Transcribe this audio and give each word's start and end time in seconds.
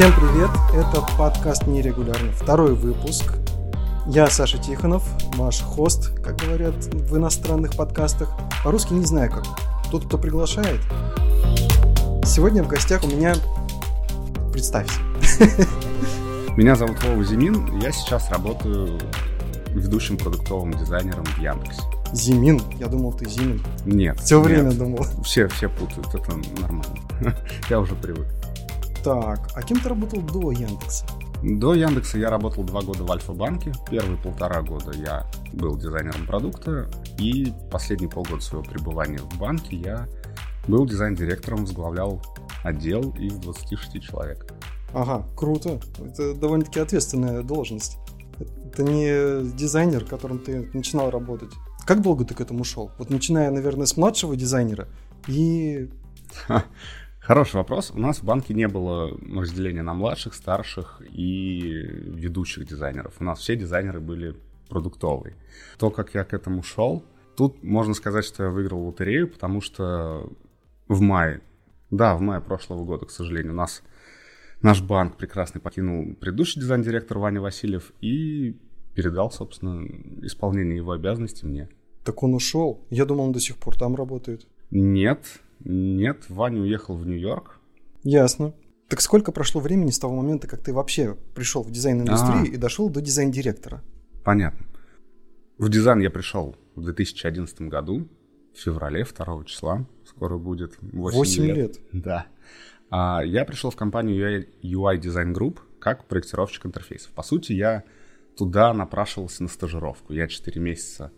Всем 0.00 0.14
привет! 0.14 0.48
Это 0.72 1.04
подкаст 1.18 1.66
«Нерегулярный», 1.66 2.32
второй 2.32 2.74
выпуск. 2.74 3.34
Я 4.06 4.30
Саша 4.30 4.56
Тихонов, 4.56 5.06
ваш 5.34 5.60
хост, 5.60 6.18
как 6.22 6.38
говорят 6.38 6.74
в 6.86 7.18
иностранных 7.18 7.76
подкастах. 7.76 8.30
По-русски 8.64 8.94
не 8.94 9.04
знаю 9.04 9.30
как. 9.30 9.44
Тот, 9.90 10.06
кто 10.06 10.16
приглашает. 10.16 10.80
Сегодня 12.24 12.62
в 12.62 12.68
гостях 12.68 13.04
у 13.04 13.08
меня... 13.08 13.34
Представься. 14.54 14.98
Меня 16.56 16.76
зовут 16.76 17.04
Вова 17.04 17.22
Зимин. 17.22 17.78
Я 17.80 17.92
сейчас 17.92 18.30
работаю 18.30 18.98
ведущим 19.74 20.16
продуктовым 20.16 20.72
дизайнером 20.72 21.26
в 21.26 21.38
Яндексе. 21.38 21.82
Зимин? 22.14 22.62
Я 22.78 22.86
думал, 22.86 23.12
ты 23.12 23.28
Зимин. 23.28 23.62
Нет. 23.84 24.18
Все 24.20 24.38
нет. 24.38 24.46
время 24.46 24.72
думал. 24.72 25.04
Все, 25.22 25.46
все 25.48 25.68
путают, 25.68 26.08
это 26.14 26.34
нормально. 26.58 26.96
Я 27.68 27.80
уже 27.80 27.94
привык. 27.96 28.26
Так, 29.02 29.50
а 29.54 29.62
кем 29.62 29.80
ты 29.80 29.88
работал 29.88 30.20
до 30.20 30.52
Яндекса? 30.52 31.06
До 31.42 31.72
Яндекса 31.72 32.18
я 32.18 32.28
работал 32.28 32.64
два 32.64 32.82
года 32.82 33.02
в 33.02 33.10
Альфа-банке. 33.10 33.72
Первые 33.90 34.18
полтора 34.18 34.60
года 34.60 34.92
я 34.92 35.26
был 35.54 35.78
дизайнером 35.78 36.26
продукта. 36.26 36.90
И 37.18 37.50
последние 37.70 38.10
полгода 38.10 38.42
своего 38.42 38.68
пребывания 38.68 39.18
в 39.18 39.38
банке 39.38 39.76
я 39.76 40.06
был 40.68 40.86
дизайн-директором, 40.86 41.60
возглавлял 41.60 42.20
отдел 42.62 43.14
из 43.18 43.34
26 43.36 44.02
человек. 44.02 44.52
Ага, 44.92 45.26
круто. 45.34 45.80
Это 46.04 46.34
довольно-таки 46.34 46.80
ответственная 46.80 47.42
должность. 47.42 47.96
Это 48.66 48.82
не 48.82 49.50
дизайнер, 49.56 50.04
которым 50.04 50.40
ты 50.40 50.68
начинал 50.74 51.10
работать. 51.10 51.52
Как 51.86 52.02
долго 52.02 52.26
ты 52.26 52.34
к 52.34 52.40
этому 52.42 52.64
шел? 52.64 52.90
Вот 52.98 53.08
начиная, 53.08 53.50
наверное, 53.50 53.86
с 53.86 53.96
младшего 53.96 54.36
дизайнера 54.36 54.88
и... 55.26 55.88
Хороший 57.20 57.56
вопрос. 57.56 57.92
У 57.94 57.98
нас 57.98 58.18
в 58.18 58.24
банке 58.24 58.54
не 58.54 58.66
было 58.66 59.10
разделения 59.36 59.82
на 59.82 59.92
младших, 59.92 60.34
старших 60.34 61.02
и 61.12 61.60
ведущих 61.60 62.66
дизайнеров. 62.66 63.14
У 63.20 63.24
нас 63.24 63.40
все 63.40 63.56
дизайнеры 63.56 64.00
были 64.00 64.34
продуктовые. 64.70 65.36
То, 65.78 65.90
как 65.90 66.14
я 66.14 66.24
к 66.24 66.32
этому 66.32 66.62
шел, 66.62 67.04
тут 67.36 67.62
можно 67.62 67.92
сказать, 67.92 68.24
что 68.24 68.44
я 68.44 68.50
выиграл 68.50 68.86
лотерею, 68.86 69.28
потому 69.28 69.60
что 69.60 70.32
в 70.88 71.00
мае, 71.02 71.42
да, 71.90 72.16
в 72.16 72.22
мае 72.22 72.40
прошлого 72.40 72.84
года, 72.84 73.04
к 73.04 73.10
сожалению, 73.10 73.52
у 73.52 73.56
нас 73.56 73.82
наш 74.62 74.80
банк 74.80 75.18
прекрасный 75.18 75.60
покинул 75.60 76.14
предыдущий 76.14 76.60
дизайн-директор 76.60 77.18
Ваня 77.18 77.42
Васильев 77.42 77.92
и 78.00 78.58
передал, 78.94 79.30
собственно, 79.30 79.86
исполнение 80.22 80.76
его 80.76 80.92
обязанностей 80.92 81.46
мне. 81.46 81.68
Так 82.02 82.22
он 82.22 82.34
ушел. 82.34 82.86
Я 82.88 83.04
думал, 83.04 83.26
он 83.26 83.32
до 83.32 83.40
сих 83.40 83.58
пор 83.58 83.76
там 83.76 83.94
работает. 83.94 84.46
Нет, 84.70 85.40
нет, 85.64 86.24
Ваня 86.28 86.60
уехал 86.60 86.96
в 86.96 87.06
Нью-Йорк. 87.06 87.58
Ясно. 88.02 88.54
Так 88.88 89.00
сколько 89.00 89.30
прошло 89.30 89.60
времени 89.60 89.90
с 89.90 89.98
того 89.98 90.16
момента, 90.16 90.48
как 90.48 90.60
ты 90.62 90.72
вообще 90.72 91.16
пришел 91.34 91.62
в 91.62 91.70
дизайн-индустрию 91.70 92.42
А. 92.42 92.46
и 92.46 92.56
дошел 92.56 92.88
до 92.90 93.00
дизайн-директора? 93.00 93.82
Понятно. 94.24 94.66
В 95.58 95.68
дизайн 95.68 96.00
я 96.00 96.10
пришел 96.10 96.56
в 96.74 96.82
2011 96.82 97.60
году, 97.62 98.08
в 98.54 98.58
феврале, 98.58 99.04
2 99.04 99.44
числа. 99.44 99.86
Скоро 100.04 100.38
будет 100.38 100.76
8, 100.80 101.16
Восемь 101.16 101.44
лет. 101.44 101.56
лет. 101.56 101.80
Да. 101.92 102.26
А, 102.90 103.22
я 103.24 103.44
пришел 103.44 103.70
в 103.70 103.76
компанию 103.76 104.46
UI 104.62 105.00
Design 105.00 105.32
Group 105.34 105.58
как 105.78 106.06
проектировщик 106.08 106.66
интерфейсов. 106.66 107.12
По 107.12 107.22
сути, 107.22 107.52
я 107.52 107.84
туда 108.36 108.74
напрашивался 108.74 109.42
на 109.44 109.48
стажировку. 109.48 110.12
Я 110.12 110.26
4 110.26 110.60
месяца 110.60 111.12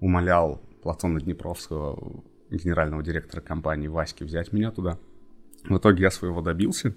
умолял 0.00 0.60
Платона 0.82 1.20
Днепровского, 1.20 2.22
генерального 2.56 3.02
директора 3.02 3.40
компании 3.40 3.88
Васьки, 3.88 4.24
взять 4.24 4.52
меня 4.52 4.70
туда. 4.70 4.98
В 5.64 5.76
итоге 5.76 6.02
я 6.02 6.10
своего 6.10 6.40
добился. 6.42 6.94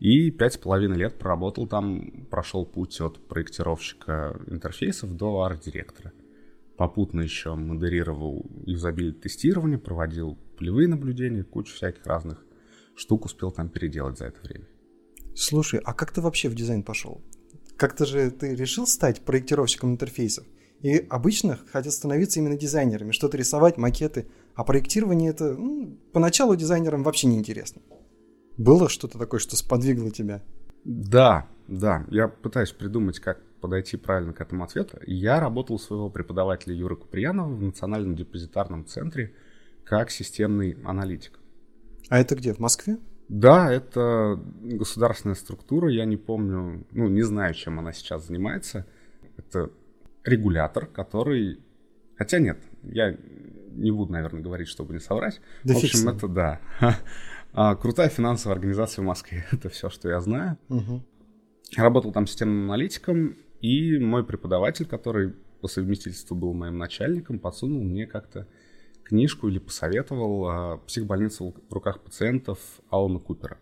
И 0.00 0.30
пять 0.30 0.54
с 0.54 0.58
половиной 0.58 0.96
лет 0.96 1.18
проработал 1.18 1.68
там, 1.68 2.26
прошел 2.30 2.66
путь 2.66 3.00
от 3.00 3.24
проектировщика 3.28 4.36
интерфейсов 4.48 5.16
до 5.16 5.42
арт-директора. 5.42 6.12
Попутно 6.76 7.20
еще 7.20 7.54
модерировал 7.54 8.44
юзабилити 8.66 9.20
тестирование, 9.20 9.78
проводил 9.78 10.36
полевые 10.58 10.88
наблюдения, 10.88 11.44
кучу 11.44 11.74
всяких 11.74 12.04
разных 12.06 12.44
штук 12.96 13.26
успел 13.26 13.52
там 13.52 13.68
переделать 13.68 14.18
за 14.18 14.26
это 14.26 14.40
время. 14.42 14.66
Слушай, 15.34 15.80
а 15.84 15.94
как 15.94 16.12
ты 16.12 16.20
вообще 16.20 16.48
в 16.48 16.54
дизайн 16.54 16.82
пошел? 16.82 17.22
Как-то 17.76 18.04
же 18.04 18.30
ты 18.30 18.54
решил 18.54 18.86
стать 18.86 19.22
проектировщиком 19.22 19.92
интерфейсов? 19.92 20.46
И 20.82 21.06
обычно 21.08 21.60
хотят 21.70 21.92
становиться 21.92 22.40
именно 22.40 22.56
дизайнерами, 22.56 23.12
что-то 23.12 23.36
рисовать, 23.36 23.78
макеты. 23.78 24.26
А 24.54 24.64
проектирование 24.64 25.30
это 25.30 25.54
ну, 25.54 25.96
поначалу 26.12 26.56
дизайнерам 26.56 27.04
вообще 27.04 27.28
не 27.28 27.38
интересно. 27.38 27.80
Было 28.56 28.88
что-то 28.88 29.16
такое, 29.16 29.38
что 29.38 29.56
сподвигло 29.56 30.10
тебя? 30.10 30.42
Да, 30.84 31.48
да. 31.68 32.04
Я 32.10 32.26
пытаюсь 32.26 32.72
придумать, 32.72 33.20
как 33.20 33.40
подойти 33.60 33.96
правильно 33.96 34.32
к 34.32 34.40
этому 34.40 34.64
ответу. 34.64 34.98
Я 35.06 35.38
работал 35.38 35.76
у 35.76 35.78
своего 35.78 36.10
преподавателя 36.10 36.74
Юры 36.74 36.96
Куприянова 36.96 37.54
в 37.54 37.62
Национальном 37.62 38.16
депозитарном 38.16 38.84
центре 38.84 39.34
как 39.84 40.10
системный 40.10 40.76
аналитик. 40.84 41.38
А 42.08 42.18
это 42.18 42.34
где? 42.34 42.52
В 42.52 42.58
Москве? 42.58 42.98
Да, 43.28 43.72
это 43.72 44.38
государственная 44.60 45.36
структура, 45.36 45.88
я 45.88 46.04
не 46.04 46.16
помню, 46.16 46.84
ну, 46.90 47.08
не 47.08 47.22
знаю, 47.22 47.54
чем 47.54 47.78
она 47.78 47.92
сейчас 47.92 48.26
занимается. 48.26 48.84
Это 49.36 49.70
регулятор, 50.24 50.86
который... 50.86 51.60
Хотя 52.16 52.38
нет, 52.38 52.58
я 52.82 53.16
не 53.74 53.90
буду, 53.90 54.12
наверное, 54.12 54.42
говорить, 54.42 54.68
чтобы 54.68 54.94
не 54.94 55.00
соврать. 55.00 55.40
Да 55.64 55.74
в 55.74 55.78
общем, 55.78 56.08
это 56.08 56.28
да. 56.28 56.60
А, 57.54 57.74
Крутая 57.74 58.08
финансовая 58.08 58.56
организация 58.56 59.02
в 59.02 59.06
Москве. 59.06 59.44
Это 59.52 59.68
все, 59.68 59.90
что 59.90 60.08
я 60.08 60.20
знаю. 60.20 60.56
Угу. 60.70 61.02
Работал 61.76 62.10
там 62.10 62.26
системным 62.26 62.70
аналитиком, 62.70 63.36
и 63.60 63.98
мой 63.98 64.24
преподаватель, 64.24 64.86
который 64.86 65.34
по 65.60 65.68
совместительству 65.68 66.34
был 66.34 66.54
моим 66.54 66.78
начальником, 66.78 67.38
подсунул 67.38 67.84
мне 67.84 68.06
как-то 68.06 68.48
книжку 69.04 69.48
или 69.48 69.58
посоветовал 69.58 70.48
а, 70.48 70.78
«Психбольница 70.78 71.44
в 71.44 71.54
руках 71.70 72.00
пациентов» 72.00 72.58
Алана 72.88 73.18
Купера. 73.18 73.58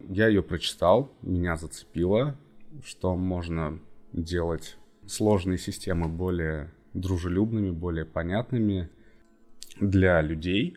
Я 0.00 0.26
ее 0.26 0.42
прочитал, 0.42 1.12
меня 1.22 1.56
зацепило, 1.56 2.36
что 2.84 3.14
можно 3.14 3.78
делать 4.12 4.76
сложные 5.10 5.58
системы 5.58 6.08
более 6.08 6.70
дружелюбными, 6.94 7.70
более 7.70 8.04
понятными 8.04 8.90
для 9.80 10.20
людей. 10.22 10.76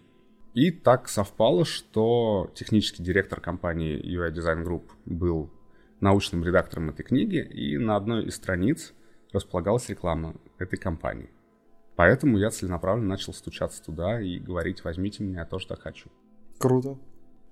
И 0.53 0.71
так 0.71 1.07
совпало, 1.07 1.65
что 1.65 2.51
технический 2.55 3.03
директор 3.03 3.39
компании 3.39 3.99
UI 3.99 4.33
Design 4.33 4.63
Group 4.63 4.83
был 5.05 5.51
научным 5.99 6.43
редактором 6.43 6.89
этой 6.89 7.03
книги, 7.03 7.37
и 7.37 7.77
на 7.77 7.95
одной 7.95 8.25
из 8.25 8.35
страниц 8.35 8.93
располагалась 9.31 9.89
реклама 9.89 10.35
этой 10.59 10.77
компании. 10.77 11.29
Поэтому 11.95 12.37
я 12.37 12.49
целенаправленно 12.49 13.09
начал 13.09 13.33
стучаться 13.33 13.83
туда 13.83 14.19
и 14.19 14.39
говорить, 14.39 14.83
возьмите 14.83 15.23
меня, 15.23 15.41
я 15.41 15.45
тоже 15.45 15.67
так 15.67 15.81
хочу. 15.81 16.09
Круто. 16.57 16.97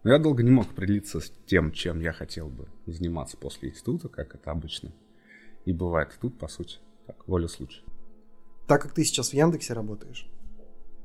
Но 0.04 0.12
я 0.12 0.18
долго 0.18 0.42
не 0.42 0.52
мог 0.52 0.72
определиться 0.72 1.20
с 1.20 1.32
тем, 1.46 1.72
чем 1.72 2.00
я 2.02 2.12
хотел 2.12 2.50
бы 2.50 2.68
заниматься 2.88 3.38
после 3.38 3.70
института, 3.70 4.10
как 4.10 4.34
это 4.34 4.50
обычно 4.50 4.92
и 5.66 5.74
бывает. 5.74 6.18
Тут, 6.22 6.38
по 6.38 6.48
сути, 6.48 6.80
так, 7.08 7.28
воля 7.28 7.48
случая. 7.48 7.84
Так 8.68 8.82
как 8.82 8.94
ты 8.94 9.04
сейчас 9.04 9.30
в 9.30 9.34
Яндексе 9.34 9.74
работаешь, 9.74 10.30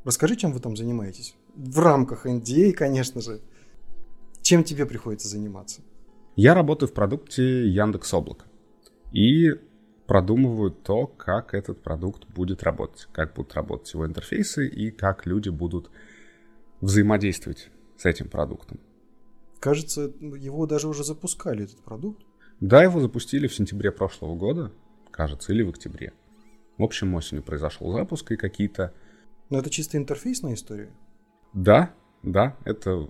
расскажи, 0.05 0.37
чем 0.37 0.53
вы 0.53 0.61
там 0.61 0.77
занимаетесь. 0.77 1.35
В 1.55 1.79
рамках 1.79 2.27
NDA, 2.27 2.73
конечно 2.73 3.21
же. 3.21 3.41
Чем 4.43 4.63
тебе 4.63 4.87
приходится 4.87 5.29
заниматься? 5.29 5.83
Я 6.37 6.55
работаю 6.55 6.89
в 6.89 6.93
продукте 6.93 7.67
Яндекс 7.69 8.15
Облако 8.15 8.45
и 9.11 9.53
продумываю 10.07 10.71
то, 10.71 11.07
как 11.07 11.55
этот 11.55 11.83
продукт 11.83 12.27
будет 12.29 12.63
работать, 12.63 13.09
как 13.13 13.35
будут 13.35 13.55
работать 13.55 13.93
его 13.93 14.07
интерфейсы 14.07 14.69
и 14.69 14.91
как 14.91 15.27
люди 15.27 15.49
будут 15.49 15.91
взаимодействовать 16.81 17.71
с 17.97 18.05
этим 18.05 18.29
продуктом. 18.29 18.79
Кажется, 19.59 20.13
его 20.21 20.67
даже 20.67 20.89
уже 20.89 21.03
запускали, 21.03 21.65
этот 21.65 21.79
продукт. 21.83 22.23
Да, 22.61 22.83
его 22.83 23.01
запустили 23.01 23.47
в 23.47 23.55
сентябре 23.55 23.93
прошлого 23.93 24.35
года, 24.35 24.73
кажется, 25.11 25.53
или 25.53 25.63
в 25.63 25.71
октябре. 25.71 26.13
В 26.79 26.83
общем, 26.83 27.15
осенью 27.15 27.43
произошел 27.43 27.93
запуск 27.93 28.33
и 28.33 28.37
какие-то... 28.37 28.93
Но 29.51 29.59
это 29.59 29.71
чисто 29.71 29.97
интерфейсная 29.97 30.55
история. 30.55 30.91
Да, 31.53 31.95
да, 32.23 32.57
это 32.65 33.09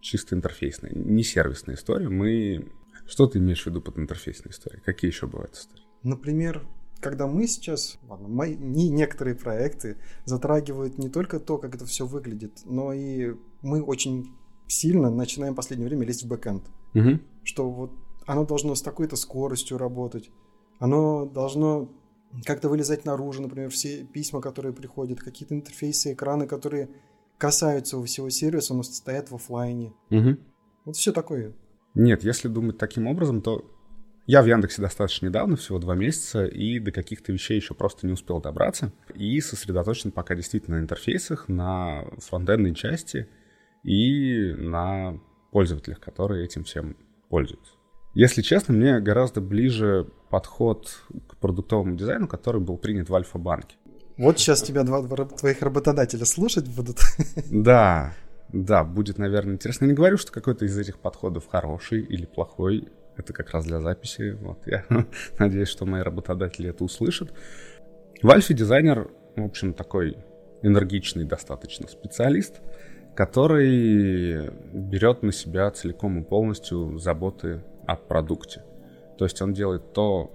чисто 0.00 0.34
интерфейсная, 0.34 0.92
не 0.94 1.22
сервисная 1.22 1.76
история. 1.76 2.08
Мы... 2.08 2.70
Что 3.06 3.26
ты 3.26 3.38
имеешь 3.38 3.62
в 3.62 3.66
виду 3.66 3.80
под 3.80 3.98
интерфейсной 3.98 4.52
историей? 4.52 4.82
Какие 4.84 5.10
еще 5.10 5.26
бывают 5.26 5.54
истории? 5.54 5.84
Например, 6.02 6.66
когда 7.00 7.26
мы 7.26 7.46
сейчас, 7.46 7.98
ладно, 8.08 8.28
мои, 8.28 8.56
не 8.56 8.88
некоторые 8.90 9.34
проекты 9.34 9.96
затрагивают 10.24 10.98
не 10.98 11.08
только 11.08 11.40
то, 11.40 11.58
как 11.58 11.74
это 11.74 11.86
все 11.86 12.06
выглядит, 12.06 12.60
но 12.64 12.92
и 12.92 13.34
мы 13.62 13.82
очень 13.82 14.26
сильно 14.66 15.10
начинаем 15.10 15.54
в 15.54 15.56
последнее 15.56 15.88
время 15.88 16.06
лезть 16.06 16.24
в 16.24 16.28
бэкэнд. 16.28 16.64
Угу. 16.94 17.20
Что 17.44 17.70
вот 17.70 17.92
оно 18.28 18.44
должно 18.44 18.74
с 18.74 18.82
такой-то 18.82 19.16
скоростью 19.16 19.78
работать, 19.78 20.30
оно 20.78 21.24
должно 21.24 21.88
как-то 22.44 22.68
вылезать 22.68 23.06
наружу, 23.06 23.40
например, 23.40 23.70
все 23.70 24.04
письма, 24.04 24.42
которые 24.42 24.74
приходят, 24.74 25.18
какие-то 25.18 25.54
интерфейсы, 25.54 26.12
экраны, 26.12 26.46
которые 26.46 26.90
касаются 27.38 28.00
всего 28.02 28.28
сервиса, 28.28 28.74
но 28.74 28.82
стоят 28.82 29.30
в 29.30 29.34
офлайне. 29.34 29.94
Угу. 30.10 30.36
Вот 30.84 30.96
все 30.96 31.12
такое. 31.12 31.54
Нет, 31.94 32.22
если 32.22 32.48
думать 32.48 32.76
таким 32.76 33.06
образом, 33.06 33.40
то 33.40 33.64
я 34.26 34.42
в 34.42 34.46
Яндексе 34.46 34.82
достаточно 34.82 35.28
недавно, 35.28 35.56
всего 35.56 35.78
два 35.78 35.94
месяца, 35.94 36.44
и 36.44 36.78
до 36.80 36.92
каких-то 36.92 37.32
вещей 37.32 37.56
еще 37.56 37.72
просто 37.72 38.06
не 38.06 38.12
успел 38.12 38.42
добраться. 38.42 38.92
И 39.14 39.40
сосредоточен 39.40 40.12
пока 40.12 40.34
действительно 40.34 40.76
на 40.76 40.82
интерфейсах, 40.82 41.48
на 41.48 42.04
фронтендной 42.18 42.74
части 42.74 43.26
и 43.84 44.52
на 44.52 45.18
пользователях, 45.50 45.98
которые 45.98 46.44
этим 46.44 46.64
всем 46.64 46.94
пользуются. 47.30 47.77
Если 48.14 48.42
честно, 48.42 48.74
мне 48.74 49.00
гораздо 49.00 49.40
ближе 49.40 50.06
подход 50.30 51.02
к 51.28 51.36
продуктовому 51.36 51.96
дизайну, 51.96 52.26
который 52.26 52.60
был 52.60 52.76
принят 52.76 53.08
в 53.08 53.14
Альфа-банке. 53.14 53.76
Вот 54.16 54.38
сейчас 54.38 54.62
тебя 54.62 54.82
два 54.82 55.02
твоих 55.26 55.62
работодателя 55.62 56.24
слушать 56.24 56.68
будут. 56.68 56.98
Да, 57.50 58.14
да, 58.52 58.82
будет, 58.82 59.18
наверное, 59.18 59.54
интересно. 59.54 59.84
Я 59.84 59.90
не 59.90 59.96
говорю, 59.96 60.16
что 60.16 60.32
какой-то 60.32 60.64
из 60.64 60.76
этих 60.76 60.98
подходов 60.98 61.46
хороший 61.48 62.00
или 62.00 62.26
плохой. 62.26 62.88
Это 63.16 63.32
как 63.32 63.50
раз 63.50 63.64
для 63.64 63.80
записи. 63.80 64.36
Вот 64.40 64.66
я 64.66 64.84
надеюсь, 65.38 65.68
что 65.68 65.86
мои 65.86 66.02
работодатели 66.02 66.70
это 66.70 66.82
услышат. 66.82 67.32
В 68.22 68.30
Альфе 68.30 68.54
дизайнер, 68.54 69.10
в 69.36 69.44
общем, 69.44 69.74
такой 69.74 70.16
энергичный 70.62 71.24
достаточно 71.24 71.86
специалист, 71.86 72.60
который 73.14 74.50
берет 74.72 75.22
на 75.22 75.32
себя 75.32 75.70
целиком 75.70 76.20
и 76.20 76.24
полностью 76.24 76.98
заботы 76.98 77.62
о 77.88 77.96
продукте. 77.96 78.62
То 79.16 79.24
есть 79.24 79.40
он 79.42 79.52
делает 79.54 79.92
то, 79.92 80.30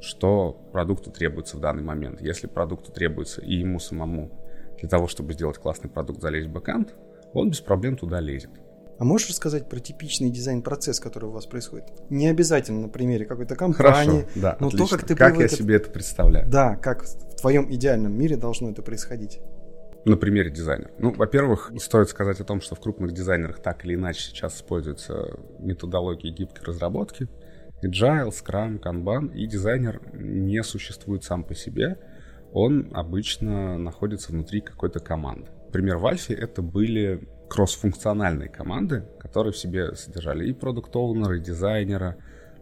что 0.00 0.58
продукту 0.72 1.10
требуется 1.10 1.56
в 1.56 1.60
данный 1.60 1.82
момент. 1.82 2.20
Если 2.20 2.46
продукту 2.46 2.90
требуется 2.92 3.40
и 3.42 3.54
ему 3.54 3.78
самому 3.78 4.30
для 4.80 4.88
того, 4.88 5.06
чтобы 5.06 5.34
сделать 5.34 5.58
классный 5.58 5.90
продукт, 5.90 6.20
залезть 6.20 6.48
в 6.48 6.52
бэкэнд, 6.52 6.94
он 7.34 7.50
без 7.50 7.60
проблем 7.60 7.96
туда 7.96 8.20
лезет. 8.20 8.50
А 8.98 9.04
можешь 9.04 9.28
рассказать 9.28 9.68
про 9.68 9.80
типичный 9.80 10.30
дизайн-процесс, 10.30 11.00
который 11.00 11.28
у 11.28 11.32
вас 11.32 11.46
происходит? 11.46 11.86
Не 12.10 12.28
обязательно 12.28 12.82
на 12.82 12.88
примере 12.88 13.24
какой-то 13.26 13.56
компании, 13.56 14.20
Хорошо, 14.22 14.28
да, 14.36 14.56
но 14.60 14.68
отлично. 14.68 14.86
то, 14.88 14.96
как 14.96 15.06
ты 15.06 15.14
Как 15.16 15.32
я 15.36 15.46
привык- 15.46 15.56
себе 15.56 15.76
это 15.76 15.90
представляю? 15.90 16.48
Да, 16.48 16.76
как 16.76 17.02
в 17.04 17.34
твоем 17.40 17.72
идеальном 17.74 18.16
мире 18.16 18.36
должно 18.36 18.70
это 18.70 18.82
происходить. 18.82 19.40
На 20.04 20.18
примере 20.18 20.50
дизайнера. 20.50 20.90
Ну, 20.98 21.12
во-первых, 21.12 21.72
стоит 21.78 22.10
сказать 22.10 22.38
о 22.40 22.44
том, 22.44 22.60
что 22.60 22.74
в 22.74 22.80
крупных 22.80 23.12
дизайнерах 23.12 23.60
так 23.62 23.84
или 23.86 23.94
иначе 23.94 24.20
сейчас 24.20 24.56
используются 24.56 25.38
методологии 25.60 26.30
гибкой 26.30 26.66
разработки. 26.66 27.28
Agile, 27.82 28.28
Scrum, 28.28 28.80
Kanban, 28.80 29.34
и 29.34 29.46
дизайнер 29.46 30.02
не 30.12 30.62
существует 30.62 31.24
сам 31.24 31.42
по 31.42 31.54
себе. 31.54 31.98
Он 32.52 32.90
обычно 32.92 33.78
находится 33.78 34.32
внутри 34.32 34.60
какой-то 34.60 35.00
команды. 35.00 35.50
Например, 35.66 35.96
в 35.96 36.06
Альфе 36.06 36.34
это 36.34 36.60
были 36.60 37.26
кроссфункциональные 37.48 38.48
команды, 38.48 39.08
которые 39.18 39.52
в 39.52 39.56
себе 39.58 39.94
содержали 39.94 40.48
и 40.48 40.52
продукт 40.52 40.94
и 40.94 41.40
дизайнера, 41.40 42.16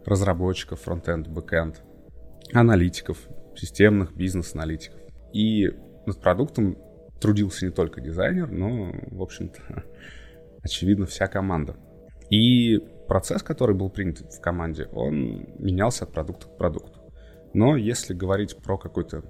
разработчиков, 0.05 0.81
фронтенд, 0.81 1.27
бэкенд, 1.27 1.81
аналитиков, 2.53 3.17
системных 3.55 4.15
бизнес-аналитиков. 4.15 4.99
И 5.33 5.69
над 6.05 6.19
продуктом 6.21 6.77
трудился 7.23 7.65
не 7.65 7.71
только 7.71 8.01
дизайнер, 8.01 8.51
но, 8.51 8.91
в 9.09 9.21
общем-то, 9.21 9.83
очевидно, 10.61 11.05
вся 11.05 11.27
команда. 11.27 11.77
И 12.29 12.79
процесс, 13.07 13.41
который 13.41 13.75
был 13.75 13.89
принят 13.89 14.19
в 14.19 14.41
команде, 14.41 14.87
он 14.91 15.47
менялся 15.57 16.03
от 16.03 16.11
продукта 16.11 16.47
к 16.47 16.57
продукту. 16.57 16.99
Но 17.53 17.77
если 17.77 18.13
говорить 18.13 18.57
про 18.57 18.77
какую-то 18.77 19.23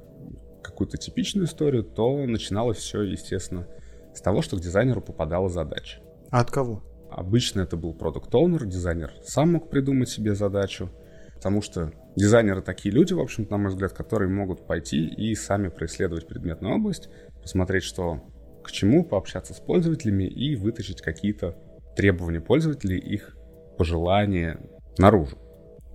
какую-то 0.63 0.97
типичную 0.97 1.45
историю, 1.45 1.83
то 1.83 2.25
начиналось 2.25 2.77
все, 2.77 3.01
естественно, 3.01 3.67
с 4.15 4.21
того, 4.21 4.41
что 4.41 4.57
к 4.57 4.61
дизайнеру 4.61 5.01
попадала 5.01 5.49
задача. 5.49 5.99
А 6.31 6.39
от 6.39 6.49
кого? 6.49 6.81
Обычно 7.11 7.61
это 7.61 7.77
был 7.77 7.93
продукт 7.93 8.33
оунер 8.33 8.65
дизайнер 8.65 9.11
сам 9.23 9.51
мог 9.51 9.69
придумать 9.69 10.09
себе 10.09 10.33
задачу, 10.33 10.89
потому 11.35 11.61
что 11.61 11.91
дизайнеры 12.15 12.61
такие 12.61 12.95
люди, 12.95 13.13
в 13.13 13.19
общем-то, 13.19 13.51
на 13.51 13.57
мой 13.57 13.69
взгляд, 13.69 13.93
которые 13.93 14.29
могут 14.29 14.65
пойти 14.65 15.05
и 15.05 15.35
сами 15.35 15.67
происследовать 15.67 16.27
предметную 16.27 16.75
область, 16.75 17.09
посмотреть, 17.43 17.83
что 17.83 18.21
к 18.63 18.71
чему, 18.71 19.03
пообщаться 19.03 19.53
с 19.53 19.59
пользователями 19.59 20.23
и 20.23 20.55
вытащить 20.55 21.01
какие-то 21.01 21.55
требования 21.95 22.41
пользователей, 22.41 22.97
их 22.97 23.37
пожелания 23.77 24.59
наружу. 24.97 25.37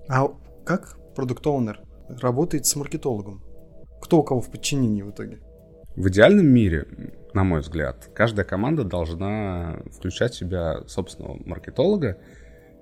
А 0.09 0.29
как 0.65 0.99
продукт 1.15 1.47
оунер 1.47 1.81
работает 2.09 2.67
с 2.67 2.77
маркетологом? 2.77 3.43
Кто 4.01 4.21
у 4.21 4.23
кого 4.23 4.41
в 4.41 4.51
подчинении 4.51 5.03
в 5.03 5.11
итоге? 5.11 5.41
В 5.97 6.09
идеальном 6.09 6.47
мире, 6.47 6.87
на 7.35 7.43
мой 7.43 7.61
взгляд, 7.61 8.09
каждая 8.15 8.47
команда 8.47 8.85
должна 8.85 9.81
включать 9.91 10.35
в 10.35 10.39
себя 10.39 10.83
собственного 10.87 11.39
маркетолога, 11.45 12.19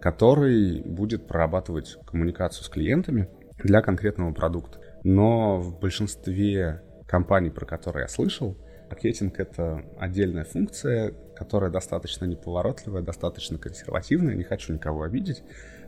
который 0.01 0.83
будет 0.83 1.27
прорабатывать 1.27 1.97
коммуникацию 2.07 2.65
с 2.65 2.69
клиентами 2.69 3.29
для 3.62 3.81
конкретного 3.81 4.35
продукта. 4.35 4.81
Но 5.03 5.59
в 5.59 5.79
большинстве 5.81 6.83
компаний, 7.06 7.50
про 7.50 7.67
которые 7.67 8.03
я 8.03 8.08
слышал, 8.08 8.56
маркетинг— 8.88 9.35
это 9.38 9.85
отдельная 9.99 10.44
функция, 10.44 11.14
которая 11.35 11.70
достаточно 11.70 12.25
неповоротливая, 12.25 13.03
достаточно 13.03 13.58
консервативная, 13.58 14.35
не 14.35 14.44
хочу 14.44 14.73
никого 14.73 15.03
обидеть, 15.03 15.43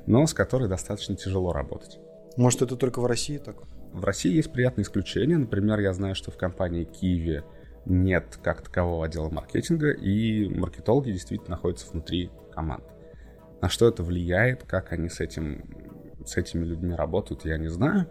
но 0.06 0.26
с 0.26 0.35
которой 0.35 0.69
достаточно 0.69 1.17
тяжело 1.17 1.53
работать. 1.53 1.99
Может, 2.37 2.62
это 2.62 2.76
только 2.76 3.00
в 3.00 3.06
России 3.06 3.38
так? 3.38 3.56
В 3.93 4.05
России 4.05 4.32
есть 4.32 4.53
приятные 4.53 4.82
исключения. 4.82 5.37
Например, 5.38 5.81
я 5.81 5.93
знаю, 5.93 6.15
что 6.15 6.31
в 6.31 6.37
компании 6.37 6.85
Киви 6.85 7.43
нет 7.87 8.38
как 8.43 8.62
такового 8.62 9.06
отдела 9.06 9.31
маркетинга, 9.31 9.91
и 9.91 10.49
маркетологи 10.49 11.11
действительно 11.11 11.53
находятся 11.53 11.91
внутри 11.91 12.31
команд. 12.53 12.85
На 13.61 13.69
что 13.69 13.88
это 13.88 14.03
влияет, 14.03 14.64
как 14.64 14.93
они 14.93 15.09
с, 15.09 15.21
этим, 15.21 15.64
с 16.25 16.37
этими 16.37 16.64
людьми 16.64 16.94
работают, 16.94 17.44
я 17.44 17.56
не 17.56 17.69
знаю, 17.69 18.09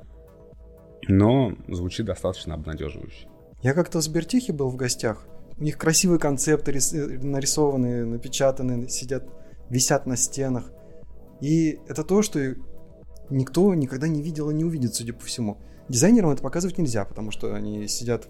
но 1.08 1.54
звучит 1.68 2.06
достаточно 2.06 2.54
обнадеживающе. 2.56 3.28
Я 3.62 3.74
как-то 3.74 4.00
в 4.00 4.04
Сбертехе 4.04 4.54
был 4.54 4.70
в 4.70 4.76
гостях. 4.76 5.28
У 5.58 5.64
них 5.64 5.78
красивые 5.78 6.20
концепты 6.20 6.72
рис- 6.72 6.94
нарисованы, 7.24 8.06
напечатаны, 8.06 8.88
сидят, 8.90 9.28
висят 9.70 10.06
на 10.06 10.16
стенах. 10.16 10.72
И 11.42 11.80
это 11.88 12.04
то, 12.04 12.22
что 12.22 12.40
никто 13.30 13.74
никогда 13.74 14.08
не 14.08 14.22
видел 14.22 14.50
и 14.50 14.54
не 14.54 14.64
увидит, 14.64 14.94
судя 14.94 15.14
по 15.14 15.26
всему. 15.26 15.58
Дизайнерам 15.90 16.32
это 16.32 16.44
показывать 16.44 16.78
нельзя, 16.78 17.06
потому 17.06 17.32
что 17.32 17.54
они 17.56 17.88
сидят 17.88 18.28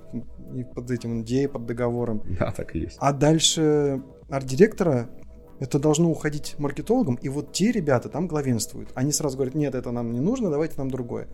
под 0.76 0.92
этим 0.92 1.22
NDA, 1.24 1.48
под 1.48 1.66
договором. 1.66 2.22
Да, 2.40 2.52
так 2.52 2.76
и 2.76 2.80
есть. 2.80 2.98
А 3.00 3.14
дальше 3.14 4.02
арт-директора 4.30 5.10
это 5.60 5.80
должно 5.80 6.10
уходить 6.12 6.56
маркетологам, 6.60 7.16
и 7.16 7.30
вот 7.30 7.52
те 7.52 7.72
ребята 7.72 8.10
там 8.10 8.28
главенствуют. 8.28 8.92
Они 8.94 9.12
сразу 9.12 9.38
говорят, 9.38 9.56
нет, 9.56 9.74
это 9.74 9.92
нам 9.92 10.12
не 10.12 10.20
нужно, 10.20 10.52
давайте 10.52 10.76
нам 10.78 10.92
другое. 10.92 11.28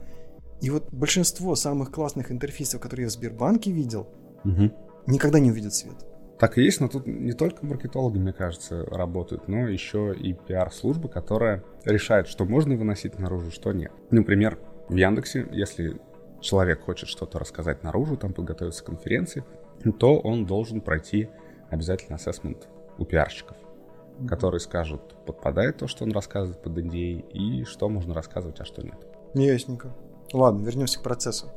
И 0.61 0.69
вот 0.69 0.91
большинство 0.91 1.55
самых 1.55 1.91
классных 1.91 2.31
интерфейсов, 2.31 2.81
которые 2.81 3.05
я 3.05 3.09
в 3.09 3.13
Сбербанке 3.13 3.71
видел, 3.71 4.07
Мгм. 4.43 4.73
никогда 5.07 5.39
не 5.39 5.51
увидят 5.51 5.73
свет. 5.73 5.95
Так 6.39 6.57
и 6.57 6.63
есть, 6.63 6.81
но 6.81 6.87
тут 6.87 7.05
не 7.07 7.33
только 7.33 7.65
маркетологи, 7.65 8.17
мне 8.17 8.33
кажется, 8.33 8.83
работают, 8.85 9.47
но 9.47 9.67
еще 9.67 10.13
и 10.13 10.33
пиар-служба, 10.33 11.07
которая 11.07 11.63
решает, 11.85 12.27
что 12.27 12.43
можно 12.45 12.75
выносить 12.75 13.19
наружу, 13.19 13.51
что 13.51 13.71
нет. 13.71 13.91
Например, 14.09 14.57
в 14.89 14.95
Яндексе, 14.95 15.47
если 15.51 16.01
человек 16.41 16.81
хочет 16.81 17.07
что-то 17.07 17.39
рассказать 17.39 17.83
наружу, 17.83 18.17
там 18.17 18.33
подготовиться 18.33 18.83
к 18.83 18.87
конференции, 18.87 19.43
то 19.99 20.19
он 20.19 20.45
должен 20.45 20.81
пройти 20.81 21.29
обязательно 21.69 22.15
ассессмент 22.15 22.67
у 22.97 23.05
пиарщиков, 23.05 23.55
которые 24.27 24.59
скажут, 24.59 25.15
подпадает 25.25 25.77
то, 25.77 25.87
что 25.87 26.03
он 26.03 26.11
рассказывает 26.11 26.61
под 26.61 26.77
NDA, 26.77 27.29
и 27.31 27.63
что 27.63 27.87
можно 27.89 28.13
рассказывать, 28.13 28.59
а 28.59 28.65
что 28.65 28.81
нет. 28.83 28.97
Ясненько. 29.33 29.93
Ладно, 30.33 30.65
вернемся 30.65 30.99
к 30.99 31.03
процессу. 31.03 31.51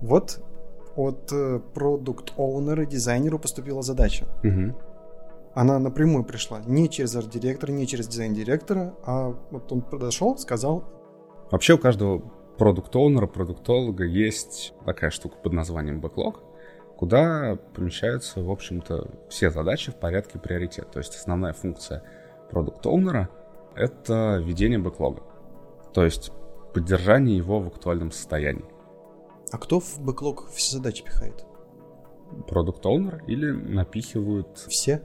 Вот 0.00 0.40
от 0.96 1.32
продукт-оунера, 1.74 2.84
дизайнеру 2.86 3.38
поступила 3.38 3.82
задача. 3.82 4.26
Мгм. 4.42 4.76
Она 5.54 5.78
напрямую 5.78 6.24
пришла. 6.24 6.60
Не 6.66 6.88
через 6.88 7.14
арт-директора, 7.14 7.70
не 7.70 7.86
через 7.86 8.08
дизайн-директора, 8.08 8.94
а 9.04 9.34
вот 9.50 9.70
он 9.70 9.82
подошел, 9.82 10.36
сказал, 10.36 10.84
Вообще 11.50 11.74
у 11.74 11.78
каждого 11.78 12.20
продукт-оунера, 12.58 13.26
продуктолога 13.26 14.04
есть 14.04 14.74
такая 14.84 15.10
штука 15.10 15.36
под 15.36 15.52
названием 15.52 16.00
бэклог, 16.00 16.40
куда 16.96 17.58
помещаются, 17.74 18.42
в 18.42 18.50
общем-то, 18.50 19.10
все 19.28 19.50
задачи 19.50 19.92
в 19.92 19.96
порядке 19.96 20.38
приоритета. 20.38 20.88
То 20.88 20.98
есть 20.98 21.14
основная 21.14 21.52
функция 21.52 22.02
продукт-оунера— 22.50 23.28
это 23.76 24.42
ведение 24.44 24.78
бэклога. 24.78 25.22
То 25.92 26.04
есть 26.04 26.32
поддержание 26.74 27.36
его 27.36 27.60
в 27.60 27.68
актуальном 27.68 28.10
состоянии. 28.10 28.64
а 29.52 29.58
кто 29.58 29.80
в 29.80 30.00
бэклог 30.00 30.48
все 30.50 30.76
задачи 30.76 31.04
пихает? 31.04 31.46
Продукт-оунер 32.48 33.22
или 33.26 33.50
напихивают 33.52 34.58
Все? 34.68 35.02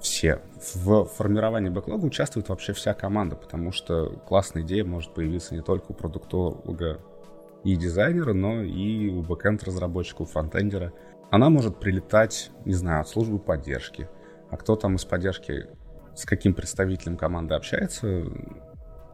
все. 0.00 0.40
В 0.74 1.06
формировании 1.06 1.70
бэклога 1.70 2.04
участвует 2.04 2.48
вообще 2.48 2.72
вся 2.72 2.94
команда, 2.94 3.34
потому 3.34 3.72
что 3.72 4.10
классная 4.28 4.62
идея 4.62 4.84
может 4.84 5.12
появиться 5.12 5.54
не 5.54 5.60
только 5.62 5.90
у 5.90 5.94
продуктолога 5.94 7.00
и 7.64 7.74
дизайнера, 7.74 8.32
но 8.32 8.62
и 8.62 9.08
у 9.08 9.22
бэкэнд-разработчика, 9.22 10.22
у 10.22 10.24
фронтендера. 10.24 10.92
Она 11.30 11.50
может 11.50 11.80
прилетать, 11.80 12.52
не 12.64 12.74
знаю, 12.74 13.00
от 13.00 13.08
службы 13.08 13.40
поддержки. 13.40 14.08
А 14.50 14.56
кто 14.56 14.76
там 14.76 14.94
из 14.94 15.04
поддержки 15.04 15.66
с 16.14 16.24
каким 16.24 16.54
представителем 16.54 17.16
команды 17.16 17.54
общается, 17.54 18.24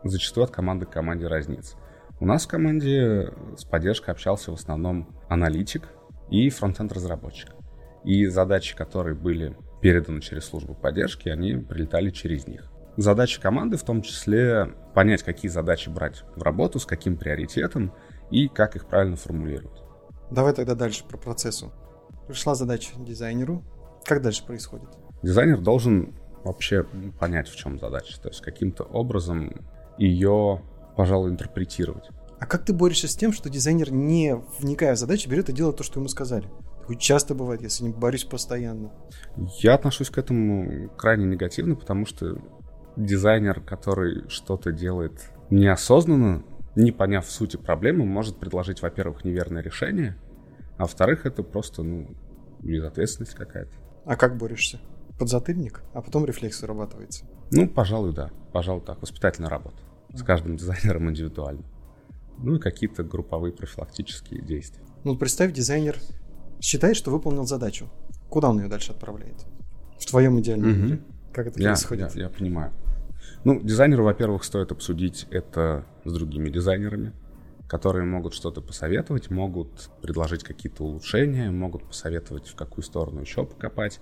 зачастую 0.05 0.45
от 0.45 0.51
команды 0.51 0.87
к 0.87 0.91
команде 0.91 1.27
разнится. 1.27 1.77
У 2.25 2.27
нас 2.27 2.47
в 2.47 2.49
команде 2.49 3.35
с 3.55 3.65
поддержкой 3.65 4.13
общался 4.13 4.51
в 4.51 4.55
основном 4.55 5.15
аналитик 5.29 5.91
и 6.31 6.49
фронтенд-разработчик. 6.49 7.51
И 8.03 8.25
задачи, 8.29 8.75
которые 8.75 9.15
были 9.15 9.55
переданы 9.83 10.23
через 10.23 10.47
службу 10.47 10.75
поддержки, 10.75 11.29
они 11.29 11.57
прилетали 11.57 12.09
через 12.09 12.47
них. 12.47 12.73
Задача 12.97 13.43
команды 13.43 13.77
в 13.77 13.83
том 13.83 14.01
числе 14.01 14.73
понять, 14.95 15.23
какие 15.23 15.51
задачи 15.51 15.91
брать 15.91 16.25
в 16.35 16.43
работу, 16.43 16.79
с 16.79 16.87
каким 16.87 17.19
приоритетом 17.19 17.93
и 18.31 18.49
как 18.49 18.75
их 18.75 18.87
правильно 18.87 19.17
формулировать. 19.17 19.83
Давай 20.31 20.55
тогда 20.55 20.75
дальше 20.75 21.05
про 21.07 21.19
процессу. 21.19 21.75
Пришла 22.27 22.55
задача 22.55 22.95
дизайнеру. 22.97 23.63
Как 24.03 24.23
дальше 24.23 24.47
происходит? 24.47 24.89
Дизайнер 25.23 25.61
должен 25.61 26.15
вообще 26.43 26.87
понять, 27.21 27.49
в 27.49 27.57
чем 27.57 27.79
задача. 27.79 28.19
То 28.19 28.31
есть 28.31 28.41
каким-то 28.41 28.85
образом 28.85 29.67
ее, 29.99 30.63
пожалуй, 30.97 31.31
интерпретировать. 31.31 32.09
А 32.39 32.47
как 32.47 32.65
ты 32.65 32.73
борешься 32.73 33.09
с 33.09 33.17
тем, 33.17 33.33
что 33.33 33.49
дизайнер, 33.49 33.93
не 33.93 34.37
вникая 34.59 34.95
в 34.95 34.99
задачу, 34.99 35.31
берет 35.31 35.49
и 35.49 35.53
делает 35.53 35.77
то, 35.77 35.85
что 35.85 36.01
ему 36.01 36.09
сказали? 36.09 36.51
Такое 36.81 36.97
часто 36.97 37.35
бывает, 37.35 37.63
если 37.63 37.85
не 37.85 37.91
борюсь 37.91 38.25
постоянно. 38.25 38.93
Я 39.61 39.75
отношусь 39.75 40.11
к 40.11 40.19
этому 40.19 40.91
крайне 40.91 41.25
негативно, 41.25 41.77
потому 41.77 42.05
что 42.05 42.37
дизайнер, 42.97 43.61
который 43.61 44.29
что-то 44.29 44.73
делает 44.73 45.31
неосознанно, 45.49 46.45
не 46.77 46.93
поняв 46.93 47.31
сути 47.31 47.57
проблемы, 47.57 48.05
может 48.05 48.39
предложить, 48.39 48.83
во-первых, 48.83 49.25
неверное 49.25 49.63
решение, 49.63 50.17
а 50.77 50.83
во-вторых, 50.83 51.25
это 51.25 51.43
просто, 51.43 51.83
ну, 51.83 52.09
безответственность 52.61 53.35
какая-то. 53.35 53.73
А 54.05 54.17
как 54.17 54.37
борешься? 54.37 54.81
Подзатыльник, 55.19 55.83
а 55.95 56.03
потом 56.03 56.27
рефлекс 56.27 56.61
вырабатывается? 56.61 57.25
Ну, 57.51 57.69
пожалуй, 57.69 58.13
да. 58.13 58.31
Пожалуй, 58.53 58.83
так. 58.83 59.01
Воспитательная 59.01 59.49
работа. 59.49 59.79
С 60.15 60.23
каждым 60.23 60.57
дизайнером 60.57 61.11
индивидуально. 61.11 61.65
Ну 62.39 62.57
и 62.57 62.59
какие-то 62.59 63.03
групповые 63.03 63.53
профилактические 63.53 64.43
действия. 64.43 64.85
Ну, 65.05 65.17
представь, 65.17 65.53
дизайнер 65.53 65.99
считает, 66.61 66.97
что 66.97 67.11
выполнил 67.11 67.47
задачу. 67.47 67.89
Куда 68.29 68.51
он 68.51 68.61
ее 68.61 68.69
дальше 68.69 68.93
отправляет? 68.93 69.45
В 69.99 70.07
твоем 70.07 70.41
идеальном 70.41 70.71
угу. 70.71 70.79
мире. 70.79 71.03
Как 71.33 71.47
это 71.49 71.61
я, 71.61 71.71
происходит? 71.71 72.15
Я, 72.15 72.23
я 72.23 72.29
понимаю. 72.29 72.73
Ну, 73.45 73.61
дизайнеру, 73.61 74.05
во-первых, 74.05 74.45
стоит 74.45 74.73
обсудить 74.73 75.27
это 75.31 75.85
с 76.05 76.13
другими 76.13 76.49
дизайнерами, 76.49 77.13
которые 77.69 78.05
могут 78.05 78.35
что-то 78.35 78.61
посоветовать, 78.61 79.31
могут 79.31 79.91
предложить 80.01 80.45
какие-то 80.45 80.85
улучшения, 80.85 81.51
могут 81.51 81.85
посоветовать, 81.85 82.49
в 82.49 82.55
какую 82.55 82.85
сторону 82.85 83.21
еще 83.21 83.45
покопать. 83.45 84.01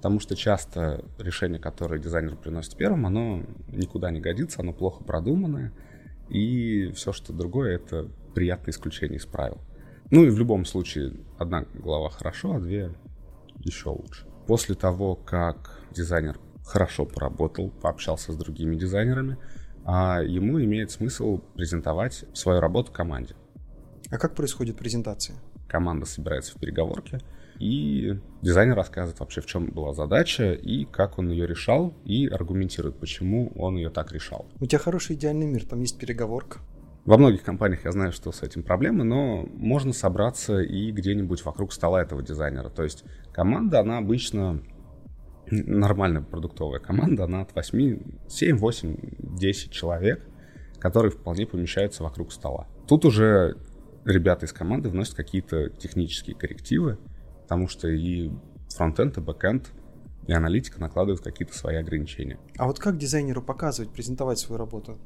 Потому 0.00 0.18
что 0.18 0.34
часто 0.34 1.04
решение, 1.18 1.60
которое 1.60 2.00
дизайнер 2.00 2.34
приносит 2.34 2.74
первым, 2.74 3.04
оно 3.04 3.42
никуда 3.68 4.10
не 4.10 4.18
годится, 4.18 4.62
оно 4.62 4.72
плохо 4.72 5.04
продуманное, 5.04 5.74
и 6.30 6.90
все, 6.92 7.12
что 7.12 7.34
другое, 7.34 7.74
это 7.74 8.08
приятное 8.34 8.72
исключение 8.72 9.18
из 9.18 9.26
правил. 9.26 9.58
Ну 10.10 10.24
и 10.24 10.30
в 10.30 10.38
любом 10.38 10.64
случае, 10.64 11.12
одна 11.38 11.66
глава 11.74 12.08
хорошо, 12.08 12.54
а 12.54 12.60
две 12.60 12.94
еще 13.58 13.90
лучше. 13.90 14.26
После 14.46 14.74
того, 14.74 15.16
как 15.16 15.82
дизайнер 15.90 16.40
хорошо 16.64 17.04
поработал, 17.04 17.68
пообщался 17.68 18.32
с 18.32 18.36
другими 18.36 18.76
дизайнерами, 18.76 19.36
а 19.84 20.22
ему 20.22 20.62
имеет 20.64 20.90
смысл 20.90 21.42
презентовать 21.54 22.24
свою 22.32 22.60
работу 22.60 22.90
команде. 22.90 23.34
А 24.10 24.16
как 24.16 24.34
происходит 24.34 24.78
презентация? 24.78 25.36
Команда 25.68 26.06
собирается 26.06 26.56
в 26.56 26.58
переговорке, 26.58 27.20
и 27.60 28.18
дизайнер 28.40 28.74
рассказывает 28.74 29.20
вообще, 29.20 29.42
в 29.42 29.46
чем 29.46 29.66
была 29.66 29.92
задача, 29.92 30.52
и 30.52 30.86
как 30.86 31.18
он 31.18 31.30
ее 31.30 31.46
решал, 31.46 31.94
и 32.04 32.26
аргументирует, 32.26 32.98
почему 32.98 33.52
он 33.54 33.76
ее 33.76 33.90
так 33.90 34.12
решал. 34.12 34.46
У 34.60 34.66
тебя 34.66 34.78
хороший 34.78 35.14
идеальный 35.14 35.46
мир, 35.46 35.66
там 35.66 35.80
есть 35.80 35.98
переговорка. 35.98 36.58
Во 37.04 37.18
многих 37.18 37.42
компаниях 37.42 37.84
я 37.84 37.92
знаю, 37.92 38.12
что 38.12 38.32
с 38.32 38.42
этим 38.42 38.62
проблемы, 38.62 39.04
но 39.04 39.46
можно 39.54 39.92
собраться 39.92 40.60
и 40.60 40.90
где-нибудь 40.90 41.44
вокруг 41.44 41.72
стола 41.72 42.02
этого 42.02 42.22
дизайнера. 42.22 42.70
То 42.70 42.82
есть 42.82 43.04
команда, 43.32 43.80
она 43.80 43.98
обычно 43.98 44.62
нормальная 45.50 46.22
продуктовая 46.22 46.80
команда, 46.80 47.24
она 47.24 47.42
от 47.42 47.54
8, 47.54 48.00
7, 48.28 48.56
8, 48.56 48.96
10 49.36 49.70
человек, 49.70 50.26
которые 50.78 51.10
вполне 51.10 51.46
помещаются 51.46 52.02
вокруг 52.02 52.32
стола. 52.32 52.68
Тут 52.88 53.04
уже 53.04 53.56
ребята 54.04 54.46
из 54.46 54.52
команды 54.52 54.88
вносят 54.88 55.14
какие-то 55.14 55.68
технические 55.70 56.36
коррективы, 56.36 56.98
потому 57.50 57.66
что 57.66 57.88
и 57.88 58.30
фронтенд, 58.68 59.18
и 59.18 59.20
бэкенд, 59.20 59.72
и 60.28 60.32
аналитика 60.32 60.80
накладывают 60.80 61.20
какие-то 61.20 61.52
свои 61.52 61.74
ограничения. 61.74 62.38
А 62.56 62.68
вот 62.68 62.78
как 62.78 62.96
дизайнеру 62.96 63.42
показывать, 63.42 63.92
презентовать 63.92 64.38
свою 64.38 64.56
работу? 64.56 64.98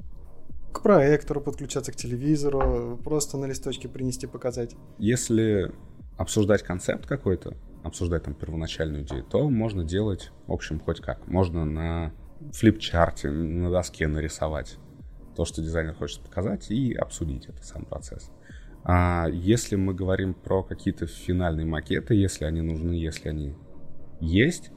К 0.71 0.83
проектору 0.83 1.41
подключаться, 1.41 1.91
к 1.91 1.97
телевизору, 1.97 3.01
просто 3.03 3.39
на 3.39 3.47
листочке 3.47 3.89
принести, 3.89 4.27
показать? 4.27 4.77
Если 4.99 5.73
обсуждать 6.19 6.63
концепт 6.63 7.07
какой-то, 7.07 7.55
обсуждать 7.83 8.25
там 8.25 8.35
первоначальную 8.35 9.05
идею, 9.05 9.25
то 9.25 9.49
можно 9.49 9.83
делать, 9.83 10.31
в 10.47 10.53
общем, 10.53 10.81
хоть 10.81 11.01
как. 11.01 11.27
Можно 11.27 11.65
на 11.65 12.13
флипчарте, 12.53 13.31
на 13.31 13.71
доске 13.71 14.07
нарисовать 14.07 14.77
то, 15.35 15.47
что 15.47 15.63
дизайнер 15.63 15.95
хочет 15.95 16.21
показать, 16.21 16.71
и 16.71 16.93
обсудить 16.93 17.47
это 17.47 17.65
сам 17.65 17.87
процесс. 17.87 18.31
А 18.85 19.29
если 19.31 19.77
мы 19.77 19.95
говорим 19.95 20.35
про 20.35 20.63
какие-то 20.63 21.07
финальные 21.07 21.67
макеты, 21.67 22.15
если 22.15 22.45
они 22.45 22.61
нужны, 22.61 22.93
если 22.93 23.31
они 23.31 23.55
есть, 24.21 24.71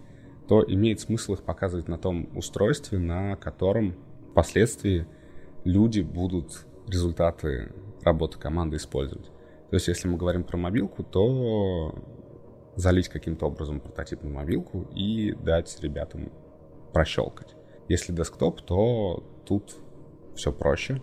то 0.48 0.64
имеет 0.66 1.02
смысл 1.02 1.34
их 1.34 1.44
показывать 1.44 1.90
на 1.90 1.98
том 1.98 2.30
устройстве, 2.36 3.00
на 3.00 3.36
котором 3.36 3.96
впоследствии 4.32 5.06
люди 5.66 6.00
будут 6.02 6.66
результаты 6.88 7.74
работы 8.02 8.40
команды 8.40 8.78
использовать. 8.78 9.26
То 9.70 9.76
есть, 9.76 9.90
если 9.90 10.08
мы 10.08 10.18
говорим 10.18 10.46
про 10.46 10.56
мобилку, 10.56 11.04
то 11.04 11.94
залить 12.78 13.10
каким-то 13.10 13.48
образом 13.48 13.82
прототип 13.82 14.24
на 14.24 14.30
мобилку 14.30 14.88
и 14.96 15.34
дать 15.34 15.78
ребятам 15.82 16.32
прощелкать. 16.94 17.56
Если 17.90 18.14
десктоп, 18.14 18.62
то 18.62 19.24
тут 19.46 19.76
все 20.36 20.54
проще. 20.54 21.02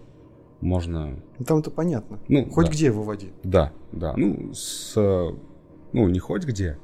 Можно... 0.64 1.18
Ну, 1.38 1.44
там 1.44 1.58
это 1.58 1.70
понятно. 1.70 2.18
Ну, 2.26 2.48
хоть 2.50 2.66
да. 2.66 2.72
где 2.72 2.90
выводи. 2.90 3.32
Да, 3.42 3.70
да. 3.92 4.14
Ну, 4.16 4.54
с... 4.54 4.94
Ну, 4.96 6.08
не 6.08 6.18
хоть 6.18 6.44
где. 6.44 6.78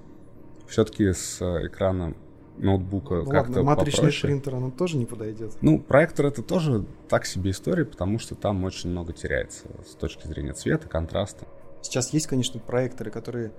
Все-таки 0.69 1.13
с 1.15 1.41
экрана 1.41 2.15
ноутбука 2.59 3.23
ну, 3.25 3.31
как-то 3.31 3.63
матричный 3.63 4.03
попроще. 4.03 4.33
принтер, 4.33 4.55
он 4.55 4.71
тоже 4.71 4.99
не 4.99 5.07
подойдет. 5.07 5.57
Ну, 5.63 5.79
проектор 5.79 6.27
это 6.27 6.43
тоже 6.43 6.85
так 7.09 7.25
себе 7.25 7.53
история, 7.53 7.87
потому 7.87 8.19
что 8.19 8.35
там 8.35 8.63
очень 8.65 8.91
много 8.91 9.15
теряется 9.15 9.65
с 9.89 9.95
точки 9.95 10.27
зрения 10.27 10.53
цвета, 10.53 10.87
контраста. 10.87 11.47
Сейчас 11.81 12.13
есть, 12.13 12.27
конечно, 12.27 12.61
проекторы, 12.61 13.11
которые 13.11 13.51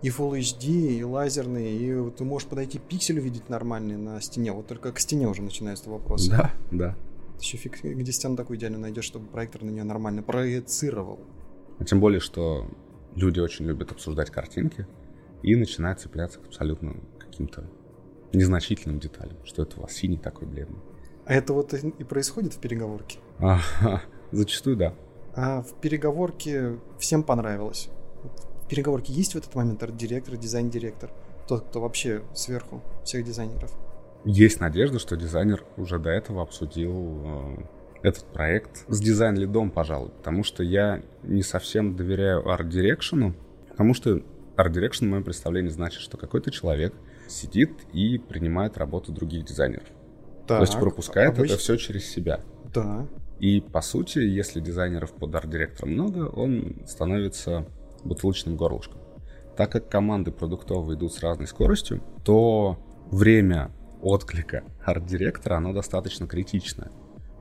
и 0.00 0.08
Full 0.08 0.38
HD, 0.38 0.96
и 0.96 1.04
лазерные, 1.04 1.76
и 1.76 2.10
ты 2.12 2.24
можешь 2.24 2.48
подойти 2.48 2.78
пиксель 2.78 3.18
увидеть 3.18 3.50
нормальный 3.50 3.98
на 3.98 4.18
стене. 4.22 4.52
Вот 4.52 4.66
только 4.66 4.90
к 4.92 4.98
стене 5.00 5.28
уже 5.28 5.42
начинаются 5.42 5.90
вопросы. 5.90 6.30
Да, 6.30 6.50
да. 6.70 6.96
Еще 7.40 7.56
фиг, 7.56 7.82
где 7.82 8.12
стену 8.12 8.36
такую 8.36 8.58
идеально 8.58 8.78
найдешь, 8.78 9.04
чтобы 9.04 9.26
проектор 9.26 9.62
на 9.62 9.70
нее 9.70 9.84
нормально 9.84 10.22
проецировал. 10.22 11.20
А 11.78 11.84
тем 11.84 12.00
более, 12.00 12.20
что 12.20 12.68
люди 13.14 13.40
очень 13.40 13.64
любят 13.66 13.92
обсуждать 13.92 14.30
картинки 14.30 14.86
и 15.42 15.56
начинают 15.56 16.00
цепляться 16.00 16.38
к 16.38 16.46
абсолютно 16.46 16.96
каким-то 17.18 17.64
незначительным 18.32 19.00
деталям, 19.00 19.36
что 19.44 19.62
это 19.62 19.78
у 19.78 19.82
вас 19.82 19.92
синий 19.92 20.18
такой 20.18 20.46
бледный. 20.46 20.78
А 21.24 21.34
это 21.34 21.52
вот 21.52 21.72
и 21.74 22.04
происходит 22.04 22.54
в 22.54 22.60
переговорке? 22.60 23.18
А, 23.38 23.60
зачастую 24.32 24.76
да. 24.76 24.94
А 25.34 25.62
в 25.62 25.74
переговорке 25.80 26.78
всем 26.98 27.22
понравилось? 27.22 27.88
переговорке 28.70 29.12
есть 29.12 29.34
в 29.34 29.36
этот 29.36 29.54
момент 29.54 29.82
арт-директор, 29.82 30.36
дизайн-директор? 30.36 31.10
Тот, 31.48 31.66
кто 31.66 31.80
вообще 31.80 32.22
сверху 32.34 32.80
всех 33.04 33.24
дизайнеров? 33.24 33.72
Есть 34.24 34.60
надежда, 34.60 34.98
что 34.98 35.16
дизайнер 35.16 35.64
уже 35.76 35.98
до 35.98 36.10
этого 36.10 36.42
обсудил 36.42 37.22
э, 37.24 37.56
этот 38.02 38.24
проект 38.26 38.84
с 38.88 39.00
дизайн-лидом, 39.00 39.70
пожалуй, 39.70 40.10
потому 40.10 40.44
что 40.44 40.62
я 40.62 41.02
не 41.22 41.42
совсем 41.42 41.96
доверяю 41.96 42.48
арт-дирекшену, 42.48 43.34
потому 43.70 43.94
что 43.94 44.22
art 44.56 44.67
direction, 44.67 45.06
в 45.06 45.08
моем 45.08 45.24
представлении, 45.24 45.70
значит, 45.70 46.00
что 46.00 46.16
какой-то 46.16 46.50
человек 46.50 46.94
сидит 47.28 47.70
и 47.92 48.18
принимает 48.18 48.76
работу 48.76 49.12
других 49.12 49.44
дизайнеров. 49.44 49.86
Так, 50.46 50.58
То 50.58 50.64
есть 50.64 50.78
пропускает 50.78 51.30
обычно... 51.30 51.54
это 51.54 51.62
все 51.62 51.76
через 51.76 52.06
себя. 52.10 52.40
Да. 52.74 53.06
И 53.38 53.60
по 53.60 53.80
сути, 53.80 54.18
если 54.18 54.60
дизайнеров 54.60 55.12
под 55.12 55.34
арт-директором 55.34 55.92
много, 55.92 56.28
он 56.28 56.82
становится 56.86 57.66
бутылочным 58.04 58.56
горлышком. 58.56 59.00
Так 59.56 59.72
как 59.72 59.88
команды 59.88 60.30
продуктовые 60.30 60.96
идут 60.96 61.14
с 61.14 61.20
разной 61.20 61.46
скоростью, 61.46 62.02
то 62.24 62.78
время 63.10 63.70
отклика 64.02 64.64
арт-директора, 64.84 65.56
оно 65.56 65.72
достаточно 65.72 66.26
критичное. 66.26 66.90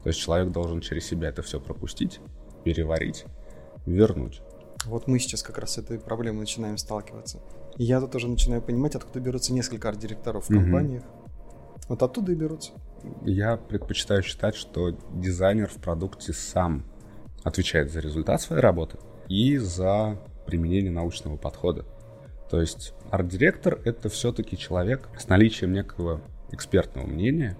То 0.04 0.10
есть 0.10 0.20
человек 0.20 0.52
должен 0.52 0.82
через 0.82 1.06
себя 1.06 1.30
это 1.30 1.42
все 1.42 1.60
пропустить, 1.60 2.20
переварить, 2.64 3.26
вернуть. 3.86 4.42
Вот 4.86 5.08
мы 5.08 5.20
сейчас 5.20 5.44
как 5.44 5.58
раз 5.58 5.74
с 5.74 5.78
этой 5.80 6.00
проблемой 6.00 6.42
начинаем 6.42 6.78
сталкиваться. 6.78 7.42
И 7.78 7.84
я 7.84 8.00
тут 8.00 8.12
тоже 8.12 8.28
начинаю 8.28 8.62
понимать, 8.62 8.96
откуда 8.96 9.20
берутся 9.20 9.54
несколько 9.54 9.90
арт-директоров 9.90 10.46
в 10.46 10.54
компаниях. 10.54 11.04
Вот 11.88 12.02
оттуда 12.04 12.32
и 12.32 12.36
берутся. 12.36 12.72
Я 13.26 13.58
предпочитаю 13.58 14.24
считать, 14.24 14.56
что 14.56 14.92
дизайнер 15.14 15.68
в 15.68 15.76
продукте 15.82 16.34
сам 16.34 16.86
отвечает 17.44 17.92
за 17.92 18.00
результат 18.00 18.42
своей 18.42 18.62
работы 18.62 18.98
и 19.28 19.58
за 19.58 20.20
применение 20.46 20.92
научного 20.92 21.38
подхода. 21.38 21.86
То 22.50 22.60
есть 22.60 22.94
арт-директор— 23.12 23.80
это 23.86 24.10
все-таки 24.10 24.58
человек 24.58 25.10
с 25.18 25.28
наличием 25.28 25.72
некого 25.72 26.22
экспертного 26.52 27.06
мнения, 27.06 27.58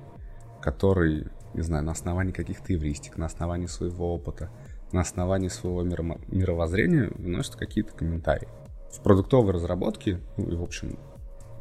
который, 0.62 1.28
не 1.54 1.62
знаю, 1.62 1.84
на 1.84 1.92
основании 1.92 2.32
каких-то 2.32 2.74
эвристик, 2.74 3.18
на 3.18 3.26
основании 3.26 3.68
своего 3.68 4.14
опыта, 4.14 4.50
на 4.92 5.02
основании 5.02 5.50
своего 5.50 5.84
мировоззрения 5.84 7.10
вносит 7.16 7.56
какие-то 7.56 7.94
комментарии. 7.94 8.48
В 8.92 9.02
продуктовой 9.02 9.54
разработке, 9.54 10.20
ну 10.38 10.50
и, 10.50 10.56
в 10.56 10.64
общем, 10.64 10.98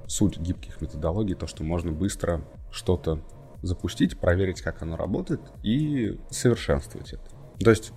суть 0.07 0.39
гибких 0.39 0.81
методологий, 0.81 1.35
то, 1.35 1.47
что 1.47 1.63
можно 1.63 1.93
быстро 1.93 2.43
что-то 2.71 3.21
запустить, 3.63 4.19
проверить, 4.19 4.63
как 4.63 4.83
оно 4.83 4.97
работает 4.97 5.41
и 5.63 6.19
совершенствовать 6.31 7.13
это. 7.13 7.25
То 7.61 7.71
есть 7.71 7.93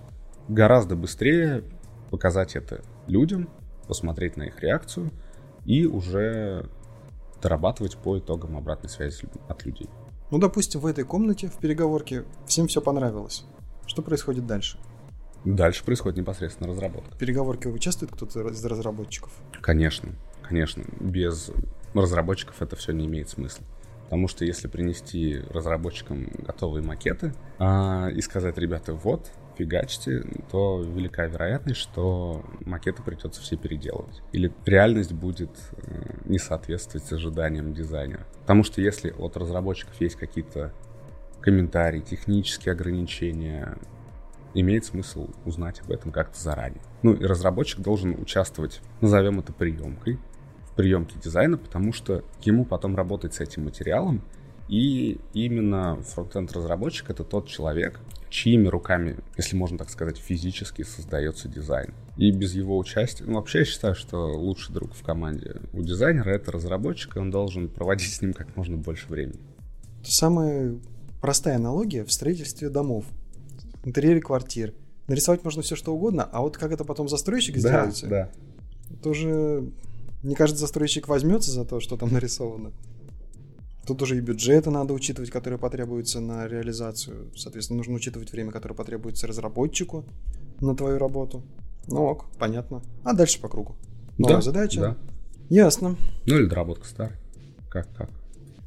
гораздо 0.48 0.96
быстрее 0.96 1.64
показать 2.10 2.56
это 2.56 2.82
людям, 3.06 3.48
посмотреть 3.86 4.36
на 4.36 4.44
их 4.44 4.60
реакцию 4.60 5.10
и 5.64 5.86
уже 5.86 6.68
дорабатывать 7.42 7.96
по 7.96 8.18
итогам 8.18 8.56
обратной 8.56 8.88
связи 8.88 9.24
от 9.48 9.66
людей. 9.66 9.88
Ну, 10.30 10.38
допустим, 10.38 10.80
в 10.80 10.86
этой 10.86 11.04
комнате, 11.04 11.48
в 11.48 11.58
переговорке, 11.58 12.24
всем 12.46 12.66
все 12.68 12.80
понравилось. 12.80 13.44
Что 13.86 14.00
происходит 14.00 14.46
дальше? 14.46 14.78
Дальше 15.44 15.84
происходит 15.84 16.18
непосредственно 16.18 16.70
разработка. 16.70 17.14
В 17.14 17.18
переговорке 17.18 17.68
участвует 17.68 18.12
кто-то 18.12 18.48
из 18.48 18.64
разработчиков? 18.64 19.32
Конечно, 19.60 20.10
конечно. 20.42 20.84
Без 21.00 21.50
разработчиков 21.92 22.62
это 22.62 22.76
все 22.76 22.92
не 22.92 23.06
имеет 23.06 23.28
смысла. 23.28 23.64
Потому 24.04 24.28
что 24.28 24.44
если 24.44 24.68
принести 24.68 25.40
разработчикам 25.50 26.30
готовые 26.46 26.84
макеты 26.84 27.34
а, 27.58 28.08
и 28.08 28.20
сказать, 28.20 28.56
ребята, 28.58 28.94
вот, 28.94 29.30
фигачьте, 29.56 30.24
то 30.50 30.82
велика 30.82 31.26
вероятность, 31.26 31.80
что 31.80 32.44
макеты 32.64 33.02
придется 33.02 33.40
все 33.40 33.56
переделывать. 33.56 34.22
Или 34.32 34.52
реальность 34.64 35.12
будет 35.12 35.50
э, 35.72 36.16
не 36.24 36.38
соответствовать 36.38 37.10
ожиданиям 37.12 37.74
дизайнера. 37.74 38.26
Потому 38.40 38.64
что 38.64 38.80
если 38.80 39.10
от 39.10 39.36
разработчиков 39.36 40.00
есть 40.00 40.16
какие-то 40.16 40.72
комментарии, 41.40 42.00
технические 42.00 42.72
ограничения, 42.72 43.76
имеет 44.54 44.84
смысл 44.84 45.28
узнать 45.44 45.80
об 45.80 45.90
этом 45.90 46.12
как-то 46.12 46.38
заранее. 46.38 46.82
Ну 47.02 47.14
и 47.14 47.24
разработчик 47.24 47.80
должен 47.80 48.20
участвовать, 48.20 48.80
назовем 49.00 49.40
это 49.40 49.52
приемкой, 49.52 50.18
приемки 50.76 51.16
дизайна, 51.22 51.58
потому 51.58 51.92
что 51.92 52.24
ему 52.42 52.64
потом 52.64 52.96
работать 52.96 53.34
с 53.34 53.40
этим 53.40 53.64
материалом, 53.64 54.22
и 54.68 55.20
именно 55.34 55.96
фронтенд 56.02 56.52
разработчик 56.52 57.10
это 57.10 57.24
тот 57.24 57.48
человек, 57.48 58.00
чьими 58.32 58.66
руками, 58.66 59.18
если 59.36 59.56
можно 59.56 59.76
так 59.76 59.90
сказать, 59.90 60.16
физически 60.16 60.82
создается 60.82 61.48
дизайн. 61.48 61.92
И 62.16 62.30
без 62.30 62.54
его 62.54 62.78
участия, 62.78 63.24
ну 63.24 63.34
вообще 63.34 63.60
я 63.60 63.64
считаю, 63.64 63.94
что 63.94 64.32
лучший 64.32 64.72
друг 64.72 64.94
в 64.94 65.02
команде 65.02 65.60
у 65.72 65.82
дизайнера 65.82 66.30
это 66.30 66.50
разработчик, 66.50 67.16
и 67.16 67.18
он 67.18 67.30
должен 67.30 67.68
проводить 67.68 68.12
с 68.12 68.22
ним 68.22 68.32
как 68.32 68.56
можно 68.56 68.78
больше 68.78 69.06
времени. 69.08 69.38
Самая 70.02 70.74
простая 71.20 71.56
аналогия 71.56 72.04
в 72.04 72.10
строительстве 72.10 72.70
домов, 72.70 73.04
интерьере 73.84 74.20
квартир. 74.20 74.74
Нарисовать 75.08 75.44
можно 75.44 75.62
все 75.62 75.76
что 75.76 75.94
угодно, 75.94 76.24
а 76.24 76.40
вот 76.40 76.56
как 76.56 76.72
это 76.72 76.84
потом 76.84 77.08
застройщик 77.08 77.60
да, 77.60 77.90
сделает, 77.90 78.08
да. 78.08 78.30
это 78.94 79.08
уже 79.10 79.70
не 80.22 80.34
каждый 80.34 80.56
застройщик 80.56 81.06
возьмется 81.06 81.50
за 81.50 81.66
то, 81.66 81.80
что 81.80 81.98
там 81.98 82.08
нарисовано. 82.12 82.72
Тут 83.86 84.02
уже 84.02 84.16
и 84.16 84.20
бюджеты 84.20 84.70
надо 84.70 84.94
учитывать, 84.94 85.30
которые 85.30 85.58
потребуются 85.58 86.20
на 86.20 86.46
реализацию. 86.46 87.32
Соответственно, 87.36 87.78
нужно 87.78 87.94
учитывать 87.94 88.30
время, 88.30 88.52
которое 88.52 88.74
потребуется 88.74 89.26
разработчику 89.26 90.04
на 90.60 90.76
твою 90.76 90.98
работу. 90.98 91.42
Ну 91.88 92.02
ок, 92.04 92.26
понятно. 92.38 92.82
А 93.02 93.12
дальше 93.12 93.40
по 93.40 93.48
кругу. 93.48 93.74
Новая 94.18 94.36
да, 94.36 94.42
задача. 94.42 94.80
Да. 94.80 94.96
Ясно. 95.48 95.96
Ну 96.26 96.38
или 96.38 96.46
доработка 96.46 96.86
старой. 96.86 97.16
Как, 97.68 97.92
как? 97.94 98.10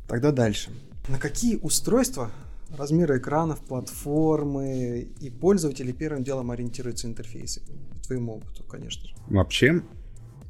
Тогда 0.08 0.32
дальше. 0.32 0.70
На 1.08 1.18
какие 1.18 1.56
устройства, 1.58 2.32
размеры 2.78 3.20
экранов, 3.20 3.62
платформы 3.62 5.08
и 5.22 5.30
пользователи 5.30 5.92
первым 5.94 6.24
делом 6.24 6.52
ориентируются 6.52 7.08
интерфейсы? 7.08 7.62
По 7.94 8.04
твоему 8.04 8.36
опыту, 8.36 8.64
конечно 8.64 9.08
же. 9.08 9.16
Вообще, 9.28 9.82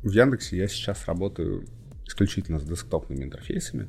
в 0.02 0.10
Яндексе 0.10 0.58
я 0.58 0.68
сейчас 0.68 1.06
работаю 1.06 1.66
исключительно 2.08 2.60
с 2.60 2.64
десктопными 2.64 3.24
интерфейсами, 3.24 3.88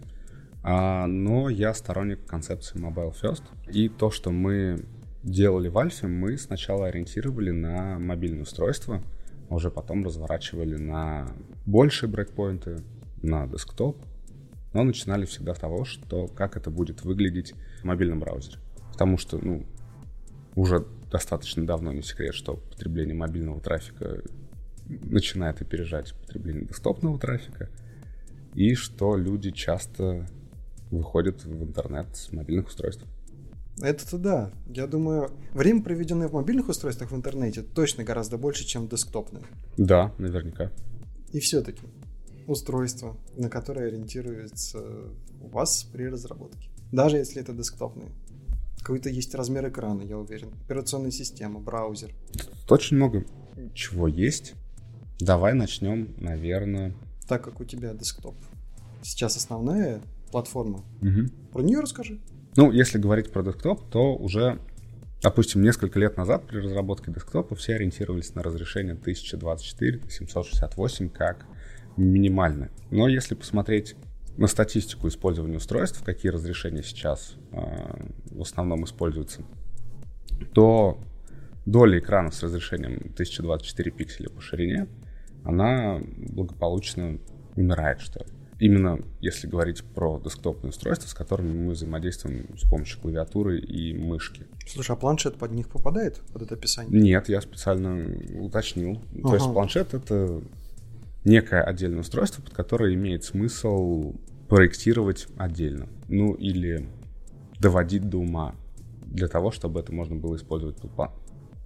но 0.67 1.49
я 1.49 1.73
сторонник 1.75 2.27
концепции 2.27 2.79
Mobile 2.79 3.15
First. 3.21 3.45
И 3.73 3.89
то, 3.89 4.11
что 4.11 4.31
мы 4.31 4.85
делали 5.23 5.69
в 5.69 5.79
Альфе, 5.79 6.09
мы 6.09 6.37
сначала 6.39 6.89
ориентировали 6.89 7.51
на 7.51 7.99
мобильное 7.99 8.43
устройство, 8.43 9.03
а 9.49 9.55
уже 9.55 9.71
потом 9.71 10.05
разворачивали 10.05 10.77
на 10.77 11.29
большие 11.67 12.11
брейкпоинты, 12.11 12.79
на 13.23 13.47
десктоп, 13.47 14.05
но 14.73 14.83
начинали 14.83 15.25
всегда 15.25 15.55
с 15.55 15.59
того, 15.59 15.85
что 15.85 16.27
как 16.27 16.57
это 16.57 16.71
будет 16.71 17.03
выглядеть 17.03 17.55
в 17.81 17.85
мобильном 17.85 18.21
браузере. 18.21 18.59
Потому 18.93 19.19
что, 19.19 19.39
ну, 19.39 19.65
уже 20.55 20.85
достаточно 21.11 21.67
давно 21.67 21.93
не 21.93 22.03
секрет, 22.03 22.35
что 22.35 22.57
потребление 22.57 23.15
мобильного 23.15 23.61
трафика 23.61 24.23
начинает 24.89 25.61
опережать 25.63 26.15
потребление 26.15 26.67
десктопного 26.67 27.19
трафика, 27.19 27.69
и 28.55 28.75
что 28.75 29.17
люди 29.17 29.51
часто 29.51 30.27
выходят 30.91 31.45
в 31.45 31.63
интернет 31.63 32.07
с 32.17 32.33
мобильных 32.33 32.69
устройств. 32.69 33.05
Это-то 33.81 34.19
да. 34.19 34.53
Я 34.69 34.87
думаю, 34.87 35.31
время, 35.53 35.83
проведенное 35.83 36.29
в 36.29 36.33
мобильных 36.33 36.69
устройствах 36.69 37.11
в 37.11 37.17
интернете, 37.17 37.63
точно 37.63 38.05
гораздо 38.05 38.39
больше, 38.39 38.65
чем 38.65 38.87
в 38.87 38.89
десктопных. 38.89 39.45
Да, 39.77 40.13
наверняка. 40.19 40.73
И 41.33 41.41
все-таки 41.41 41.83
устройство, 42.47 43.17
на 43.37 43.51
которое 43.51 43.89
ориентируется 43.89 44.83
у 45.41 45.49
вас 45.49 45.85
при 45.93 46.05
разработке. 46.05 46.71
Даже 46.93 47.19
если 47.19 47.43
это 47.43 47.53
десктопные. 47.53 48.11
Какой-то 48.79 49.11
есть 49.11 49.35
размер 49.35 49.69
экрана, 49.69 50.03
я 50.03 50.17
уверен. 50.17 50.53
Операционная 50.65 51.11
система, 51.11 51.59
браузер. 51.61 52.15
Тут 52.33 52.73
очень 52.73 52.97
много 52.97 53.25
чего 53.75 54.07
есть. 54.07 54.55
Давай 55.19 55.55
начнем, 55.55 56.15
наверное. 56.19 56.95
Так 57.27 57.43
как 57.43 57.61
у 57.61 57.65
тебя 57.65 57.93
десктоп. 57.95 58.37
Сейчас 59.03 59.37
основная 59.37 60.01
платформа. 60.31 60.85
Угу. 61.03 61.53
Про 61.53 61.63
нее 61.63 61.81
расскажи. 61.81 62.21
Ну, 62.57 62.73
если 62.73 62.99
говорить 62.99 63.31
про 63.31 63.43
десктоп, 63.43 63.91
то 63.91 64.17
уже, 64.17 64.59
допустим, 65.23 65.63
несколько 65.63 65.99
лет 65.99 66.17
назад 66.17 66.47
при 66.47 66.59
разработке 66.59 67.13
десктопа 67.13 67.55
все 67.55 67.75
ориентировались 67.75 68.35
на 68.35 68.43
разрешение 68.43 68.95
1024, 68.95 70.03
768 70.09 71.09
как 71.11 71.47
минимальное. 71.97 72.71
Но 72.91 73.09
если 73.09 73.35
посмотреть 73.35 73.95
на 74.37 74.47
статистику 74.47 75.09
использования 75.09 75.57
устройств, 75.57 76.03
какие 76.03 76.31
разрешения 76.31 76.83
сейчас 76.83 77.37
э, 77.53 77.57
в 78.31 78.43
основном 78.43 78.85
используются, 78.85 79.43
то 80.53 81.01
доля 81.65 81.99
экрана 81.99 82.31
с 82.31 82.43
разрешением 82.43 83.11
1024 83.15 83.91
пикселя 83.91 84.29
по 84.29 84.41
ширине 84.41 84.89
она 85.45 86.01
благополучно 86.17 87.19
умирает, 87.55 88.01
что 88.01 88.21
ли. 88.21 88.27
Именно 88.59 89.01
если 89.21 89.47
говорить 89.47 89.85
про 89.85 90.19
десктопные 90.19 90.71
устройства, 90.71 91.09
с 91.09 91.15
которыми 91.15 91.53
мы 91.53 91.73
взаимодействуем 91.73 92.57
с 92.57 92.67
помощью 92.69 93.01
клавиатуры 93.01 93.61
и 93.61 93.93
мышки. 93.93 94.47
Слушай, 94.67 94.93
а 94.93 94.97
планшет 94.97 95.37
под 95.37 95.53
них 95.53 95.69
попадает, 95.69 96.23
под 96.33 96.43
это 96.43 96.55
описание? 96.55 97.03
Нет, 97.03 97.29
я 97.29 97.41
специально 97.43 98.07
уточнил. 98.41 99.03
Ага. 99.13 99.29
То 99.29 99.35
есть 99.35 99.53
планшет— 99.53 99.95
это 99.95 100.43
некое 101.25 101.63
отдельное 101.63 102.01
устройство, 102.01 102.41
под 102.41 102.55
которое 102.55 102.95
имеет 102.95 103.25
смысл 103.25 104.15
проектировать 104.49 105.27
отдельно. 105.37 105.89
Ну 106.09 106.33
или 106.33 106.89
доводить 107.61 108.09
до 108.09 108.19
ума 108.19 108.55
для 109.05 109.29
того, 109.29 109.51
чтобы 109.51 109.81
это 109.81 109.93
можно 109.93 110.17
было 110.17 110.37
использовать 110.37 110.79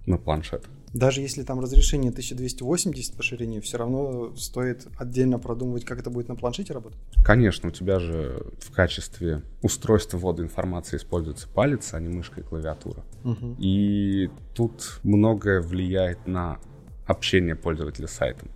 на 0.05 0.17
планшетах. 0.17 0.71
Даже 0.93 1.21
если 1.21 1.43
там 1.43 1.59
разрешение 1.59 2.11
1280 2.11 3.15
по 3.15 3.23
ширине, 3.23 3.61
все 3.61 3.77
равно 3.77 4.35
стоит 4.35 4.87
отдельно 4.97 5.39
продумывать, 5.39 5.85
как 5.85 5.99
это 5.99 6.09
будет 6.09 6.27
на 6.27 6.35
планшете 6.35 6.73
работать? 6.73 6.99
Конечно, 7.23 7.69
у 7.69 7.71
тебя 7.71 7.99
же 7.99 8.45
в 8.59 8.71
качестве 8.71 9.41
устройства 9.61 10.17
ввода 10.17 10.43
информации 10.43 10.97
используется 10.97 11.47
палец, 11.47 11.93
а 11.93 11.99
не 11.99 12.09
мышка 12.09 12.41
и 12.41 12.43
клавиатура. 12.43 13.03
Угу. 13.23 13.55
И 13.59 14.29
тут 14.53 14.99
многое 15.03 15.61
влияет 15.61 16.27
на 16.27 16.59
общение 17.05 17.55
пользователя 17.55 18.07
с 18.07 18.11
сайтом. 18.11 18.49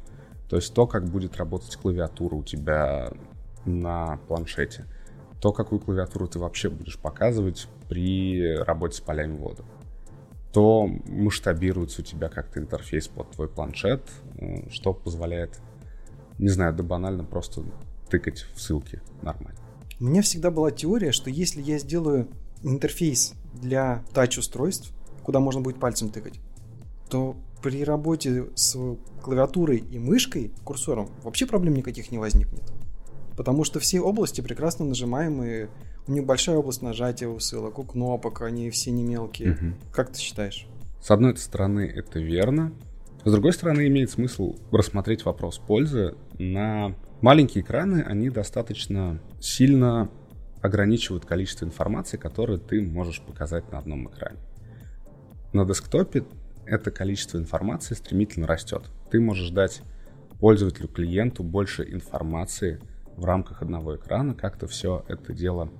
То 0.50 0.58
есть 0.58 0.74
то, 0.74 0.88
как 0.88 1.06
будет 1.06 1.38
работать 1.38 1.76
клавиатура 1.78 2.36
у 2.36 2.44
тебя 2.44 3.12
на 3.64 4.18
планшете, 4.28 4.86
то, 5.42 5.54
какую 5.54 5.80
клавиатуру 5.80 6.28
ты 6.28 6.40
вообще 6.40 6.70
будешь 6.70 7.00
показывать 7.00 7.68
при 7.88 8.58
работе 8.58 8.98
с 8.98 9.02
полями 9.02 9.38
ввода 9.38 9.64
то 10.56 10.90
масштабируется 11.08 12.02
у 12.02 12.06
тебя 12.06 12.30
как-то 12.30 12.62
интерфейс 12.62 13.10
под 13.10 13.30
твой 13.32 13.50
планшет, 13.50 14.10
э, 14.38 14.70
что 14.70 14.94
позволяет, 14.94 15.60
не 16.38 16.48
знаю, 16.48 16.74
да 16.74 16.82
банально 16.82 17.26
просто 17.26 17.62
тыкать 18.10 18.46
в 18.56 18.62
ссылки 18.62 19.02
нормально. 19.22 19.60
У 20.00 20.06
меня 20.06 20.22
всегда 20.22 20.52
была 20.52 20.72
теория, 20.72 21.12
что 21.12 21.30
если 21.30 21.62
я 21.62 21.78
сделаю 21.78 22.30
интерфейс 22.64 23.34
для 23.54 24.06
тач-устройств, 24.14 24.94
куда 25.24 25.42
можно 25.42 25.60
будет 25.60 25.78
пальцем 25.78 26.08
тыкать, 26.08 26.40
то 27.10 27.36
при 27.62 27.84
работе 27.84 28.46
с 28.56 28.78
клавиатурой 29.22 29.80
и 29.80 30.00
мышкой, 30.00 30.54
курсором, 30.64 31.10
вообще 31.24 31.48
проблем 31.48 31.74
никаких 31.74 32.12
не 32.12 32.18
возникнет. 32.18 32.64
Потому 33.36 33.66
что 33.66 33.82
все 33.82 34.00
области 34.00 34.40
прекрасно 34.40 34.86
нажимаемые, 34.86 35.70
у 36.08 36.12
них 36.12 36.26
большая 36.26 36.58
область 36.58 36.82
нажатия 36.82 37.28
у 37.28 37.40
ссылок, 37.40 37.80
у 37.80 37.84
кнопок, 37.84 38.42
они 38.42 38.70
все 38.70 38.92
не 38.92 39.04
мелкие. 39.04 39.52
Угу. 39.54 39.66
Как 39.92 40.12
ты 40.12 40.20
считаешь? 40.20 40.68
С 41.02 41.12
одной 41.12 41.36
стороны, 41.38 41.82
это 41.82 42.20
верно. 42.20 42.74
С 43.24 43.32
другой 43.32 43.54
стороны, 43.54 43.88
имеет 43.88 44.12
смысл 44.12 44.56
рассмотреть 44.72 45.26
вопрос 45.26 45.58
пользы. 45.58 46.16
На 46.38 46.96
маленькие 47.22 47.64
экраны 47.64 48.04
они 48.04 48.30
достаточно 48.30 49.20
сильно 49.40 50.10
ограничивают 50.62 51.26
количество 51.26 51.66
информации, 51.66 52.18
которую 52.18 52.60
ты 52.60 52.82
можешь 52.82 53.22
показать 53.22 53.72
на 53.72 53.80
одном 53.80 54.10
экране. 54.10 54.38
На 55.54 55.66
десктопе 55.66 56.26
это 56.66 56.92
количество 56.92 57.38
информации 57.38 57.96
стремительно 57.96 58.48
растет. 58.48 58.90
Ты 59.10 59.20
можешь 59.20 59.50
дать 59.50 59.82
пользователю, 60.40 60.88
клиенту 60.88 61.44
больше 61.44 61.84
информации 61.84 62.80
в 63.16 63.26
рамках 63.26 63.62
одного 63.62 63.96
экрана, 63.96 64.34
как-то 64.34 64.68
все 64.68 65.06
это 65.08 65.34
дело 65.34 65.72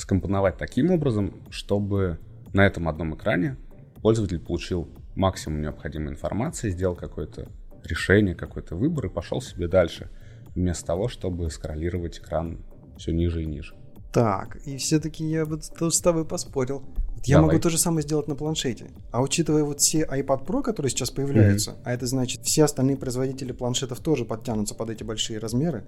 скомпоновать 0.00 0.56
таким 0.56 0.90
образом, 0.90 1.34
чтобы 1.50 2.18
на 2.52 2.66
этом 2.66 2.88
одном 2.88 3.14
экране 3.14 3.56
пользователь 4.02 4.40
получил 4.40 4.88
максимум 5.14 5.60
необходимой 5.60 6.12
информации, 6.12 6.70
сделал 6.70 6.96
какое-то 6.96 7.48
решение, 7.84 8.34
какой-то 8.34 8.76
выбор 8.76 9.06
и 9.06 9.08
пошел 9.10 9.40
себе 9.40 9.68
дальше, 9.68 10.10
вместо 10.54 10.86
того, 10.86 11.08
чтобы 11.08 11.50
скроллировать 11.50 12.18
экран 12.18 12.58
все 12.96 13.12
ниже 13.12 13.42
и 13.42 13.46
ниже. 13.46 13.74
Так, 14.12 14.56
и 14.66 14.76
все-таки 14.78 15.24
я 15.24 15.46
бы 15.46 15.60
с 15.62 16.00
тобой 16.00 16.24
поспорил. 16.24 16.82
Я 17.24 17.42
могу 17.42 17.58
то 17.58 17.68
же 17.68 17.78
самое 17.78 18.02
сделать 18.02 18.28
на 18.28 18.34
планшете. 18.34 18.90
А 19.12 19.20
учитывая 19.22 19.62
вот 19.62 19.80
все 19.80 20.04
iPad 20.04 20.46
Pro, 20.46 20.62
которые 20.62 20.90
сейчас 20.90 21.10
появляются, 21.10 21.72
mm-hmm. 21.72 21.82
а 21.84 21.92
это 21.92 22.06
значит, 22.06 22.42
все 22.44 22.64
остальные 22.64 22.96
производители 22.96 23.52
планшетов 23.52 24.00
тоже 24.00 24.24
подтянутся 24.24 24.74
под 24.74 24.90
эти 24.90 25.04
большие 25.04 25.38
размеры, 25.38 25.84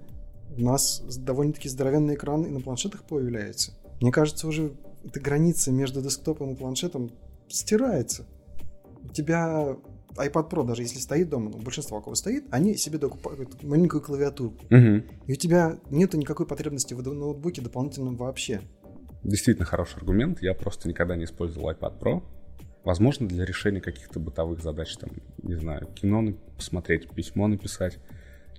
у 0.55 0.61
нас 0.61 1.01
довольно-таки 1.17 1.67
здоровенный 1.67 2.13
экран 2.13 2.43
и 2.43 2.49
на 2.49 2.61
планшетах 2.61 3.03
появляется. 3.03 3.73
Мне 4.01 4.11
кажется, 4.11 4.47
уже 4.47 4.73
эта 5.03 5.19
граница 5.19 5.71
между 5.71 6.01
десктопом 6.01 6.53
и 6.53 6.55
планшетом 6.55 7.11
стирается 7.47 8.25
у 9.03 9.09
тебя 9.09 9.75
iPad 10.15 10.49
Pro, 10.49 10.65
даже 10.65 10.83
если 10.83 10.99
стоит 10.99 11.29
дома, 11.29 11.49
ну, 11.49 11.57
большинство 11.59 11.97
у 11.97 12.01
кого 12.01 12.15
стоит, 12.15 12.45
они 12.51 12.75
себе 12.75 12.97
докупают 12.97 13.63
маленькую 13.63 14.01
клавиатуру. 14.01 14.51
Угу. 14.69 15.03
И 15.27 15.33
у 15.33 15.35
тебя 15.35 15.77
нету 15.89 16.17
никакой 16.17 16.45
потребности 16.45 16.93
в 16.93 17.01
ноутбуке 17.01 17.61
дополнительном 17.61 18.15
вообще. 18.15 18.61
Действительно 19.23 19.65
хороший 19.65 19.97
аргумент. 19.97 20.41
Я 20.41 20.53
просто 20.53 20.87
никогда 20.87 21.15
не 21.15 21.25
использовал 21.25 21.71
iPad 21.71 21.99
Pro. 21.99 22.23
Возможно, 22.83 23.27
для 23.27 23.45
решения 23.45 23.79
каких-то 23.79 24.19
бытовых 24.19 24.61
задач, 24.61 24.95
там, 24.97 25.09
не 25.41 25.55
знаю, 25.55 25.87
кино 25.87 26.33
посмотреть, 26.57 27.09
письмо 27.09 27.47
написать. 27.47 27.97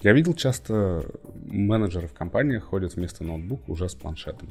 Я 0.00 0.12
видел 0.12 0.34
часто 0.34 1.04
менеджеры 1.34 2.08
в 2.08 2.14
компаниях 2.14 2.64
ходят 2.64 2.94
вместо 2.94 3.22
ноутбука 3.22 3.70
уже 3.70 3.88
с 3.88 3.94
планшетом. 3.94 4.48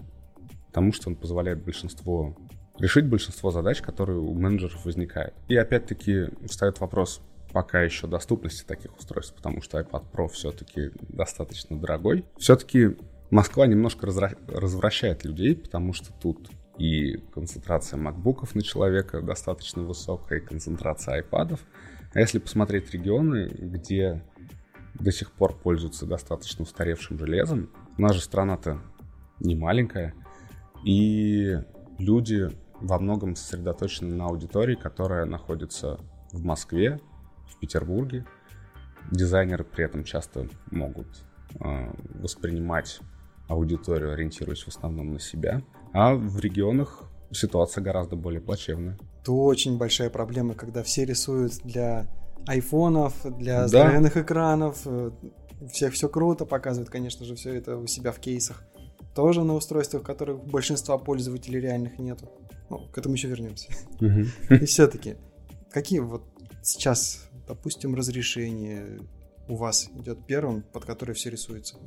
Потому 0.73 0.91
что 0.91 1.09
он 1.09 1.15
позволяет 1.15 1.63
большинство 1.63 2.35
решить 2.79 3.05
большинство 3.05 3.51
задач, 3.51 3.79
которые 3.83 4.17
у 4.17 4.33
менеджеров 4.33 4.85
возникают. 4.85 5.35
И 5.47 5.55
опять-таки 5.55 6.29
встает 6.47 6.79
вопрос 6.79 7.21
пока 7.51 7.83
еще 7.83 8.07
доступности 8.07 8.65
таких 8.65 8.97
устройств, 8.97 9.35
потому 9.35 9.61
что 9.61 9.79
iPad 9.79 10.05
Pro 10.11 10.27
все-таки 10.29 10.89
достаточно 11.09 11.79
дорогой. 11.79 12.25
Все-таки 12.37 12.97
Москва 13.29 13.67
немножко 13.67 14.07
разра... 14.07 14.31
развращает 14.47 15.23
людей, 15.23 15.55
потому 15.55 15.93
что 15.93 16.11
тут 16.19 16.49
и 16.79 17.17
концентрация 17.35 17.97
макбуков 17.97 18.55
на 18.55 18.63
человека 18.63 19.21
достаточно 19.21 19.83
высокая, 19.83 20.39
и 20.39 20.43
концентрация 20.43 21.17
айпадов. 21.17 21.59
А 22.15 22.19
если 22.19 22.39
посмотреть 22.39 22.91
регионы, 22.91 23.47
где 23.47 24.23
до 24.95 25.11
сих 25.11 25.31
пор 25.31 25.55
пользуются 25.55 26.07
достаточно 26.07 26.63
устаревшим 26.63 27.19
железом, 27.19 27.69
у 27.99 28.01
нас 28.01 28.15
же 28.15 28.21
страна-то 28.21 28.81
не 29.39 29.53
маленькая, 29.53 30.15
и 30.83 31.57
люди 31.97 32.49
во 32.79 32.99
многом 32.99 33.35
сосредоточены 33.35 34.15
на 34.15 34.25
аудитории, 34.25 34.75
которая 34.75 35.25
находится 35.25 35.99
в 36.31 36.43
Москве, 36.43 36.99
в 37.47 37.59
Петербурге. 37.59 38.25
Дизайнеры 39.11 39.63
при 39.63 39.85
этом 39.85 40.03
часто 40.03 40.47
могут 40.71 41.07
э, 41.59 41.93
воспринимать 42.15 42.99
аудиторию, 43.47 44.13
ориентируясь 44.13 44.63
в 44.63 44.67
основном 44.69 45.13
на 45.13 45.19
себя. 45.19 45.61
А 45.93 46.15
в 46.15 46.39
регионах 46.39 47.03
ситуация 47.31 47.83
гораздо 47.83 48.15
более 48.15 48.41
плачевная. 48.41 48.97
Это 49.21 49.31
очень 49.31 49.77
большая 49.77 50.09
проблема, 50.09 50.53
когда 50.53 50.83
все 50.83 51.05
рисуют 51.05 51.53
для 51.63 52.07
айфонов, 52.47 53.13
для 53.37 53.61
да. 53.61 53.67
здоровенных 53.67 54.17
экранов. 54.17 54.81
Э, 54.85 55.11
всех 55.71 55.93
все 55.93 56.09
круто 56.09 56.45
показывают, 56.45 56.89
конечно 56.89 57.25
же, 57.25 57.35
все 57.35 57.55
это 57.55 57.77
у 57.77 57.87
себя 57.87 58.11
в 58.11 58.19
кейсах. 58.19 58.63
Тоже 59.15 59.43
на 59.43 59.53
устройствах, 59.53 60.03
которых 60.03 60.43
большинства 60.43 60.97
пользователей 60.97 61.59
реальных 61.59 61.99
нету. 61.99 62.29
Ну, 62.69 62.87
к 62.91 62.97
этому 62.97 63.15
еще 63.15 63.27
вернемся. 63.27 63.71
И 64.49 64.65
все-таки, 64.65 65.15
какие 65.71 65.99
вот 65.99 66.23
сейчас, 66.63 67.29
допустим, 67.47 67.95
разрешение 67.95 69.01
у 69.47 69.55
вас 69.55 69.89
идет 69.95 70.25
первым, 70.25 70.63
под 70.63 70.85
который 70.85 71.13
все 71.13 71.29
рисуется? 71.29 71.77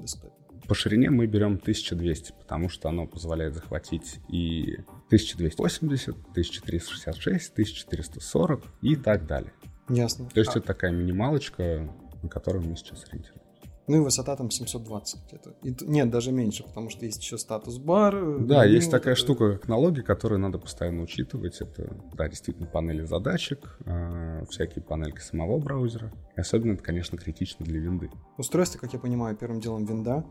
По 0.68 0.74
ширине 0.74 1.10
мы 1.10 1.26
берем 1.26 1.54
1200, 1.54 2.32
потому 2.38 2.68
что 2.68 2.88
оно 2.88 3.06
позволяет 3.06 3.54
захватить 3.54 4.18
и 4.28 4.76
1280, 5.06 6.08
1366, 6.08 7.52
1440 7.52 8.64
и 8.82 8.96
так 8.96 9.26
далее. 9.26 9.52
Ясно. 9.88 10.28
То 10.28 10.40
есть 10.40 10.54
а... 10.54 10.58
это 10.58 10.68
такая 10.68 10.92
минималочка, 10.92 11.88
на 12.22 12.28
которую 12.28 12.64
мы 12.64 12.76
сейчас 12.76 13.04
ориентируемся. 13.04 13.45
Ну 13.88 13.98
и 13.98 14.00
высота 14.00 14.34
там 14.34 14.50
720 14.50 15.26
где-то. 15.26 15.54
И, 15.62 15.74
нет, 15.84 16.10
даже 16.10 16.32
меньше, 16.32 16.64
потому 16.64 16.90
что 16.90 17.04
есть 17.04 17.22
еще 17.22 17.38
статус-бар. 17.38 18.40
Да, 18.40 18.64
ну, 18.64 18.68
есть 18.68 18.90
такая 18.90 19.14
это... 19.14 19.22
штука, 19.22 19.52
как 19.52 19.68
налоги, 19.68 20.00
которую 20.00 20.40
надо 20.40 20.58
постоянно 20.58 21.02
учитывать. 21.02 21.60
Это, 21.60 21.96
да, 22.14 22.28
действительно, 22.28 22.66
панели 22.66 23.04
задачек, 23.04 23.78
э, 23.84 24.44
всякие 24.50 24.82
панельки 24.82 25.20
самого 25.20 25.58
браузера. 25.58 26.12
И 26.36 26.40
особенно 26.40 26.72
это, 26.72 26.82
конечно, 26.82 27.16
критично 27.16 27.64
для 27.64 27.78
винды. 27.78 28.10
Устройство, 28.38 28.78
как 28.78 28.92
я 28.92 28.98
понимаю, 28.98 29.36
первым 29.36 29.60
делом 29.60 29.84
винда. 29.84 30.24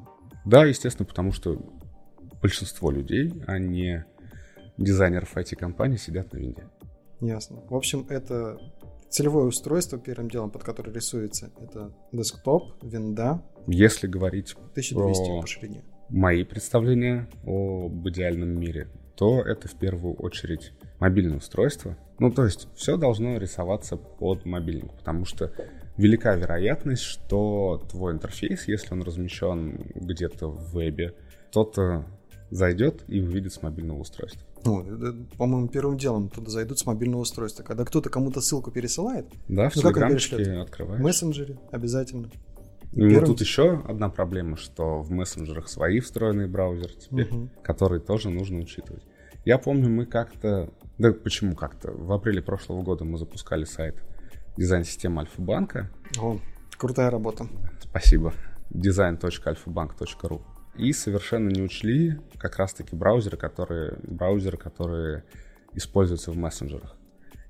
Да, 0.44 0.66
естественно, 0.66 1.06
потому 1.06 1.32
что 1.32 1.58
большинство 2.42 2.92
людей, 2.92 3.34
а 3.48 3.58
не 3.58 4.06
дизайнеров 4.78 5.36
IT-компаний, 5.38 5.98
сидят 5.98 6.34
на 6.34 6.38
винде. 6.38 6.68
Ясно. 7.22 7.62
В 7.70 7.76
общем, 7.76 8.06
это 8.10 8.58
Целевое 9.10 9.46
устройство 9.46 9.98
первым 9.98 10.30
делом, 10.30 10.52
под 10.52 10.64
которое 10.64 10.92
рисуется, 10.92 11.52
это 11.60 11.94
десктоп, 12.12 12.84
винда. 12.84 13.44
Если 13.68 14.08
говорить 14.08 14.54
1200 14.72 15.26
про 15.26 15.42
по 15.42 15.48
ширине. 15.48 15.84
мои 16.10 16.44
представления 16.44 17.30
об 17.44 18.08
идеальном 18.10 18.60
мире, 18.60 18.90
то 19.16 19.42
это 19.42 19.68
в 19.68 19.76
первую 19.76 20.16
очередь 20.16 20.74
мобильное 21.00 21.38
устройство. 21.38 21.98
Ну, 22.20 22.32
то 22.32 22.46
есть 22.46 22.68
все 22.76 22.98
должно 22.98 23.38
рисоваться 23.38 23.98
под 23.98 24.46
мобильник, 24.46 24.92
потому 24.94 25.26
что 25.26 25.52
велика 25.98 26.36
вероятность, 26.36 27.04
что 27.04 27.86
твой 27.90 28.14
интерфейс, 28.14 28.68
если 28.68 28.94
он 28.94 29.04
размещен 29.04 29.92
где-то 29.96 30.48
в 30.48 30.74
вебе, 30.74 31.14
кто-то 31.50 32.06
зайдет 32.52 33.04
и 33.08 33.22
увидит 33.22 33.54
с 33.54 33.62
мобильного 33.62 34.00
устройства. 34.00 34.46
Ну, 34.66 35.28
по-моему, 35.38 35.68
первым 35.68 35.98
делом 35.98 36.30
туда 36.30 36.50
зайдут 36.50 36.80
с 36.80 36.86
мобильного 36.86 37.22
устройства. 37.22 37.64
Когда 37.64 37.86
кто-то 37.86 38.10
кому-то 38.10 38.42
ссылку 38.42 38.72
пересылает, 38.72 39.28
да, 39.48 39.70
в 39.70 39.76
ну, 39.76 39.82
как 39.84 39.98
он 39.98 40.14
открываешь. 40.14 41.00
В 41.00 41.04
мессенджере 41.04 41.60
обязательно. 41.72 42.32
Ну, 42.92 43.10
первым... 43.10 43.26
тут 43.26 43.42
еще 43.42 43.84
одна 43.88 44.10
проблема, 44.10 44.58
что 44.58 45.02
в 45.02 45.12
мессенджерах 45.12 45.68
свои 45.68 46.00
встроенные 46.00 46.48
браузеры 46.48 46.94
теперь, 46.94 47.28
угу. 47.30 47.50
которые 47.62 48.02
тоже 48.02 48.30
нужно 48.30 48.60
учитывать. 48.60 49.04
Я 49.44 49.60
помню, 49.60 49.90
мы 49.90 50.06
как-то... 50.06 50.74
Да 50.98 51.12
почему 51.12 51.56
как-то? 51.56 51.92
В 51.92 52.12
апреле 52.12 52.42
прошлого 52.42 52.82
года 52.82 53.04
мы 53.04 53.18
запускали 53.18 53.66
сайт 53.66 54.02
дизайн-системы 54.58 55.22
Альфа-банка. 55.22 55.92
О, 56.20 56.40
крутая 56.78 57.12
работа. 57.12 57.48
Спасибо. 57.82 58.34
design.alfabank.ru 58.72 60.42
и 60.78 60.94
совершенно 60.94 61.50
не 61.50 61.62
учли 61.62 62.20
как 62.38 62.58
раз-таки 62.58 62.96
браузеры, 62.96 63.38
которые, 63.38 63.98
браузеры, 64.04 64.58
которые 64.58 65.24
используются 65.74 66.32
в 66.32 66.38
мессенджерах. 66.38 66.96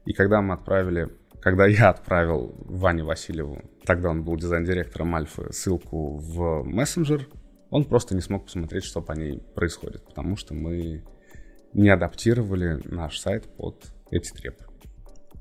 И 0.06 0.14
когда 0.14 0.42
мы 0.42 0.54
отправили, 0.54 1.10
когда 1.42 1.66
я 1.66 1.90
отправил 1.90 2.56
Ване 2.60 3.04
Васильеву, 3.04 3.62
тогда 3.86 4.10
он 4.10 4.24
был 4.24 4.36
дизайн-директором 4.36 5.16
Альфы, 5.16 5.52
ссылку 5.52 6.18
в 6.18 6.64
мессенджер, 6.64 7.28
он 7.70 7.86
просто 7.86 8.16
не 8.16 8.22
смог 8.22 8.46
посмотреть, 8.46 8.84
что 8.84 9.02
по 9.02 9.14
ней 9.14 9.40
происходит, 9.56 10.06
потому 10.06 10.38
что 10.38 10.54
мы 10.54 11.04
не 11.74 11.90
адаптировали 11.90 12.82
наш 12.86 13.20
сайт 13.20 13.46
под 13.58 13.84
эти 14.12 14.32
требования. 14.32 14.80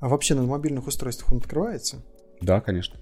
А 0.01 0.09
вообще 0.09 0.35
на 0.35 0.43
мобильных 0.43 0.87
устройствах 0.87 1.31
он 1.31 1.37
открывается? 1.37 2.03
Да, 2.41 2.59
конечно. 2.61 2.99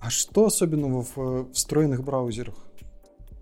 А 0.00 0.10
что 0.10 0.46
особенного 0.46 1.04
в 1.14 1.52
встроенных 1.52 2.02
браузерах? 2.02 2.54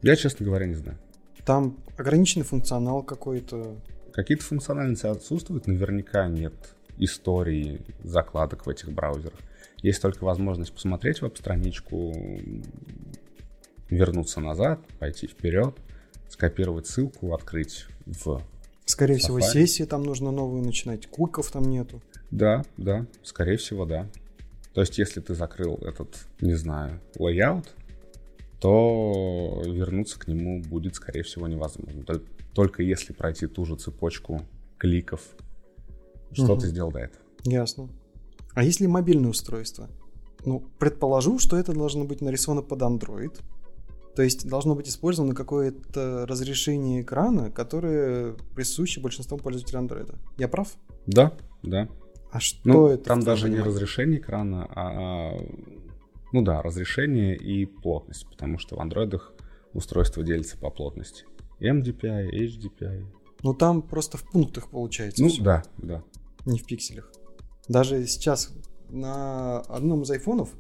Я, 0.03 0.17
честно 0.17 0.47
говоря, 0.47 0.67
не 0.67 0.75
знаю. 0.75 0.99
Там 1.45 1.79
ограниченный 1.97 2.45
функционал 2.45 3.03
какой-то. 3.03 3.77
Какие-то 4.13 4.45
функциональности 4.45 5.07
отсутствуют, 5.07 5.67
наверняка 5.67 6.29
нет 6.29 6.55
истории 6.99 7.81
закладок 8.03 8.67
в 8.67 8.69
этих 8.69 8.93
браузерах. 8.93 9.39
Есть 9.83 10.03
только 10.03 10.25
возможность 10.25 10.73
посмотреть 10.73 11.23
веб-страничку, 11.23 12.13
вернуться 13.89 14.41
назад, 14.41 14.81
пойти 14.99 15.27
вперед, 15.27 15.75
скопировать 16.29 16.87
ссылку, 16.87 17.35
открыть 17.35 17.87
в 18.07 18.43
Скорее 18.85 19.15
Safari. 19.15 19.19
всего, 19.19 19.41
сессии 19.41 19.85
там 19.85 20.03
нужно 20.03 20.31
новые 20.31 20.63
начинать, 20.63 21.07
куков 21.07 21.51
там 21.51 21.71
нету. 21.71 22.03
Да, 22.31 22.65
да, 22.77 23.07
скорее 23.23 23.57
всего, 23.57 23.87
да. 23.87 24.09
То 24.75 24.81
есть, 24.83 24.99
если 24.99 25.21
ты 25.21 25.35
закрыл 25.35 25.77
этот, 25.77 26.27
не 26.41 26.55
знаю, 26.55 27.01
layout, 27.17 27.67
то 28.61 29.63
вернуться 29.67 30.19
к 30.19 30.29
нему 30.29 30.63
будет, 30.63 30.95
скорее 30.95 31.23
всего, 31.23 31.49
невозможно. 31.49 32.03
Тол- 32.03 32.23
Только 32.55 32.83
если 32.83 33.13
пройти 33.13 33.47
ту 33.47 33.65
же 33.65 33.77
цепочку 33.77 34.43
кликов, 34.77 35.21
что 36.33 36.53
Мгм. 36.53 36.59
ты 36.61 36.67
сделал 36.69 36.91
до 36.93 36.99
этого. 37.01 37.23
Ясно. 37.45 37.89
А 38.55 38.63
если 38.65 38.87
мобильное 38.87 39.31
устройство? 39.31 39.89
Ну, 40.45 40.65
предположу, 40.79 41.39
что 41.39 41.57
это 41.57 41.73
должно 41.73 42.05
быть 42.05 42.21
нарисовано 42.21 42.63
под 42.63 42.83
Android. 42.83 43.39
То 44.17 44.23
есть 44.23 44.49
должно 44.49 44.75
быть 44.75 44.89
использовано 44.89 45.35
какое-то 45.35 46.27
разрешение 46.27 47.03
экрана, 47.03 47.51
которое 47.51 48.35
присуще 48.55 49.01
большинству 49.01 49.39
пользователей 49.39 49.79
Android. 49.79 50.15
Я 50.37 50.49
прав? 50.49 50.75
Да, 51.07 51.33
да. 51.63 51.89
А 52.33 52.41
что 52.41 52.59
Ну, 52.65 52.87
это? 52.89 53.05
там 53.05 53.23
даже 53.23 53.49
не 53.49 53.59
разрешение 53.61 54.19
экрана, 54.21 54.67
а, 54.75 55.31
а, 55.37 55.47
ну 56.33 56.43
да, 56.43 56.63
разрешение 56.63 57.37
и 57.37 57.67
плотность, 57.67 58.27
потому 58.29 58.59
что 58.59 58.77
в 58.77 58.81
андроидах 58.81 59.33
устройство 59.73 60.23
делится 60.23 60.57
по 60.57 60.71
плотности. 60.71 61.25
MDPI, 61.61 62.31
HDPI. 62.31 63.07
Ну, 63.43 63.55
там 63.55 63.83
просто 63.83 64.19
в 64.19 64.25
пунктах 64.25 64.69
получается 64.71 65.23
Ну 65.23 65.29
всё, 65.29 65.43
да, 65.43 65.63
да. 65.79 66.03
не 66.47 66.59
в 66.59 66.67
пикселях. 66.67 67.11
Даже 67.69 68.07
сейчас 68.07 68.53
на 68.89 69.61
одном 69.61 70.03
из 70.03 70.11
айфонов, 70.11 70.51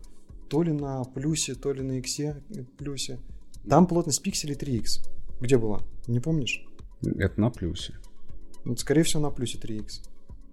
то 0.49 0.63
ли 0.63 0.73
на 0.73 1.05
плюсе, 1.05 1.55
то 1.55 1.73
ли 1.73 1.83
на 1.83 1.99
иксе 1.99 2.43
плюсе, 2.79 3.19
там 3.69 3.87
плотность 3.87 4.23
пикселей 4.23 4.55
3х. 4.57 5.07
Где 5.41 5.59
была? 5.59 5.81
Не 6.07 6.21
помнишь? 6.21 6.65
Это 7.03 7.41
на 7.41 7.51
плюсе. 7.51 7.95
Ну, 8.65 8.77
скорее 8.77 9.03
всего, 9.03 9.23
на 9.23 9.31
плюсе 9.31 9.59
3х. 9.59 10.03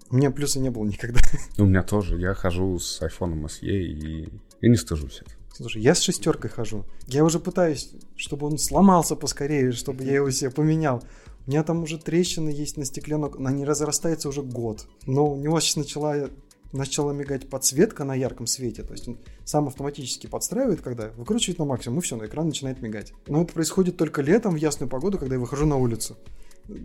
У 0.09 0.15
меня 0.15 0.31
плюса 0.31 0.59
не 0.59 0.69
было 0.69 0.85
никогда. 0.85 1.19
У 1.57 1.65
меня 1.65 1.83
тоже. 1.83 2.17
Я 2.19 2.33
хожу 2.33 2.79
с 2.79 3.01
iPhone 3.01 3.43
SE 3.45 3.67
и, 3.67 4.29
и 4.61 4.69
не 4.69 4.75
стыжусь 4.75 5.21
этого. 5.21 5.37
Слушай, 5.57 5.81
я 5.81 5.95
с 5.95 6.01
шестеркой 6.01 6.51
хожу. 6.51 6.85
Я 7.07 7.23
уже 7.23 7.39
пытаюсь, 7.39 7.91
чтобы 8.15 8.45
он 8.45 8.59
сломался 8.59 9.15
поскорее, 9.15 9.71
чтобы 9.71 10.03
я 10.03 10.15
его 10.15 10.29
себе 10.29 10.51
поменял. 10.51 11.03
У 11.47 11.49
меня 11.49 11.63
там 11.63 11.81
уже 11.81 11.97
трещины 11.97 12.49
есть 12.49 12.77
на 12.77 12.85
стекле, 12.85 13.17
но 13.17 13.31
она 13.35 13.51
не 13.51 13.65
разрастается 13.65 14.29
уже 14.29 14.43
год. 14.43 14.85
Но 15.07 15.31
у 15.31 15.35
него 15.35 15.59
сейчас 15.59 15.77
начала, 15.77 16.29
начала 16.73 17.11
мигать 17.11 17.49
подсветка 17.49 18.03
на 18.03 18.13
ярком 18.13 18.45
свете. 18.45 18.83
То 18.83 18.91
есть 18.91 19.07
он 19.07 19.17
сам 19.45 19.67
автоматически 19.67 20.27
подстраивает, 20.27 20.81
когда 20.81 21.09
выкручивает 21.09 21.57
на 21.57 21.65
максимум, 21.65 21.99
и 21.99 22.01
все, 22.03 22.17
на 22.17 22.25
экран 22.25 22.47
начинает 22.47 22.81
мигать. 22.83 23.13
Но 23.25 23.41
это 23.41 23.53
происходит 23.53 23.97
только 23.97 24.21
летом 24.21 24.53
в 24.53 24.57
ясную 24.57 24.89
погоду, 24.89 25.17
когда 25.17 25.35
я 25.35 25.41
выхожу 25.41 25.65
на 25.65 25.77
улицу. 25.77 26.17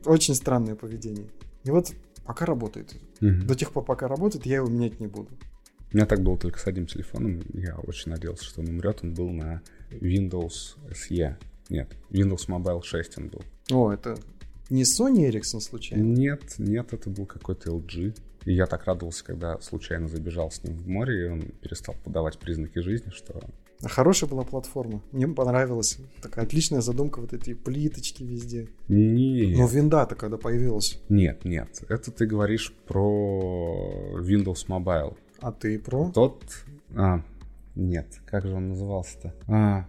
Очень 0.07 0.35
странное 0.35 0.77
поведение. 0.77 1.29
И 1.65 1.71
вот 1.71 1.93
пока 2.25 2.47
работает. 2.47 2.95
Мгм. 3.21 3.47
До 3.47 3.55
тех 3.55 3.71
пор, 3.73 3.85
пока 3.85 4.09
работает, 4.09 4.47
я 4.47 4.57
его 4.57 4.69
менять 4.69 4.99
не 4.99 5.09
буду. 5.09 5.29
У 5.93 5.97
меня 5.97 6.07
так 6.07 6.23
было 6.23 6.39
только 6.39 6.59
с 6.59 6.67
одним 6.67 6.87
телефоном. 6.87 7.43
Я 7.53 7.77
очень 7.77 8.11
надеялся, 8.11 8.45
что 8.45 8.61
он 8.61 8.69
умрет. 8.69 9.01
Он 9.03 9.13
был 9.13 9.31
на 9.31 9.63
Windows 9.91 10.77
SE. 10.91 11.37
Нет, 11.69 11.89
Windows 12.11 12.49
Mobile 12.49 12.83
6 12.83 13.19
он 13.19 13.29
был. 13.29 13.43
О, 13.71 13.93
это 13.93 14.17
не 14.71 14.85
Sony 14.85 15.29
Ericsson 15.31 15.61
случайно? 15.61 16.03
Нет, 16.03 16.55
нет, 16.59 16.93
это 16.93 17.11
был 17.11 17.27
какой-то 17.27 17.71
LG. 17.71 18.17
И 18.45 18.55
я 18.55 18.67
так 18.67 18.85
радовался, 18.87 19.25
когда 19.25 19.61
случайно 19.61 20.09
забежал 20.09 20.51
с 20.51 20.65
ним 20.65 20.77
в 20.77 20.89
море, 20.89 21.27
и 21.27 21.29
он 21.29 21.43
перестал 21.61 21.95
подавать 22.03 22.39
признаки 22.39 22.79
жизни, 22.81 23.11
что... 23.11 23.41
А 23.83 23.89
Хорошая 23.89 24.31
была 24.31 24.45
платформа. 24.45 25.03
Мне 25.13 25.27
понравилась. 25.29 25.99
Такая 26.23 26.45
отличная 26.45 26.81
задумка, 26.81 27.21
вот 27.21 27.33
эти 27.33 27.53
плиточки 27.53 28.23
везде. 28.23 28.69
Нет, 28.89 29.59
Но 29.59 29.67
винда-то 29.67 30.15
когда 30.15 30.39
появилась. 30.39 31.01
нет, 31.09 31.45
нет. 31.45 31.69
Это 31.89 32.11
ты 32.11 32.27
говоришь 32.27 32.73
про 32.87 34.19
Windows 34.21 34.67
Mobile. 34.69 35.17
А 35.43 35.53
ты 35.53 35.79
про? 35.79 36.11
Тот... 36.13 36.45
А, 36.95 37.23
нет, 37.75 38.21
как 38.27 38.47
же 38.47 38.55
он 38.55 38.69
назывался-то? 38.69 39.35
А, 39.49 39.87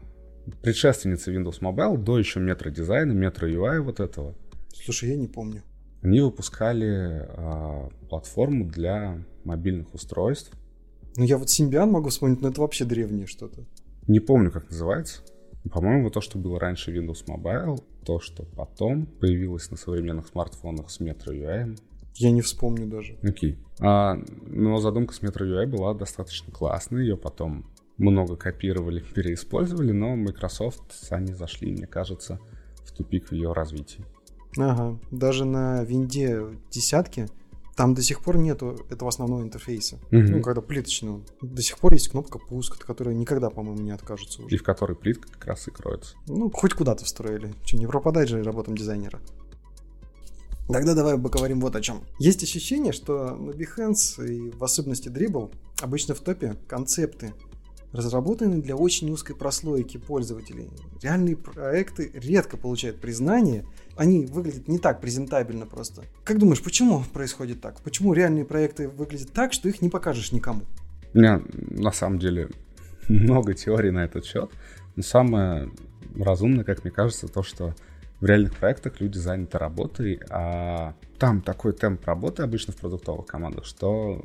предшественница 0.62 1.32
Windows 1.32 1.62
Mobile, 1.62 1.98
до 1.98 2.18
еще 2.18 2.40
метро 2.40 2.72
дизайна, 2.72 3.12
метро 3.12 3.48
UI 3.48 3.80
вот 3.82 4.00
этого. 4.00 4.34
Слушай, 4.74 5.10
я 5.10 5.16
не 5.16 5.28
помню. 5.28 5.62
Они 6.02 6.20
выпускали 6.22 7.28
а, 7.30 7.90
платформу 8.10 8.66
для 8.66 9.24
мобильных 9.44 9.94
устройств. 9.94 10.52
Ну, 11.16 11.24
я 11.24 11.38
вот 11.38 11.50
Симбиан 11.50 11.92
могу 11.92 12.10
вспомнить, 12.10 12.42
но 12.42 12.50
это 12.50 12.62
вообще 12.62 12.86
древнее 12.86 13.28
что-то. 13.28 13.64
Не 14.08 14.20
помню, 14.20 14.52
как 14.52 14.70
называется. 14.70 15.22
По-моему, 15.72 16.10
то, 16.10 16.20
что 16.20 16.38
было 16.38 16.60
раньше 16.60 16.92
Windows 16.92 17.26
Mobile, 17.26 17.82
то, 18.04 18.20
что 18.20 18.44
потом 18.44 19.06
появилось 19.06 19.70
на 19.72 19.78
современных 19.78 20.28
смартфонах 20.28 20.90
с 20.90 21.00
Metro 21.00 21.30
UI. 21.30 21.78
Я 22.16 22.32
не 22.32 22.42
вспомню 22.42 22.88
даже. 22.88 23.18
Окей. 23.24 23.58
А, 23.80 24.18
но 24.48 24.80
задумка 24.80 25.14
с 25.14 25.22
Metro 25.22 25.42
UI 25.42 25.66
была 25.68 25.94
достаточно 25.94 26.52
классной. 26.52 27.04
Ее 27.04 27.18
потом 27.18 27.66
много 27.98 28.36
копировали, 28.36 29.00
переиспользовали, 29.16 29.92
но 29.92 30.16
Microsoft 30.16 30.84
сами 30.92 31.34
зашли, 31.34 31.72
мне 31.72 31.88
кажется, 31.88 32.40
в 32.86 32.92
тупик 32.92 33.30
в 33.30 33.32
ее 33.32 33.54
развитии. 33.54 34.04
Ага. 34.58 35.00
Даже 35.12 35.46
на 35.46 35.84
винде 35.84 36.44
десятки 36.70 37.28
там 37.76 37.96
до 37.96 38.04
сих 38.04 38.22
пор 38.22 38.38
нету 38.38 38.86
этого 38.90 39.10
основного 39.10 39.42
интерфейса. 39.42 39.98
Мгм. 40.12 40.32
Ну, 40.32 40.42
когда 40.42 40.62
плиточный 40.62 41.12
он. 41.12 41.26
До 41.42 41.62
сих 41.62 41.80
пор 41.80 41.94
есть 41.94 42.10
кнопка 42.10 42.38
пуск, 42.38 42.76
от 42.76 42.84
которой 42.84 43.16
никогда, 43.16 43.50
по-моему, 43.50 43.82
не 43.82 43.92
откажется 43.92 44.44
уже. 44.44 44.56
И 44.56 44.60
в 44.60 44.64
которой 44.64 44.96
плитка 44.96 45.28
как 45.32 45.46
раз 45.46 45.68
и 45.68 45.72
кроется. 45.72 46.16
Ну, 46.28 46.52
хоть 46.52 46.74
куда-то 46.74 47.04
встроили. 47.06 47.54
Че, 47.64 47.78
не 47.78 47.88
пропадать 47.88 48.30
же 48.30 48.44
работам 48.44 48.78
дизайнера. 48.78 49.20
Тогда 50.68 50.96
давай 50.96 51.18
поговорим 51.20 51.60
вот 51.60 51.76
о 51.76 51.82
чем. 51.82 52.04
Есть 52.20 52.44
ощущение, 52.44 52.94
что 52.94 53.36
на 53.36 53.52
Behance 53.52 54.26
и 54.26 54.50
в 54.52 54.64
особенности 54.64 55.10
Dribble 55.10 55.54
обычно 55.82 56.16
в 56.16 56.22
топе 56.22 56.56
концепты, 56.68 57.34
разработанные 57.92 58.62
для 58.62 58.76
очень 58.76 59.10
узкой 59.12 59.36
прослойки 59.36 59.98
пользователей. 59.98 60.70
Реальные 61.02 61.38
проекты 61.38 62.12
редко 62.14 62.58
получают 62.58 63.00
признание, 63.00 63.66
они 63.96 64.26
выглядят 64.26 64.68
не 64.68 64.80
так 64.80 65.00
презентабельно 65.00 65.68
просто. 65.68 66.04
Как 66.24 66.40
думаешь, 66.40 66.64
почему 66.64 67.04
происходит 67.14 67.62
так? 67.62 67.80
Почему 67.82 68.14
реальные 68.14 68.46
проекты 68.46 68.88
выглядят 68.88 69.32
так, 69.32 69.54
что 69.54 69.70
их 69.70 69.82
не 69.82 69.90
покажешь 69.90 70.32
никому? 70.32 70.62
У 71.14 71.20
меня 71.20 71.42
на 71.54 71.92
самом 71.92 72.20
деле 72.20 72.50
много 73.08 73.54
теорий 73.54 73.92
на 73.92 74.06
этот 74.06 74.26
счет. 74.26 74.50
Но 74.96 75.04
самое 75.04 75.70
разумное, 76.16 76.64
как 76.64 76.84
мне 76.84 76.92
кажется, 76.92 77.28
то, 77.28 77.44
что 77.44 77.76
в 78.24 78.26
реальных 78.26 78.56
проектах 78.56 79.02
люди 79.02 79.18
заняты 79.18 79.58
работой, 79.58 80.22
а 80.30 80.96
там 81.20 81.42
такой 81.42 81.74
темп 81.74 82.06
работы 82.06 82.42
обычно 82.42 82.72
в 82.72 82.78
продуктовых 82.78 83.26
командах, 83.26 83.66
что 83.66 84.24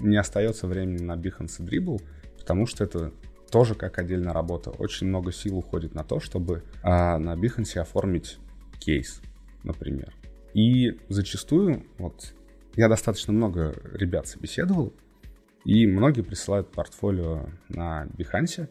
не 0.00 0.16
остается 0.16 0.66
времени 0.66 1.02
на 1.02 1.12
Behance 1.12 1.56
и 1.58 1.62
Dribble, 1.62 2.00
потому 2.38 2.64
что 2.64 2.84
это 2.84 3.12
тоже 3.50 3.74
как 3.74 3.98
отдельная 3.98 4.32
работа. 4.32 4.70
Очень 4.70 5.08
много 5.08 5.30
сил 5.30 5.58
уходит 5.58 5.94
на 5.94 6.04
то, 6.04 6.20
чтобы 6.20 6.62
а, 6.82 7.18
на 7.18 7.34
Behance 7.34 7.78
оформить 7.80 8.38
кейс, 8.80 9.20
например. 9.62 10.14
И 10.54 10.98
зачастую, 11.10 11.84
вот, 11.98 12.32
я 12.76 12.88
достаточно 12.88 13.34
много 13.34 13.74
ребят 13.92 14.26
собеседовал, 14.26 14.94
и 15.66 15.86
многие 15.86 16.22
присылают 16.22 16.72
портфолио 16.72 17.50
на 17.68 18.06
Behance 18.06 18.70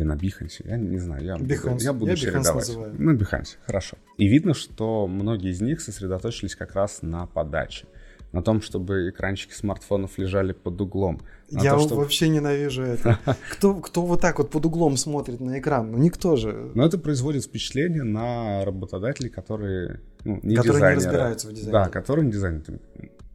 или 0.00 0.06
на 0.06 0.14
Behance, 0.14 0.62
я 0.64 0.76
не 0.76 0.98
знаю, 0.98 1.24
я, 1.24 1.36
Behance. 1.36 1.70
буду, 1.72 1.84
я 1.84 1.92
буду 1.92 2.10
Я 2.10 2.16
чередовать. 2.16 2.54
называю. 2.54 2.94
На 2.98 3.10
Behance, 3.14 3.56
хорошо. 3.66 3.96
И 4.16 4.26
видно, 4.28 4.54
что 4.54 5.06
многие 5.06 5.50
из 5.50 5.60
них 5.60 5.80
сосредоточились 5.80 6.56
как 6.56 6.74
раз 6.74 7.02
на 7.02 7.26
подаче, 7.26 7.86
на 8.32 8.42
том, 8.42 8.62
чтобы 8.62 9.10
экранчики 9.10 9.52
смартфонов 9.52 10.16
лежали 10.18 10.52
под 10.52 10.80
углом. 10.80 11.20
Я 11.50 11.74
то, 11.74 11.80
чтобы- 11.80 12.02
вообще 12.02 12.28
ненавижу 12.28 12.82
это. 12.82 13.18
Кто, 13.52 13.74
кто 13.74 14.02
вот 14.06 14.20
так 14.20 14.38
вот 14.38 14.50
под 14.50 14.64
углом 14.66 14.96
смотрит 14.96 15.40
на 15.40 15.58
экран? 15.58 15.90
Ну, 15.90 15.98
никто 15.98 16.36
же. 16.36 16.70
Но 16.74 16.84
это 16.86 16.96
производит 16.98 17.44
впечатление 17.44 18.04
на 18.04 18.64
работодателей, 18.64 19.30
которые 19.30 20.00
ну, 20.24 20.38
не 20.42 20.54
Которые 20.54 20.54
не 20.54 20.78
дизайнеры. 20.78 20.96
разбираются 20.96 21.48
в 21.48 21.52
дизайне. 21.52 21.72
Да, 21.72 21.88
которые 21.88 22.26
не 22.26 22.32
дизайнеры. 22.32 22.80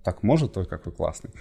Так 0.04 0.24
может, 0.24 0.56
ой, 0.58 0.66
какой 0.66 0.94
классный. 0.94 1.32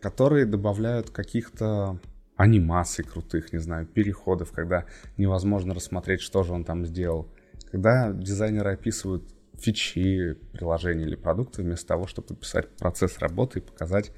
Которые 0.00 0.44
добавляют 0.44 1.10
каких-то 1.10 1.98
анимаций 2.36 3.04
крутых, 3.04 3.52
не 3.52 3.58
знаю, 3.58 3.86
переходов, 3.86 4.52
когда 4.52 4.86
невозможно 5.16 5.74
рассмотреть, 5.74 6.20
что 6.20 6.42
же 6.42 6.52
он 6.52 6.64
там 6.64 6.84
сделал. 6.86 7.28
Когда 7.70 8.12
дизайнеры 8.12 8.72
описывают 8.72 9.24
фичи 9.54 10.36
приложения 10.52 11.04
или 11.04 11.14
продукта, 11.16 11.62
вместо 11.62 11.86
того, 11.86 12.06
чтобы 12.06 12.34
описать 12.34 12.68
процесс 12.76 13.18
работы 13.18 13.60
и 13.60 13.62
показать, 13.62 14.12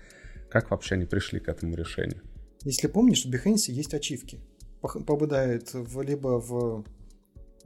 как 0.50 0.70
вообще 0.70 0.94
они 0.94 1.04
пришли 1.04 1.40
к 1.40 1.48
этому 1.48 1.74
решению. 1.76 2.22
Если 2.62 2.86
помнишь, 2.86 3.24
в 3.24 3.30
Behance 3.30 3.70
есть 3.70 3.94
ачивки. 3.94 4.40
Попадает 4.80 5.72
в, 5.74 6.00
либо 6.02 6.40
в 6.40 6.84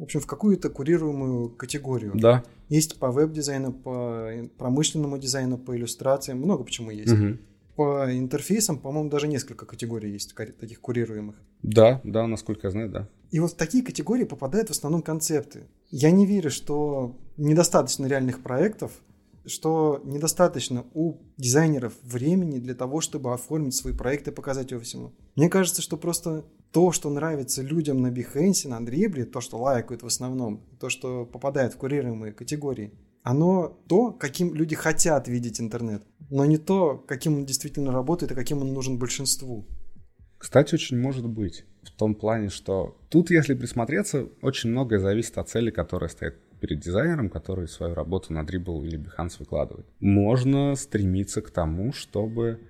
в 0.00 0.04
общем, 0.04 0.20
в 0.20 0.26
какую-то 0.26 0.70
курируемую 0.70 1.50
категорию. 1.50 2.12
Да. 2.14 2.42
Есть 2.70 2.98
по 2.98 3.10
веб-дизайну, 3.10 3.74
по 3.74 4.30
промышленному 4.56 5.18
дизайну, 5.18 5.58
по 5.58 5.76
иллюстрациям, 5.76 6.38
много 6.38 6.64
почему 6.64 6.90
есть. 6.90 7.12
Мгм. 7.12 7.38
По 7.76 8.06
интерфейсам, 8.10 8.78
по-моему, 8.78 9.10
даже 9.10 9.28
несколько 9.28 9.66
категорий 9.66 10.10
есть 10.12 10.34
таких 10.34 10.80
курируемых. 10.80 11.36
Да, 11.62 12.00
да, 12.04 12.26
насколько 12.26 12.66
я 12.66 12.70
знаю, 12.70 12.90
да. 12.90 13.08
И 13.30 13.40
вот 13.40 13.52
в 13.52 13.56
такие 13.56 13.84
категории 13.84 14.24
попадают 14.24 14.68
в 14.68 14.72
основном 14.72 15.02
концепты. 15.02 15.64
Я 15.90 16.10
не 16.10 16.26
верю, 16.26 16.50
что 16.50 17.16
недостаточно 17.36 18.06
реальных 18.06 18.42
проектов, 18.42 18.92
что 19.46 20.00
недостаточно 20.04 20.84
у 20.94 21.18
дизайнеров 21.36 21.94
времени 22.02 22.58
для 22.58 22.74
того, 22.74 23.00
чтобы 23.00 23.32
оформить 23.32 23.74
свои 23.74 23.94
проекты 23.94 24.30
и 24.30 24.34
показать 24.34 24.70
его 24.70 24.80
всему. 24.80 25.12
Мне 25.36 25.48
кажется, 25.48 25.82
что 25.82 25.96
просто 25.96 26.44
то, 26.72 26.92
что 26.92 27.10
нравится 27.10 27.62
людям 27.62 28.00
на 28.02 28.08
Behance, 28.08 28.68
на 28.68 28.80
Dribbble, 28.80 29.24
то, 29.24 29.40
что 29.40 29.58
лайкают 29.58 30.02
в 30.02 30.06
основном, 30.06 30.62
то, 30.78 30.88
что 30.88 31.24
попадает 31.24 31.74
в 31.74 31.76
курируемые 31.78 32.32
категории, 32.32 32.92
оно 33.22 33.78
то, 33.88 34.12
каким 34.12 34.54
люди 34.54 34.74
хотят 34.74 35.28
видеть 35.28 35.60
интернет, 35.60 36.02
но 36.30 36.44
не 36.44 36.58
то, 36.58 36.96
каким 36.96 37.36
он 37.36 37.44
действительно 37.44 37.92
работает 37.92 38.32
и 38.32 38.34
каким 38.34 38.62
он 38.62 38.72
нужен 38.72 38.98
большинству. 38.98 39.66
Кстати, 40.38 40.74
очень 40.74 40.98
может 40.98 41.28
быть. 41.28 41.64
В 41.82 41.90
том 41.90 42.14
плане, 42.14 42.48
что 42.48 42.96
тут, 43.10 43.30
если 43.30 43.54
присмотреться, 43.54 44.26
очень 44.42 44.70
многое 44.70 44.98
зависит 44.98 45.36
от 45.36 45.48
цели, 45.48 45.70
которая 45.70 46.08
стоит 46.08 46.36
перед 46.60 46.80
дизайнером, 46.80 47.28
который 47.28 47.68
свою 47.68 47.94
работу 47.94 48.32
на 48.32 48.42
Dribble 48.42 48.86
или 48.86 48.98
Behance 48.98 49.36
выкладывает. 49.38 49.86
Можно 50.00 50.74
стремиться 50.76 51.42
к 51.42 51.50
тому, 51.50 51.92
чтобы 51.92 52.60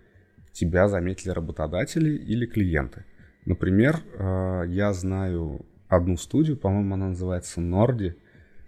тебя 0.53 0.89
заметили 0.89 1.31
работодатели 1.31 2.11
или 2.17 2.47
клиенты. 2.47 3.05
Например, 3.47 4.01
э, 4.19 4.65
я 4.69 4.93
знаю 4.93 5.65
одну 5.89 6.17
студию, 6.17 6.57
по-моему, 6.57 6.95
она 6.95 7.09
называется 7.09 7.61
Норди. 7.61 8.17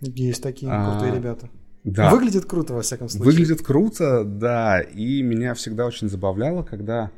Есть 0.00 0.42
такие 0.42 0.70
А, 0.70 0.90
крутые 0.90 1.16
ребята. 1.16 1.50
Да, 1.84 2.10
Выглядит 2.10 2.44
круто, 2.44 2.74
во 2.74 2.82
всяком 2.82 3.08
случае. 3.08 3.26
Выглядит 3.26 3.62
круто, 3.62 4.24
да, 4.24 4.80
и 4.80 5.20
меня 5.22 5.54
всегда 5.54 5.86
очень 5.86 6.08
забавляло, 6.08 6.62
когда 6.62 7.10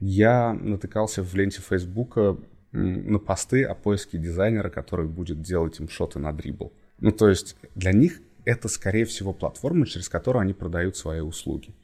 я 0.00 0.52
натыкался 0.52 1.22
в 1.22 1.34
ленте 1.34 1.60
Фейсбука 1.60 2.38
на 2.72 3.18
посты 3.18 3.64
о 3.64 3.74
поиске 3.74 4.18
дизайнера, 4.18 4.70
который 4.70 5.06
будет 5.06 5.42
делать 5.42 5.80
им 5.80 5.88
шоты 5.88 6.18
на 6.18 6.32
дрибл. 6.32 6.72
Ну, 7.00 7.10
то 7.10 7.28
есть 7.28 7.56
для 7.74 7.92
них 7.92 8.20
это, 8.44 8.68
скорее 8.68 9.04
всего, 9.04 9.32
платформа, 9.32 9.86
через 9.86 10.08
которую 10.08 10.42
они 10.42 10.52
продают 10.52 10.96
свои 10.96 11.20
услуги. 11.20 11.74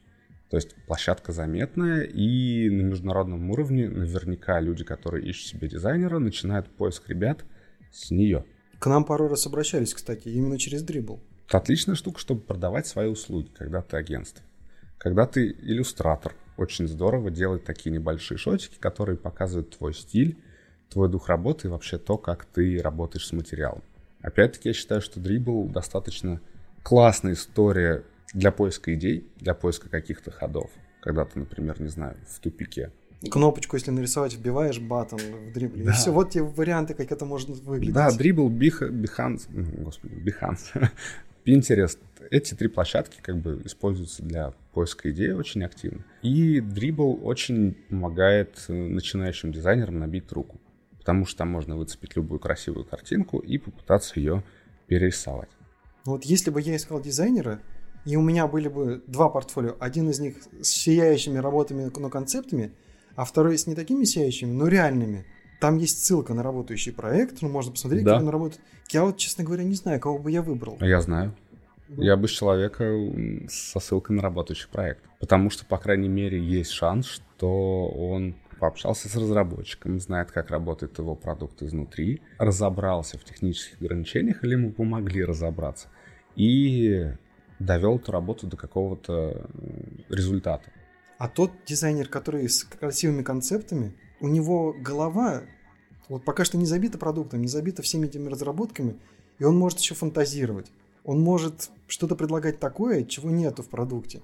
То 0.51 0.57
есть 0.57 0.75
площадка 0.87 1.33
заметная, 1.33 2.03
и 2.03 2.69
на 2.71 2.83
международном 2.83 3.51
уровне 3.51 3.88
наверняка 3.88 4.61
люди, 4.61 4.83
которые 4.83 5.25
ищут 5.29 5.47
себе 5.47 5.69
дизайнера, 5.69 6.19
начинают 6.19 6.69
поиск 6.69 7.09
ребят 7.09 7.45
с 7.93 8.11
нее. 8.11 8.45
К 8.81 8.87
нам 8.87 9.05
пару 9.05 9.29
раз 9.29 9.47
обращались, 9.47 9.95
кстати, 9.95 10.29
именно 10.29 10.59
через 10.59 10.83
дрибл. 10.83 11.23
Это 11.51 11.59
отличная 11.59 11.97
штука, 11.97 12.21
чтобы 12.21 12.43
продавать 12.43 12.87
свои 12.87 13.09
услуги, 13.09 13.49
когда 13.59 13.83
ты 13.83 13.97
агентство. 13.97 14.45
Когда 14.99 15.27
ты 15.27 15.49
иллюстратор, 15.51 16.33
очень 16.57 16.87
здорово 16.87 17.29
делать 17.33 17.65
такие 17.65 17.91
небольшие 17.91 18.39
шотики, 18.39 18.77
которые 18.79 19.19
показывают 19.19 19.77
твой 19.77 19.93
стиль, 19.93 20.39
твой 20.91 21.09
дух 21.09 21.29
работы 21.29 21.67
и 21.67 21.71
вообще 21.71 21.99
то, 21.99 22.19
как 22.19 22.45
ты 22.45 22.81
работаешь 22.81 23.27
с 23.27 23.33
материалом. 23.33 23.83
Опять-таки, 24.23 24.69
я 24.69 24.73
считаю, 24.73 25.01
что 25.01 25.19
Dribble 25.19 25.73
достаточно 25.73 26.41
классная 26.85 27.33
история 27.33 28.05
для 28.33 28.53
поиска 28.53 28.95
идей, 28.95 29.27
для 29.39 29.55
поиска 29.55 29.89
каких-то 29.89 30.31
ходов. 30.31 30.71
Когда 31.01 31.25
ты, 31.25 31.41
например, 31.41 31.81
не 31.81 31.89
знаю, 31.89 32.17
в 32.29 32.39
тупике. 32.39 32.93
Кнопочку, 33.29 33.75
если 33.75 33.91
нарисовать, 33.91 34.35
вбиваешь 34.35 34.79
батон 34.79 35.19
в 35.19 35.53
дрибле. 35.53 35.83
Да. 35.83 35.91
И 35.91 35.95
все, 35.95 36.13
вот 36.13 36.31
тебе 36.31 36.45
варианты, 36.45 36.95
как 36.95 37.11
это 37.11 37.25
может 37.25 37.49
выглядеть. 37.49 37.93
Да, 37.93 38.09
Bih- 38.11 38.93
Behance, 38.93 39.49
м, 39.53 39.83
господи, 39.83 40.15
Behance, 40.15 40.89
Pinterest. 41.44 41.98
Эти 42.31 42.55
три 42.55 42.68
площадки 42.68 43.18
как 43.22 43.38
бы 43.38 43.62
используются 43.64 44.22
для 44.22 44.53
поиска 44.72 45.11
идей 45.11 45.33
очень 45.33 45.64
активно. 45.64 46.05
И 46.22 46.61
Dribble 46.61 47.20
очень 47.22 47.74
помогает 47.88 48.64
э, 48.68 48.72
начинающим 48.72 49.53
дизайнерам 49.53 49.98
набить 49.98 50.31
руку. 50.33 50.61
Потому 50.98 51.26
что 51.26 51.38
там 51.38 51.48
можно 51.48 51.76
выцепить 51.76 52.16
любую 52.16 52.38
красивую 52.40 52.85
картинку 52.85 53.38
и 53.38 53.59
попытаться 53.59 54.20
ее 54.20 54.44
перерисовать. 54.87 55.48
Вот 56.05 56.24
если 56.24 56.50
бы 56.50 56.61
я 56.61 56.76
искал 56.76 57.00
дизайнера, 57.00 57.61
и 58.05 58.16
у 58.16 58.22
меня 58.22 58.46
были 58.46 58.68
бы 58.68 59.03
два 59.07 59.29
портфолио, 59.29 59.76
один 59.79 60.11
из 60.11 60.20
них 60.20 60.37
с 60.61 60.68
сияющими 60.68 61.38
работами, 61.38 61.90
но 61.94 62.09
концептами, 62.09 62.72
а 63.16 63.24
второй 63.24 63.59
с 63.59 63.66
не 63.66 63.74
такими 63.74 64.05
сияющими, 64.05 64.50
но 64.50 64.68
реальными. 64.68 65.26
Там 65.61 65.77
есть 65.77 66.05
ссылка 66.05 66.33
на 66.35 66.42
работающий 66.42 66.92
проект, 66.92 67.42
ну, 67.42 67.49
можно 67.51 67.73
посмотреть, 67.73 68.05
Да. 68.05 68.14
как 68.14 68.23
он 68.23 68.29
работает. 68.31 68.61
Я 68.88 69.05
вот, 69.05 69.18
честно 69.18 69.44
говоря, 69.44 69.62
не 69.62 69.75
знаю, 69.75 70.01
кого 70.01 70.18
бы 70.18 70.31
я 70.31 70.42
выбрал. 70.42 70.79
Я 70.81 71.01
знаю. 71.03 71.37
Я 71.88 72.16
бы 72.16 72.29
с 72.29 72.31
человека 72.31 72.85
со 73.49 73.79
ссылкой 73.81 74.16
на 74.16 74.23
работающий 74.23 74.68
проект. 74.70 75.05
Потому 75.18 75.51
что, 75.51 75.66
по 75.66 75.77
крайней 75.77 76.09
мере, 76.09 76.40
есть 76.42 76.70
шанс, 76.70 77.07
что 77.07 77.88
он 77.88 78.37
пообщался 78.59 79.09
с 79.09 79.16
разработчиком, 79.16 79.99
знает, 80.01 80.31
как 80.31 80.51
работает 80.51 80.99
его 80.99 81.14
продукт 81.14 81.62
изнутри, 81.62 82.23
разобрался 82.38 83.18
в 83.18 83.25
технических 83.25 83.81
ограничениях 83.81 84.44
или 84.44 84.53
ему 84.53 84.70
помогли 84.73 85.25
разобраться, 85.25 85.88
и 86.37 87.07
довел 87.59 87.96
эту 87.96 88.12
работу 88.12 88.46
до 88.46 88.57
какого-то 88.57 89.46
результата. 90.09 90.70
А 91.18 91.29
тот 91.29 91.53
дизайнер, 91.66 92.09
который 92.09 92.49
с 92.49 92.64
красивыми 92.64 93.23
концептами, 93.23 93.94
у 94.20 94.28
него 94.28 94.74
голова 94.78 95.42
вот 96.11 96.24
пока 96.24 96.44
что 96.44 96.59
не 96.59 96.66
забита 96.66 96.98
продуктом, 96.98 97.40
не 97.40 97.46
забита 97.46 97.83
всеми 97.83 98.06
этими 98.06 98.28
разработками, 98.28 98.96
и 99.38 99.44
он 99.44 99.56
может 99.56 99.78
еще 99.78 99.94
фантазировать. 99.94 100.66
Он 101.04 101.20
может 101.20 101.70
что-то 101.87 102.16
предлагать 102.16 102.59
такое, 102.59 103.04
чего 103.04 103.30
нету 103.30 103.62
в 103.62 103.68
продукте. 103.68 104.20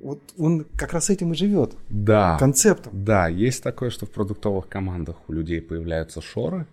Вот 0.00 0.22
он 0.38 0.64
как 0.76 0.94
раз 0.94 1.10
этим 1.10 1.32
и 1.32 1.36
живет. 1.36 1.76
Да. 1.90 2.38
Концептом. 2.38 3.04
Да, 3.04 3.28
есть 3.28 3.62
такое, 3.62 3.90
что 3.90 4.06
в 4.06 4.10
продуктовых 4.10 4.68
командах 4.68 5.16
у 5.28 5.32
людей 5.34 5.60
появляются 5.60 6.22
шоры, 6.22 6.66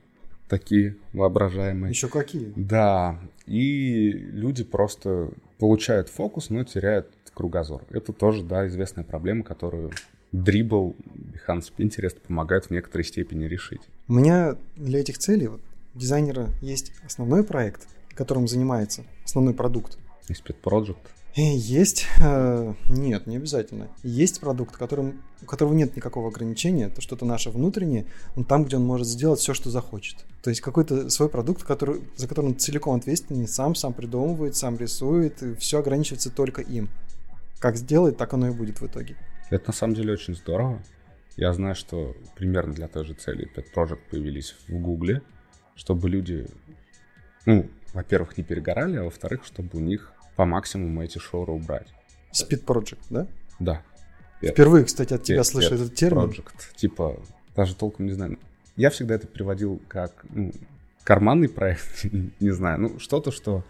такие 0.47 0.95
воображаемые. 1.11 1.89
Еще 1.89 2.07
какие. 2.07 2.53
Да, 2.55 3.19
и 3.45 4.09
люди 4.09 4.63
просто 4.63 5.31
получают 5.59 6.07
фокус, 6.07 6.49
но 6.49 6.63
теряют 6.63 7.11
кругозор. 7.33 7.83
Это 7.89 8.13
тоже, 8.13 8.41
да, 8.41 8.65
известная 8.67 9.03
проблема, 9.03 9.43
которую 9.43 9.91
Dribble, 10.33 10.95
Behance, 11.47 11.71
Pinterest 11.77 12.19
помогают 12.27 12.65
в 12.65 12.71
некоторой 12.71 13.05
степени 13.05 13.45
решить. 13.45 13.81
У 14.07 14.13
меня 14.13 14.55
для 14.75 14.99
этих 14.99 15.17
целей 15.17 15.47
вот, 15.47 15.61
у 15.93 15.99
дизайнера 15.99 16.49
есть 16.61 16.91
основной 17.05 17.43
проект, 17.43 17.87
которым 18.13 18.47
занимается, 18.47 19.03
основной 19.23 19.53
продукт. 19.53 19.97
Есть 20.27 20.43
Project. 20.63 20.97
И 21.35 21.41
есть, 21.41 22.05
э, 22.21 22.73
нет, 22.87 23.27
не 23.27 23.35
обязательно. 23.35 23.89
Есть 24.03 24.39
продукт, 24.39 24.77
которым, 24.77 25.21
у 25.41 25.45
которого 25.45 25.73
нет 25.73 25.93
никакого 25.97 26.29
ограничения, 26.29 26.85
это 26.85 27.01
что-то 27.01 27.25
наше 27.25 27.49
внутреннее, 27.49 28.05
он 28.37 28.45
там, 28.45 28.63
где 28.63 28.77
он 28.77 28.85
может 28.85 29.05
сделать 29.05 29.41
все, 29.41 29.53
что 29.53 29.69
захочет. 29.69 30.15
То 30.41 30.49
есть 30.49 30.61
какой-то 30.61 31.09
свой 31.09 31.27
продукт, 31.27 31.63
который, 31.63 32.01
за 32.15 32.29
который 32.29 32.45
он 32.45 32.57
целиком 32.57 32.95
ответственен, 32.95 33.49
сам, 33.49 33.75
сам 33.75 33.91
придумывает, 33.91 34.55
сам 34.55 34.77
рисует, 34.77 35.43
и 35.43 35.55
все 35.55 35.79
ограничивается 35.79 36.29
только 36.29 36.61
им. 36.61 36.89
Как 37.59 37.75
сделает, 37.75 38.15
так 38.17 38.33
оно 38.33 38.47
и 38.47 38.51
будет 38.51 38.79
в 38.79 38.85
итоге. 38.85 39.17
Это 39.49 39.67
на 39.67 39.73
самом 39.73 39.93
деле 39.93 40.13
очень 40.13 40.35
здорово. 40.35 40.81
Я 41.37 41.53
знаю, 41.53 41.75
что 41.75 42.15
примерно 42.35 42.73
для 42.73 42.87
той 42.87 43.05
же 43.05 43.13
цели 43.13 43.49
Pet 43.53 43.65
Project 43.75 43.99
появились 44.09 44.55
в 44.67 44.73
Гугле, 44.79 45.21
чтобы 45.75 46.09
люди, 46.09 46.47
ну, 47.45 47.69
во-первых, 47.93 48.37
не 48.37 48.43
перегорали, 48.43 48.97
а 48.97 49.03
во-вторых, 49.03 49.45
чтобы 49.45 49.69
у 49.77 49.79
них 49.81 50.13
по 50.35 50.45
максимуму 50.45 51.03
эти 51.03 51.17
шоры 51.17 51.51
убрать. 51.51 51.87
Speed 52.33 52.65
Project, 52.65 52.99
да? 53.09 53.27
Да. 53.59 53.81
Pet- 54.41 54.51
Впервые, 54.51 54.85
кстати, 54.85 55.13
от 55.13 55.23
тебя 55.23 55.39
Pet- 55.39 55.43
слышу 55.43 55.73
Pet 55.73 55.75
этот 55.75 55.95
термин. 55.95 56.29
Project. 56.29 56.75
Типа, 56.75 57.21
даже 57.55 57.75
толком 57.75 58.05
не 58.05 58.11
знаю. 58.13 58.39
Я 58.75 58.89
всегда 58.89 59.15
это 59.15 59.27
приводил 59.27 59.81
как 59.87 60.25
ну, 60.29 60.51
карманный 61.03 61.49
проект, 61.49 62.05
не 62.39 62.51
знаю, 62.51 62.79
ну 62.79 62.99
что-то, 62.99 63.31
что 63.31 63.63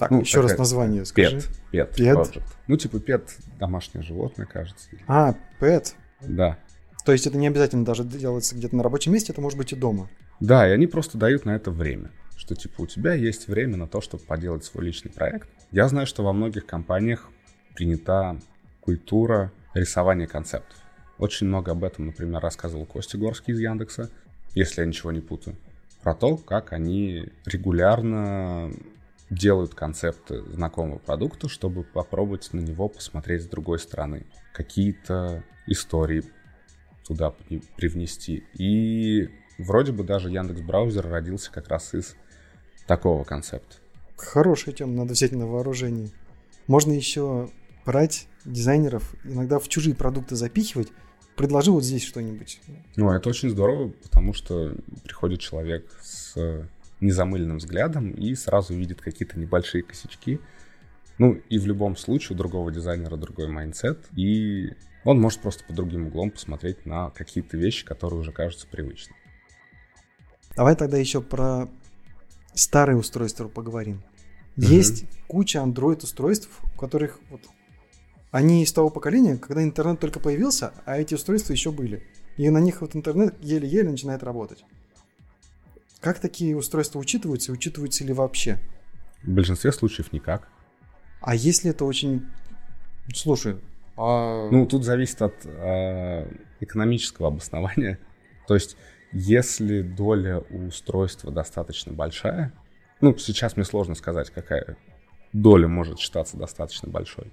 Так, 0.00 0.10
Ну, 0.10 0.20
еще 0.20 0.40
раз 0.40 0.58
название 0.58 1.04
скажи. 1.04 1.42
Pet? 1.72 1.94
Project. 1.96 2.42
Ну, 2.66 2.76
типа 2.76 2.96
Pet 2.96 3.28
домашнее 3.58 4.02
животное, 4.02 4.46
кажется. 4.46 4.88
А, 5.06 5.34
Pet. 5.60 5.94
Да. 6.20 6.58
То 7.04 7.12
есть 7.12 7.26
это 7.26 7.36
не 7.38 7.46
обязательно 7.46 7.84
даже 7.84 8.04
делается 8.04 8.54
где-то 8.54 8.76
на 8.76 8.82
рабочем 8.82 9.12
месте, 9.12 9.32
это 9.32 9.40
может 9.40 9.58
быть 9.58 9.72
и 9.72 9.76
дома. 9.76 10.08
Да, 10.40 10.68
и 10.68 10.72
они 10.72 10.86
просто 10.86 11.18
дают 11.18 11.44
на 11.44 11.54
это 11.54 11.70
время. 11.70 12.10
Что 12.36 12.54
типа 12.54 12.80
у 12.82 12.86
тебя 12.86 13.12
есть 13.12 13.48
время 13.48 13.76
на 13.76 13.86
то, 13.86 14.00
чтобы 14.00 14.24
поделать 14.24 14.64
свой 14.64 14.86
личный 14.86 15.10
проект. 15.10 15.48
Я 15.70 15.86
знаю, 15.88 16.06
что 16.06 16.22
во 16.24 16.32
многих 16.32 16.64
компаниях 16.66 17.28
принята 17.74 18.38
культура 18.80 19.52
рисования 19.74 20.26
концептов. 20.26 20.76
Очень 21.18 21.48
много 21.48 21.72
об 21.72 21.84
этом, 21.84 22.06
например, 22.06 22.40
рассказывал 22.40 22.86
Костя 22.86 23.18
Горский 23.18 23.52
из 23.52 23.60
Яндекса, 23.60 24.10
если 24.54 24.80
я 24.80 24.86
ничего 24.86 25.12
не 25.12 25.20
путаю, 25.20 25.56
про 26.02 26.14
то, 26.14 26.38
как 26.38 26.72
они 26.72 27.26
регулярно 27.44 28.72
делают 29.30 29.74
концепты 29.74 30.42
знакомого 30.52 30.98
продукта, 30.98 31.48
чтобы 31.48 31.84
попробовать 31.84 32.52
на 32.52 32.60
него 32.60 32.88
посмотреть 32.88 33.42
с 33.42 33.46
другой 33.46 33.78
стороны. 33.78 34.26
Какие-то 34.52 35.44
истории 35.66 36.24
туда 37.06 37.30
при- 37.30 37.62
привнести. 37.76 38.44
И 38.54 39.28
вроде 39.58 39.92
бы 39.92 40.04
даже 40.04 40.30
Яндекс 40.30 40.60
Браузер 40.60 41.08
родился 41.08 41.50
как 41.52 41.68
раз 41.68 41.94
из 41.94 42.16
такого 42.86 43.24
концепта. 43.24 43.76
Хорошая 44.16 44.74
тема, 44.74 44.92
надо 44.92 45.12
взять 45.14 45.32
на 45.32 45.46
вооружение. 45.46 46.10
Можно 46.66 46.92
еще 46.92 47.50
брать 47.86 48.26
дизайнеров, 48.44 49.14
иногда 49.24 49.58
в 49.58 49.68
чужие 49.68 49.94
продукты 49.94 50.36
запихивать, 50.36 50.88
предложи 51.36 51.70
вот 51.70 51.84
здесь 51.84 52.04
что-нибудь. 52.04 52.60
Ну, 52.96 53.10
это 53.10 53.28
очень 53.28 53.48
здорово, 53.50 53.88
потому 54.02 54.34
что 54.34 54.74
приходит 55.04 55.40
человек 55.40 55.90
с 56.02 56.68
незамыленным 57.00 57.58
взглядом 57.58 58.10
и 58.10 58.34
сразу 58.34 58.74
видит 58.74 59.00
какие-то 59.00 59.38
небольшие 59.38 59.82
косячки. 59.82 60.40
Ну, 61.18 61.40
и 61.48 61.58
в 61.58 61.66
любом 61.66 61.96
случае 61.96 62.34
у 62.34 62.38
другого 62.38 62.72
дизайнера 62.72 63.16
другой 63.16 63.48
mindset, 63.48 63.98
и 64.16 64.74
он 65.04 65.20
может 65.20 65.40
просто 65.40 65.64
под 65.64 65.76
другим 65.76 66.06
углом 66.06 66.30
посмотреть 66.30 66.86
на 66.86 67.10
какие-то 67.10 67.56
вещи, 67.56 67.84
которые 67.84 68.20
уже 68.20 68.32
кажутся 68.32 68.66
привычными. 68.66 69.18
Давай 70.56 70.76
тогда 70.76 70.96
еще 70.96 71.20
про 71.20 71.68
старые 72.54 72.96
устройства 72.96 73.48
поговорим. 73.48 74.02
Есть 74.56 75.04
угу. 75.04 75.10
куча 75.28 75.58
Android 75.58 76.02
устройств, 76.02 76.50
у 76.74 76.78
которых 76.78 77.18
вот 77.30 77.42
они 78.30 78.62
из 78.62 78.72
того 78.72 78.90
поколения, 78.90 79.36
когда 79.36 79.62
интернет 79.62 79.98
только 80.00 80.20
появился, 80.20 80.72
а 80.84 80.98
эти 80.98 81.14
устройства 81.14 81.52
еще 81.52 81.72
были. 81.72 82.02
И 82.36 82.48
на 82.48 82.58
них 82.58 82.80
вот 82.80 82.94
интернет 82.94 83.34
еле-еле 83.42 83.90
начинает 83.90 84.22
работать. 84.22 84.64
Как 86.00 86.18
такие 86.18 86.56
устройства 86.56 86.98
учитываются 86.98 87.52
и 87.52 87.54
учитываются 87.54 88.04
ли 88.04 88.12
вообще? 88.12 88.58
В 89.22 89.30
большинстве 89.30 89.70
случаев 89.70 90.12
никак. 90.12 90.48
А 91.20 91.34
если 91.34 91.70
это 91.70 91.84
очень... 91.84 92.26
Слушай, 93.14 93.56
а... 93.96 94.48
Ну, 94.50 94.66
тут 94.66 94.84
зависит 94.84 95.20
от 95.20 95.34
э, 95.44 96.32
экономического 96.60 97.28
обоснования. 97.28 97.98
То 98.48 98.54
есть, 98.54 98.76
если 99.12 99.82
доля 99.82 100.42
у 100.50 100.66
устройства 100.68 101.30
достаточно 101.30 101.92
большая, 101.92 102.52
ну, 103.02 103.16
сейчас 103.18 103.56
мне 103.56 103.64
сложно 103.64 103.94
сказать, 103.94 104.30
какая 104.30 104.78
доля 105.34 105.68
может 105.68 105.98
считаться 105.98 106.38
достаточно 106.38 106.88
большой. 106.88 107.30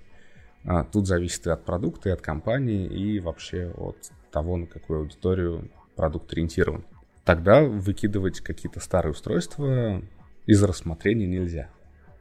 А, 0.65 0.84
тут 0.84 1.07
зависит 1.07 1.47
и 1.47 1.49
от 1.49 1.63
продукта, 1.63 2.09
и 2.09 2.11
от 2.11 2.22
компании, 2.22 2.86
и 2.86 3.20
вообще 3.20 3.72
от 3.78 4.11
того, 4.32 4.57
на 4.57 4.68
какую 4.68 4.99
аудиторию 4.99 5.72
продукт 5.95 6.32
ориентирован 6.34 6.86
тогда 7.28 7.61
выкидывать 7.61 8.39
какие-то 8.39 8.80
старые 8.80 9.11
устройства 9.11 10.01
из 10.45 10.63
рассмотрения 10.63 11.28
нельзя. 11.28 11.69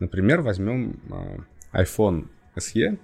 Например, 0.00 0.42
возьмем 0.42 1.00
а, 1.72 1.82
iPhone 1.84 2.26
SE, 2.56 2.98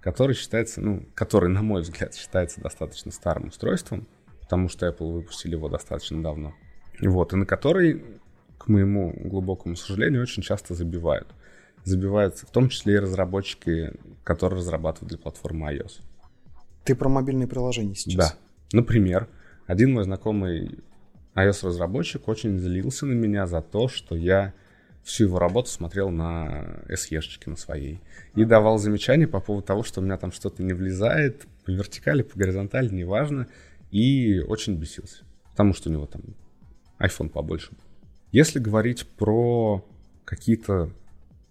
который 0.00 0.36
считается, 0.36 0.80
ну, 0.80 1.04
который, 1.12 1.50
на 1.50 1.62
мой 1.62 1.82
взгляд, 1.82 2.14
считается 2.14 2.60
достаточно 2.60 3.10
старым 3.10 3.48
устройством, 3.48 4.06
потому 4.42 4.68
что 4.68 4.86
Apple 4.86 5.12
выпустили 5.12 5.56
его 5.56 5.68
достаточно 5.68 6.22
давно. 6.22 6.54
Вот, 7.00 7.32
и 7.32 7.36
на 7.36 7.46
который, 7.46 8.04
к 8.56 8.68
моему 8.68 9.12
глубокому 9.12 9.74
сожалению, 9.74 10.22
очень 10.22 10.44
часто 10.44 10.74
забивают. 10.74 11.34
Забиваются 11.82 12.46
в 12.46 12.50
том 12.52 12.68
числе 12.68 12.94
и 12.94 12.98
разработчики, 12.98 13.92
которые 14.22 14.58
разрабатывают 14.58 15.08
для 15.08 15.18
платформы 15.18 15.74
iOS. 15.74 16.00
Ты 16.84 16.94
про 16.94 17.08
мобильные 17.08 17.48
приложения 17.48 17.96
сейчас? 17.96 18.30
Да. 18.30 18.78
Например, 18.78 19.26
один 19.66 19.94
мой 19.94 20.04
знакомый 20.04 20.78
iOS-разработчик 21.46 22.28
очень 22.28 22.58
злился 22.58 23.06
на 23.06 23.12
меня 23.12 23.46
за 23.46 23.62
то, 23.62 23.88
что 23.88 24.16
я 24.16 24.52
всю 25.02 25.24
его 25.24 25.38
работу 25.38 25.68
смотрел 25.68 26.10
на 26.10 26.82
SE-шечке 26.88 27.50
на 27.50 27.56
своей. 27.56 28.00
И 28.34 28.44
давал 28.44 28.78
замечания 28.78 29.26
по 29.26 29.40
поводу 29.40 29.66
того, 29.66 29.82
что 29.82 30.00
у 30.00 30.04
меня 30.04 30.16
там 30.16 30.32
что-то 30.32 30.62
не 30.62 30.72
влезает, 30.72 31.46
по 31.64 31.70
вертикали, 31.70 32.22
по 32.22 32.38
горизонтали, 32.38 32.88
неважно. 32.88 33.46
И 33.90 34.40
очень 34.40 34.76
бесился, 34.76 35.24
потому 35.50 35.74
что 35.74 35.88
у 35.88 35.92
него 35.92 36.06
там 36.06 36.22
iPhone 36.98 37.28
побольше. 37.28 37.72
Если 38.30 38.60
говорить 38.60 39.06
про 39.06 39.84
какие-то 40.24 40.90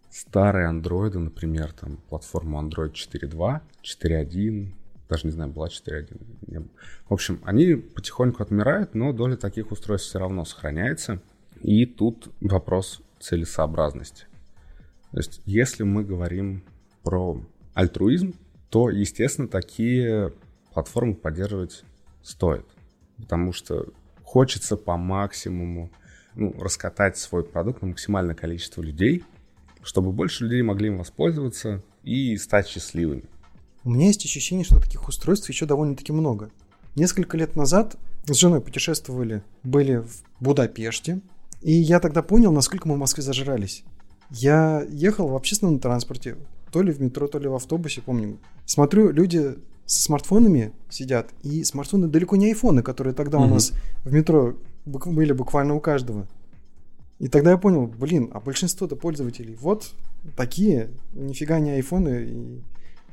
старые 0.09 0.67
андроиды, 0.67 1.19
например, 1.19 1.73
там 1.73 1.97
платформу 2.09 2.61
Android 2.61 2.93
4.2, 2.93 3.61
4.1, 3.83 4.71
даже 5.09 5.25
не 5.25 5.31
знаю, 5.31 5.51
была 5.51 5.67
4.1. 5.67 6.69
В 7.09 7.13
общем, 7.13 7.41
они 7.43 7.73
потихоньку 7.75 8.43
отмирают, 8.43 8.93
но 8.93 9.11
доля 9.11 9.35
таких 9.35 9.71
устройств 9.71 10.09
все 10.09 10.19
равно 10.19 10.45
сохраняется. 10.45 11.19
И 11.61 11.85
тут 11.85 12.29
вопрос 12.39 13.01
целесообразности. 13.19 14.27
То 15.11 15.17
есть, 15.17 15.41
если 15.45 15.83
мы 15.83 16.03
говорим 16.03 16.63
про 17.03 17.43
альтруизм, 17.73 18.35
то, 18.69 18.91
естественно, 18.91 19.47
такие 19.47 20.31
платформы 20.73 21.15
поддерживать 21.15 21.83
стоит. 22.21 22.65
Потому 23.17 23.51
что 23.51 23.87
хочется 24.23 24.77
по 24.77 24.95
максимуму 24.95 25.91
ну, 26.35 26.53
раскатать 26.59 27.17
свой 27.17 27.43
продукт 27.43 27.81
на 27.81 27.89
максимальное 27.89 28.35
количество 28.35 28.83
людей, 28.83 29.23
чтобы 29.81 30.11
больше 30.11 30.43
людей 30.43 30.61
могли 30.61 30.87
им 30.87 30.99
воспользоваться 30.99 31.81
и 32.03 32.37
стать 32.37 32.67
счастливыми. 32.67 33.23
У 33.83 33.91
меня 33.91 34.07
есть 34.07 34.25
ощущение, 34.25 34.65
что 34.65 34.79
таких 34.79 35.07
устройств 35.07 35.47
еще 35.49 35.65
довольно-таки 35.65 36.11
много. 36.11 36.51
Несколько 36.95 37.37
лет 37.37 37.55
назад 37.55 37.95
с 38.25 38.35
женой 38.35 38.61
путешествовали, 38.61 39.43
были 39.63 39.97
в 39.97 40.23
Будапеште, 40.39 41.21
и 41.61 41.71
я 41.71 41.99
тогда 41.99 42.21
понял, 42.21 42.51
насколько 42.51 42.87
мы 42.87 42.95
в 42.95 42.99
Москве 42.99 43.23
зажрались. 43.23 43.83
Я 44.29 44.85
ехал 44.89 45.27
в 45.27 45.35
общественном 45.35 45.79
транспорте, 45.79 46.37
то 46.71 46.81
ли 46.81 46.91
в 46.91 47.01
метро, 47.01 47.27
то 47.27 47.39
ли 47.39 47.47
в 47.47 47.55
автобусе, 47.55 48.01
помню. 48.01 48.37
Смотрю, 48.65 49.11
люди 49.11 49.55
со 49.85 50.03
смартфонами 50.03 50.71
сидят, 50.89 51.31
и 51.41 51.63
смартфоны 51.63 52.07
далеко 52.07 52.35
не 52.35 52.47
айфоны, 52.47 52.83
которые 52.83 53.13
тогда 53.13 53.39
mm-hmm. 53.39 53.45
у 53.45 53.53
нас 53.53 53.73
в 54.03 54.13
метро 54.13 54.55
были 54.85 55.31
буквально 55.31 55.73
у 55.73 55.79
каждого. 55.79 56.27
И 57.17 57.27
тогда 57.27 57.51
я 57.51 57.57
понял, 57.57 57.87
блин, 57.87 58.29
а 58.33 58.39
большинство-то 58.39 58.95
пользователей 58.95 59.55
вот 59.55 59.91
такие, 60.37 60.91
нифига 61.13 61.59
не 61.59 61.71
айфоны, 61.71 62.25
и 62.29 62.61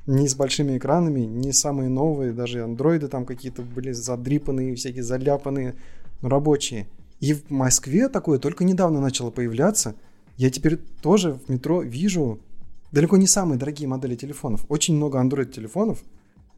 не 0.07 0.29
с 0.29 0.35
большими 0.35 0.79
экранами, 0.79 1.21
не 1.21 1.53
самые 1.53 1.89
новые, 1.89 2.33
даже 2.33 2.63
андроиды 2.63 3.09
там 3.09 3.25
какие-то 3.25 3.63
были 3.63 3.93
задрипанные, 3.93 4.75
всякие 4.75 5.03
заляпанные, 5.03 5.75
но 6.23 6.29
рабочие. 6.29 6.87
И 7.21 7.33
в 7.35 7.51
Москве 7.51 8.09
такое 8.09 8.39
только 8.39 8.65
недавно 8.65 9.01
начало 9.01 9.31
появляться. 9.31 9.95
Я 10.37 10.51
теперь 10.51 10.77
тоже 10.77 11.33
в 11.33 11.49
метро 11.49 11.83
вижу 11.83 12.41
далеко 12.93 13.17
не 13.17 13.27
самые 13.27 13.59
дорогие 13.59 13.89
модели 13.89 14.17
телефонов. 14.17 14.65
Очень 14.69 14.97
много 14.97 15.21
Android-телефонов. 15.21 16.03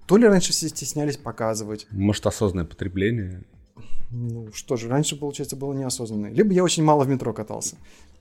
То 0.06 0.16
ли 0.16 0.26
раньше 0.26 0.52
все 0.52 0.68
стеснялись 0.68 1.16
показывать. 1.16 1.86
Может, 1.90 2.26
осознанное 2.26 2.66
потребление? 2.66 3.44
Ну, 4.10 4.48
что 4.52 4.76
же, 4.76 4.88
раньше, 4.88 5.16
получается, 5.16 5.56
было 5.56 5.72
неосознанное. 5.74 6.32
Либо 6.32 6.52
я 6.52 6.64
очень 6.64 6.82
мало 6.82 7.04
в 7.04 7.08
метро 7.08 7.32
катался. 7.32 7.76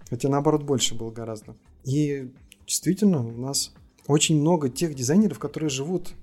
Хотя, 0.09 0.30
наоборот, 0.30 0.63
больше 0.63 0.95
было 0.95 1.11
гораздо. 1.11 1.55
И 1.84 2.32
действительно, 2.65 3.25
у 3.25 3.38
нас 3.38 3.73
очень 4.07 4.39
много 4.39 4.69
тех 4.69 4.95
дизайнеров, 4.95 5.37
которые 5.37 5.69
живут 5.69 6.13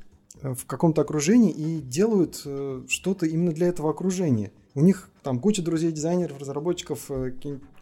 э, 0.40 0.54
в 0.54 0.66
каком-то 0.66 1.02
окружении 1.02 1.52
и 1.52 1.80
делают 1.80 2.42
э, 2.44 2.82
что-то 2.88 3.26
именно 3.26 3.52
для 3.52 3.68
этого 3.68 3.90
окружения. 3.90 4.50
У 4.74 4.80
них 4.80 5.10
там 5.22 5.38
куча 5.38 5.62
друзей 5.62 5.92
дизайнеров, 5.92 6.40
разработчиков, 6.40 7.10
э, 7.10 7.32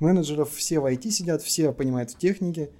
менеджеров, 0.01 0.53
все 0.53 0.81
в 0.81 0.87
IT 0.87 1.11
сидят, 1.11 1.43
все 1.43 1.73
понимают 1.73 2.11
в 2.11 2.19
технике, 2.19 2.71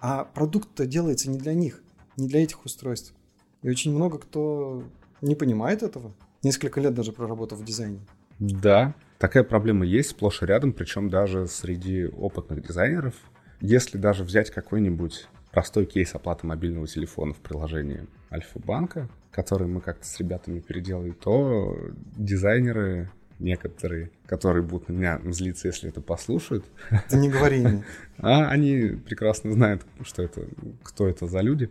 а 0.00 0.24
продукт-то 0.24 0.86
делается 0.86 1.30
не 1.30 1.38
для 1.38 1.54
них, 1.54 1.82
не 2.16 2.28
для 2.28 2.42
этих 2.42 2.64
устройств. 2.64 3.14
И 3.62 3.70
очень 3.70 3.94
много 3.94 4.18
кто 4.18 4.84
не 5.20 5.34
понимает 5.34 5.82
этого, 5.82 6.12
несколько 6.42 6.80
лет 6.80 6.94
даже 6.94 7.12
проработав 7.12 7.58
в 7.58 7.64
дизайне. 7.64 8.00
Да, 8.38 8.94
такая 9.18 9.42
проблема 9.42 9.84
есть 9.84 10.10
сплошь 10.10 10.42
и 10.42 10.46
рядом, 10.46 10.72
причем 10.72 11.08
даже 11.08 11.46
среди 11.46 12.06
опытных 12.06 12.66
дизайнеров. 12.66 13.14
Если 13.60 13.98
даже 13.98 14.22
взять 14.22 14.50
какой-нибудь 14.50 15.26
простой 15.52 15.86
кейс 15.86 16.14
оплаты 16.14 16.46
мобильного 16.46 16.86
телефона 16.86 17.34
в 17.34 17.38
приложении 17.38 18.06
Альфа-банка, 18.30 19.08
который 19.30 19.68
мы 19.68 19.80
как-то 19.80 20.06
с 20.06 20.18
ребятами 20.18 20.60
переделали, 20.60 21.12
то 21.12 21.76
дизайнеры 22.16 23.10
некоторые, 23.38 24.10
которые 24.26 24.62
будут 24.62 24.88
на 24.88 24.92
меня 24.92 25.20
злиться, 25.26 25.68
если 25.68 25.88
это 25.88 26.00
послушают. 26.00 26.64
Ты 27.08 27.16
не 27.16 27.28
говори 27.28 27.60
мне. 27.60 27.84
А 28.18 28.48
они 28.48 28.98
прекрасно 29.06 29.52
знают, 29.52 29.86
что 30.02 30.22
это, 30.22 30.42
кто 30.82 31.06
это 31.06 31.26
за 31.26 31.40
люди. 31.40 31.70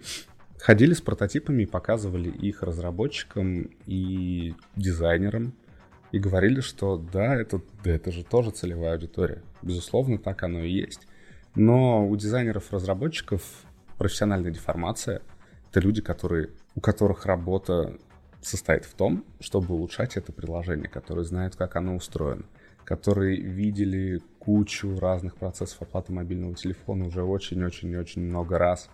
Ходили 0.59 0.93
с 0.93 1.01
прототипами 1.01 1.63
и 1.63 1.67
показывали 1.67 2.29
их 2.29 2.63
разработчикам 2.63 3.69
и 3.85 4.55
дизайнерам. 4.75 5.53
И 6.13 6.19
говорили, 6.19 6.61
что 6.61 6.97
да, 6.97 7.35
это, 7.35 7.61
да, 7.83 7.91
это 7.91 8.11
же 8.13 8.23
тоже 8.23 8.51
целевая 8.51 8.93
аудитория. 8.93 9.43
Безусловно, 9.61 10.17
так 10.17 10.41
оно 10.43 10.61
и 10.61 10.71
есть. 10.71 11.01
Но 11.53 12.07
у 12.07 12.15
дизайнеров-разработчиков 12.15 13.41
профессиональная 13.97 14.51
деформация— 14.51 15.21
это 15.69 15.79
люди, 15.79 16.01
которые, 16.01 16.49
у 16.75 16.81
которых 16.81 17.25
работа 17.25 17.97
состоит 18.41 18.85
в 18.85 18.93
том, 18.93 19.25
чтобы 19.39 19.73
улучшать 19.73 20.17
это 20.17 20.31
приложение, 20.31 20.87
которые 20.87 21.25
знают, 21.25 21.55
как 21.55 21.75
оно 21.75 21.95
устроено, 21.95 22.45
которые 22.85 23.41
видели 23.41 24.21
кучу 24.39 24.97
разных 24.99 25.35
процессов 25.35 25.81
оплаты 25.81 26.13
мобильного 26.13 26.55
телефона 26.55 27.07
уже 27.07 27.23
очень-очень-очень 27.23 28.21
много 28.21 28.57
раз, 28.57 28.89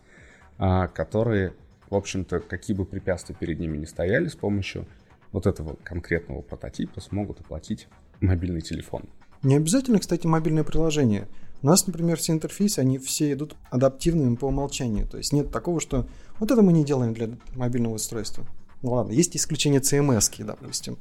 а, 0.58 0.88
которые, 0.88 1.54
в 1.90 1.96
общем-то, 1.96 2.40
какие 2.40 2.76
бы 2.76 2.86
препятствия 2.86 3.36
перед 3.36 3.60
ними 3.60 3.78
не 3.78 3.86
стояли, 3.86 4.28
с 4.28 4.36
помощью 4.36 4.88
вот 5.32 5.46
этого 5.46 5.76
конкретного 5.84 6.42
прототипа 6.42 7.02
смогут 7.02 7.42
оплатить 7.42 7.88
мобильный 8.22 8.62
телефон. 8.62 9.04
Не 9.42 9.58
обязательно, 9.58 10.00
кстати, 10.00 10.26
мобильное 10.26 10.64
приложение. 10.64 11.28
У 11.64 11.68
нас, 11.68 11.88
например, 11.88 12.18
все 12.18 12.34
интерфейсы, 12.34 12.80
они 12.80 13.00
все 13.00 13.32
идут 13.32 13.56
адаптивными 13.72 14.36
по 14.36 14.46
умолчанию. 14.46 15.08
То 15.08 15.18
есть 15.18 15.32
нет 15.32 15.50
такого, 15.50 15.80
что 15.80 16.06
вот 16.40 16.52
это 16.52 16.62
мы 16.62 16.74
не 16.74 16.84
делаем 16.84 17.14
для 17.14 17.30
мобильного 17.56 17.96
устройства. 17.96 18.46
Ну 18.82 18.92
ладно, 18.92 19.14
есть 19.14 19.36
исключение 19.38 19.80
CMS, 19.80 20.44
допустим, 20.44 20.98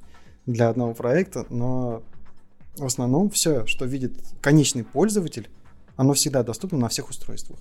для 0.47 0.69
одного 0.69 0.95
проекта, 0.95 1.47
но 1.51 2.05
в 2.77 2.85
основном 2.85 3.29
все, 3.31 3.67
что 3.67 3.87
видит 3.87 4.17
конечный 4.41 4.85
пользователь, 4.85 5.51
оно 5.97 6.15
всегда 6.15 6.45
доступно 6.45 6.79
на 6.79 6.89
всех 6.89 7.11
устройствах. 7.11 7.59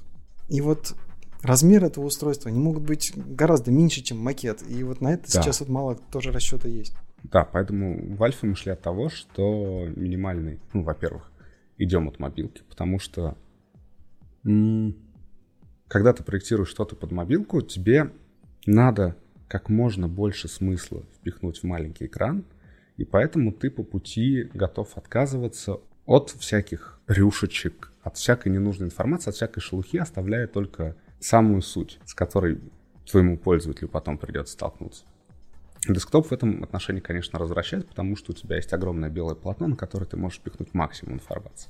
И 0.48 0.62
вот 0.62 0.94
размер 1.42 1.84
этого 1.84 2.06
устройства 2.06 2.50
не 2.50 2.60
могут 2.60 2.84
быть 2.84 3.14
гораздо 3.16 3.72
меньше, 3.72 4.02
чем 4.02 4.20
макет. 4.20 4.62
И 4.70 4.84
вот 4.84 5.02
на 5.02 5.14
это 5.14 5.24
да. 5.24 5.42
сейчас 5.42 5.60
вот 5.60 5.70
мало 5.70 5.96
тоже 5.96 6.32
расчета 6.32 6.68
есть. 6.68 6.94
Да, 7.24 7.46
поэтому 7.46 8.16
в 8.16 8.24
Альфе 8.24 8.46
мы 8.46 8.56
шли 8.56 8.72
от 8.72 8.82
того, 8.82 9.10
что 9.10 9.88
минимальный, 9.96 10.60
ну, 10.74 10.84
во-первых, 10.84 11.31
идем 11.84 12.08
от 12.08 12.20
мобилки, 12.20 12.62
потому 12.70 13.00
что 13.00 13.38
когда 14.44 16.14
ты 16.14 16.24
проектируешь 16.24 16.70
что-то 16.70 16.96
под 16.96 17.12
мобилку, 17.12 17.62
тебе 17.62 18.12
надо 18.66 19.16
как 19.48 19.70
можно 19.70 20.08
больше 20.08 20.48
смысла 20.48 21.04
впихнуть 21.18 21.60
в 21.60 21.64
маленький 21.64 22.06
экран, 22.06 22.46
и 22.98 23.04
поэтому 23.04 23.52
ты 23.52 23.70
по 23.70 23.84
пути 23.84 24.50
готов 24.54 24.98
отказываться 24.98 25.80
от 26.06 26.30
всяких 26.30 27.00
рюшечек, 27.08 27.92
от 28.04 28.18
всякой 28.18 28.52
ненужной 28.52 28.88
информации, 28.88 29.30
от 29.30 29.36
всякой 29.36 29.60
шелухи, 29.60 29.98
оставляя 29.98 30.48
только 30.48 30.96
самую 31.20 31.62
суть, 31.62 32.00
с 32.06 32.14
которой 32.14 32.60
твоему 33.10 33.38
пользователю 33.38 33.90
потом 33.90 34.18
придется 34.18 34.54
столкнуться. 34.54 35.04
Десктоп 35.88 36.28
в 36.28 36.32
этом 36.32 36.64
отношении, 36.64 37.00
конечно, 37.00 37.40
развращает, 37.40 37.88
потому 37.88 38.16
что 38.16 38.32
у 38.32 38.36
тебя 38.36 38.58
есть 38.58 38.72
огромное 38.74 39.10
белое 39.10 39.36
полотно, 39.36 39.68
на 39.68 39.76
которое 39.76 40.06
ты 40.06 40.16
можешь 40.16 40.40
пихнуть 40.40 40.74
максимум 40.74 41.16
информации. 41.16 41.70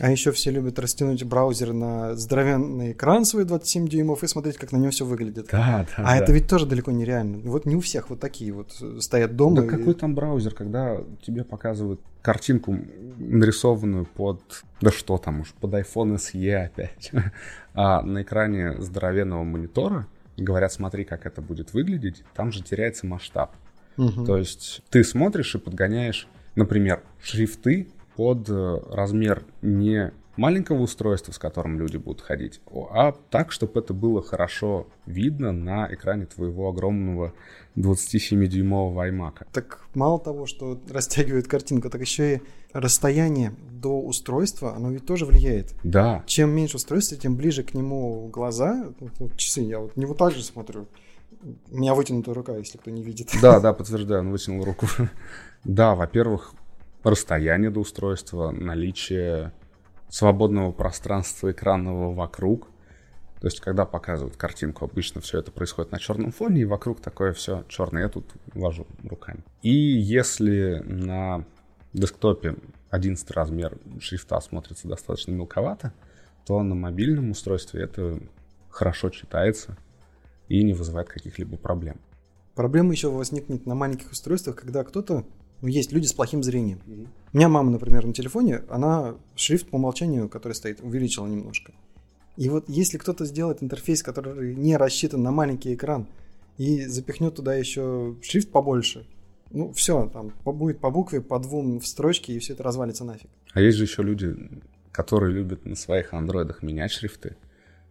А 0.00 0.10
еще 0.10 0.30
все 0.30 0.50
любят 0.50 0.78
растянуть 0.78 1.24
браузер 1.24 1.72
на 1.72 2.14
здоровенный 2.14 2.92
экран 2.92 3.24
свой 3.24 3.44
27 3.44 3.88
дюймов 3.88 4.22
и 4.22 4.28
смотреть, 4.28 4.56
как 4.56 4.70
на 4.70 4.76
нем 4.76 4.90
все 4.92 5.04
выглядит. 5.04 5.48
Да, 5.50 5.86
да. 5.96 6.04
А 6.04 6.04
да. 6.04 6.16
это 6.16 6.32
ведь 6.32 6.46
тоже 6.46 6.66
далеко 6.66 6.92
не 6.92 7.04
реально. 7.04 7.38
Вот 7.38 7.66
не 7.66 7.74
у 7.74 7.80
всех 7.80 8.10
вот 8.10 8.20
такие 8.20 8.52
вот 8.52 8.72
стоят 9.00 9.34
дома. 9.34 9.56
Да 9.56 9.64
и... 9.64 9.68
какой 9.68 9.94
там 9.94 10.14
браузер, 10.14 10.54
когда 10.54 11.00
тебе 11.22 11.42
показывают 11.42 12.00
картинку 12.22 12.78
нарисованную 13.18 14.06
под... 14.06 14.40
Да 14.80 14.92
что 14.92 15.18
там 15.18 15.40
уж, 15.40 15.52
под 15.54 15.74
iPhone 15.74 16.16
SE 16.16 16.54
опять. 16.54 17.10
а 17.74 18.02
на 18.02 18.22
экране 18.22 18.80
здоровенного 18.80 19.42
монитора 19.42 20.06
говорят, 20.42 20.72
смотри, 20.72 21.04
как 21.04 21.26
это 21.26 21.40
будет 21.40 21.72
выглядеть, 21.72 22.24
там 22.34 22.52
же 22.52 22.62
теряется 22.62 23.06
масштаб. 23.06 23.54
Угу. 23.96 24.24
То 24.24 24.36
есть 24.36 24.82
ты 24.90 25.02
смотришь 25.04 25.54
и 25.54 25.58
подгоняешь, 25.58 26.28
например, 26.54 27.02
шрифты 27.22 27.88
под 28.16 28.48
э, 28.48 28.80
размер 28.90 29.44
не 29.62 30.12
маленького 30.38 30.82
устройства, 30.82 31.32
с 31.32 31.38
которым 31.38 31.78
люди 31.78 31.96
будут 31.96 32.22
ходить, 32.22 32.60
а 32.90 33.12
так, 33.30 33.52
чтобы 33.52 33.80
это 33.80 33.92
было 33.92 34.22
хорошо 34.22 34.86
видно 35.04 35.52
на 35.52 35.92
экране 35.92 36.26
твоего 36.26 36.68
огромного 36.68 37.34
27-дюймового 37.76 39.10
iMac. 39.10 39.46
Так 39.52 39.84
мало 39.94 40.20
того, 40.20 40.46
что 40.46 40.80
растягивает 40.88 41.48
картинку, 41.48 41.90
так 41.90 42.00
еще 42.00 42.36
и 42.36 42.42
расстояние 42.72 43.52
до 43.70 44.00
устройства, 44.00 44.74
оно 44.74 44.90
ведь 44.90 45.06
тоже 45.06 45.26
влияет. 45.26 45.74
Да. 45.82 46.22
Чем 46.26 46.50
меньше 46.50 46.76
устройства, 46.76 47.16
тем 47.16 47.36
ближе 47.36 47.64
к 47.64 47.74
нему 47.74 48.28
глаза. 48.28 48.92
Вот 49.18 49.36
часы, 49.36 49.62
я 49.62 49.80
вот 49.80 49.96
не 49.96 50.06
вот 50.06 50.18
так 50.18 50.32
же 50.32 50.42
смотрю. 50.42 50.86
У 51.70 51.76
меня 51.76 51.94
вытянутая 51.94 52.34
рука, 52.34 52.56
если 52.56 52.78
кто 52.78 52.90
не 52.90 53.02
видит. 53.02 53.30
Да, 53.42 53.60
да, 53.60 53.72
подтверждаю, 53.74 54.20
он 54.20 54.30
вытянул 54.30 54.64
руку. 54.64 54.86
Да, 55.64 55.96
во-первых, 55.96 56.54
расстояние 57.02 57.70
до 57.70 57.80
устройства, 57.80 58.52
наличие 58.52 59.52
свободного 60.08 60.72
пространства 60.72 61.50
экранного 61.50 62.14
вокруг. 62.14 62.68
То 63.40 63.46
есть, 63.46 63.60
когда 63.60 63.84
показывают 63.84 64.36
картинку, 64.36 64.84
обычно 64.84 65.20
все 65.20 65.38
это 65.38 65.52
происходит 65.52 65.92
на 65.92 65.98
черном 65.98 66.32
фоне, 66.32 66.62
и 66.62 66.64
вокруг 66.64 67.00
такое 67.00 67.32
все 67.32 67.64
черное. 67.68 68.02
Я 68.02 68.08
тут 68.08 68.26
вожу 68.52 68.86
руками. 69.04 69.44
И 69.62 69.70
если 69.70 70.82
на 70.84 71.44
десктопе 71.92 72.56
11 72.90 73.30
размер 73.30 73.78
шрифта 74.00 74.40
смотрится 74.40 74.88
достаточно 74.88 75.32
мелковато, 75.32 75.92
то 76.46 76.62
на 76.62 76.74
мобильном 76.74 77.30
устройстве 77.30 77.82
это 77.82 78.18
хорошо 78.70 79.10
читается 79.10 79.76
и 80.48 80.62
не 80.64 80.72
вызывает 80.72 81.08
каких-либо 81.08 81.56
проблем. 81.56 82.00
Проблема 82.54 82.92
еще 82.92 83.10
возникнет 83.10 83.66
на 83.66 83.74
маленьких 83.74 84.10
устройствах, 84.10 84.56
когда 84.56 84.82
кто-то 84.82 85.24
есть 85.62 85.92
люди 85.92 86.06
с 86.06 86.12
плохим 86.12 86.42
зрением. 86.42 86.80
У 87.32 87.36
меня 87.36 87.48
мама, 87.48 87.70
например, 87.70 88.06
на 88.06 88.12
телефоне, 88.12 88.62
она 88.68 89.16
шрифт 89.34 89.68
по 89.68 89.76
умолчанию, 89.76 90.28
который 90.28 90.52
стоит, 90.52 90.80
увеличила 90.80 91.26
немножко. 91.26 91.72
И 92.36 92.48
вот 92.48 92.68
если 92.68 92.98
кто-то 92.98 93.24
сделает 93.24 93.62
интерфейс, 93.62 94.02
который 94.02 94.54
не 94.54 94.76
рассчитан 94.76 95.22
на 95.22 95.32
маленький 95.32 95.74
экран, 95.74 96.06
и 96.56 96.86
запихнет 96.86 97.34
туда 97.34 97.54
еще 97.54 98.16
шрифт 98.22 98.50
побольше, 98.50 99.06
ну 99.50 99.72
все, 99.72 100.08
там 100.12 100.32
будет 100.44 100.78
по 100.78 100.90
букве, 100.90 101.20
по 101.20 101.38
двум 101.38 101.80
в 101.80 101.86
строчке, 101.86 102.32
и 102.34 102.38
все 102.38 102.52
это 102.52 102.62
развалится 102.62 103.04
нафиг. 103.04 103.30
А 103.52 103.60
есть 103.60 103.78
же 103.78 103.84
еще 103.84 104.02
люди, 104.02 104.36
которые 104.92 105.34
любят 105.34 105.64
на 105.64 105.74
своих 105.74 106.14
андроидах 106.14 106.62
менять 106.62 106.92
шрифты. 106.92 107.36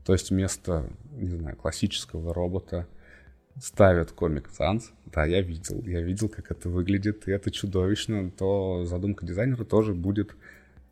То 0.06 0.14
есть 0.14 0.30
вместо, 0.30 0.90
не 1.12 1.30
знаю, 1.30 1.58
классического 1.58 2.34
робота 2.34 2.88
ставят 3.62 4.12
Comic 4.12 4.48
Sans. 4.58 4.82
Да, 5.06 5.26
я 5.26 5.42
видел, 5.42 5.82
я 5.84 6.02
видел, 6.02 6.30
как 6.30 6.52
это 6.52 6.70
выглядит, 6.70 7.28
и 7.28 7.32
это 7.32 7.52
чудовищно, 7.52 8.32
то 8.32 8.84
задумка 8.86 9.26
дизайнера 9.26 9.64
тоже 9.64 9.94
будет 9.94 10.36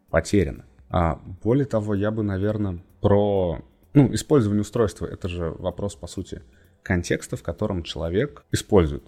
потеряна. 0.10 0.66
А 0.90 1.20
более 1.44 1.66
того, 1.66 1.94
я 1.96 2.12
бы, 2.12 2.24
наверное, 2.24 2.84
про 3.02 3.62
ну, 3.94 4.14
использование 4.14 4.62
устройства, 4.62 5.06
это 5.06 5.28
же 5.28 5.50
вопрос, 5.50 5.96
по 5.96 6.08
сути, 6.08 6.42
контекста, 6.84 7.36
в 7.36 7.44
котором 7.44 7.84
человек 7.84 8.46
использует 8.52 9.04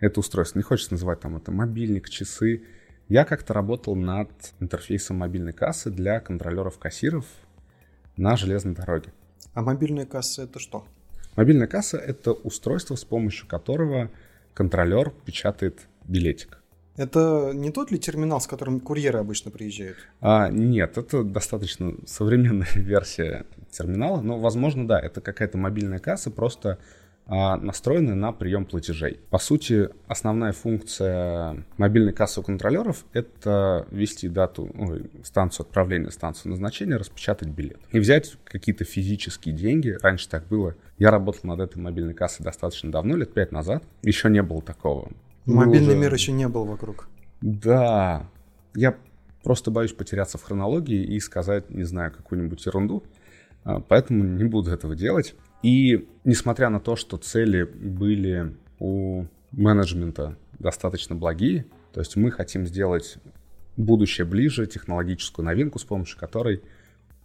это 0.00 0.20
устройство. 0.20 0.58
Не 0.58 0.62
хочется 0.62 0.92
называть 0.92 1.20
там 1.20 1.36
это 1.36 1.50
мобильник, 1.50 2.08
часы. 2.08 2.64
Я 3.08 3.24
как-то 3.24 3.54
работал 3.54 3.96
над 3.96 4.30
интерфейсом 4.60 5.18
мобильной 5.18 5.52
кассы 5.52 5.90
для 5.90 6.20
контролеров 6.20 6.78
кассиров 6.78 7.26
на 8.16 8.36
железной 8.36 8.74
дороге. 8.74 9.12
А 9.52 9.62
мобильная 9.62 10.06
касса 10.06 10.42
это 10.42 10.58
что? 10.58 10.86
Мобильная 11.36 11.66
касса— 11.66 11.96
это 11.98 12.32
устройство, 12.32 12.94
с 12.94 13.04
помощью 13.04 13.48
которого 13.48 14.10
контролер 14.54 15.12
печатает 15.24 15.88
билетик. 16.06 16.58
Это 16.96 17.50
не 17.52 17.72
тот 17.72 17.90
ли 17.90 17.98
терминал, 17.98 18.40
с 18.40 18.46
которым 18.46 18.78
курьеры 18.78 19.18
обычно 19.18 19.50
приезжают? 19.50 19.96
А, 20.20 20.48
нет, 20.48 20.96
это 20.96 21.24
достаточно 21.24 21.94
современная 22.06 22.68
версия 22.74 23.46
терминала, 23.70 24.20
но, 24.20 24.38
возможно, 24.38 24.86
да, 24.86 25.00
это 25.00 25.20
какая-то 25.20 25.58
мобильная 25.58 25.98
касса, 25.98 26.30
просто 26.30 26.78
настроены 27.26 28.14
на 28.14 28.32
прием 28.32 28.66
платежей. 28.66 29.20
По 29.30 29.38
сути, 29.38 29.88
основная 30.06 30.52
функция 30.52 31.64
мобильной 31.78 32.12
кассы 32.12 32.40
у 32.40 32.42
контролеров— 32.42 33.06
это 33.14 33.86
ввести 33.90 34.28
дату, 34.28 34.70
ой, 34.78 35.10
станцию 35.22 35.64
отправления, 35.66 36.10
станцию 36.10 36.50
назначения, 36.50 36.96
распечатать 36.96 37.48
билет. 37.48 37.78
И 37.92 37.98
взять 37.98 38.36
какие-то 38.44 38.84
физические 38.84 39.54
деньги. 39.54 39.96
Раньше 40.02 40.28
так 40.28 40.46
было. 40.48 40.74
Я 40.98 41.10
работал 41.10 41.40
над 41.44 41.60
этой 41.60 41.78
мобильной 41.78 42.14
кассой 42.14 42.44
достаточно 42.44 42.92
давно, 42.92 43.16
лет 43.16 43.32
пять 43.32 43.52
назад. 43.52 43.84
Еще 44.02 44.28
не 44.28 44.42
было 44.42 44.60
такого. 44.60 45.10
Мобильный 45.46 45.94
уже... 45.94 45.98
мир 45.98 46.12
еще 46.12 46.32
не 46.32 46.48
был 46.48 46.64
вокруг. 46.64 47.08
Да. 47.40 48.28
Я 48.74 48.96
просто 49.42 49.70
боюсь 49.70 49.92
потеряться 49.92 50.36
в 50.36 50.42
хронологии 50.42 51.02
и 51.02 51.20
сказать, 51.20 51.70
не 51.70 51.84
знаю, 51.84 52.12
какую-нибудь 52.12 52.64
ерунду. 52.66 53.02
А, 53.64 53.80
поэтому 53.80 54.24
не 54.24 54.44
буду 54.44 54.70
этого 54.70 54.94
делать. 54.94 55.34
И 55.64 56.06
несмотря 56.24 56.68
на 56.68 56.78
то, 56.78 56.94
что 56.94 57.16
цели 57.16 57.62
были 57.62 58.54
у 58.78 59.24
менеджмента 59.50 60.36
достаточно 60.58 61.16
благие, 61.16 61.64
то 61.94 62.00
есть 62.00 62.16
мы 62.16 62.30
хотим 62.30 62.66
сделать 62.66 63.16
будущее 63.78 64.26
ближе, 64.26 64.66
технологическую 64.66 65.46
новинку, 65.46 65.78
с 65.78 65.84
помощью 65.84 66.18
которой 66.18 66.62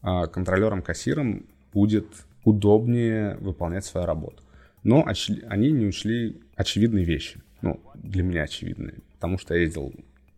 а, 0.01 0.27
контролерам-кассирам 0.27 1.47
будет 1.73 2.07
удобнее 2.45 3.35
выполнять 3.41 3.83
свою 3.83 4.07
работу. 4.07 4.41
Но 4.83 5.03
оч- 5.05 5.45
они 5.49 5.73
не 5.73 5.85
учли 5.85 6.41
очевидные 6.55 7.03
вещи. 7.03 7.41
Ну, 7.61 7.81
для 7.95 8.23
меня 8.23 8.43
очевидные. 8.43 8.99
Потому 9.15 9.37
что 9.37 9.53
я 9.53 9.63
ездил 9.63 9.93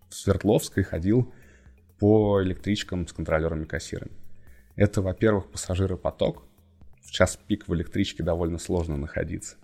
в 0.09 0.15
Свердловск 0.15 0.79
и 0.79 0.81
ходил 0.81 1.31
по 1.99 2.41
электричкам 2.41 3.07
с 3.07 3.13
контролерами-кассирами. 3.13 4.11
Это, 4.75 5.03
во-первых, 5.03 5.51
пассажиропоток, 5.51 6.47
в 7.03 7.11
час 7.11 7.37
пик 7.47 7.67
в 7.67 7.73
электричке 7.73 8.23
довольно 8.23 8.57
сложно 8.57 8.97
находиться. 8.97 9.55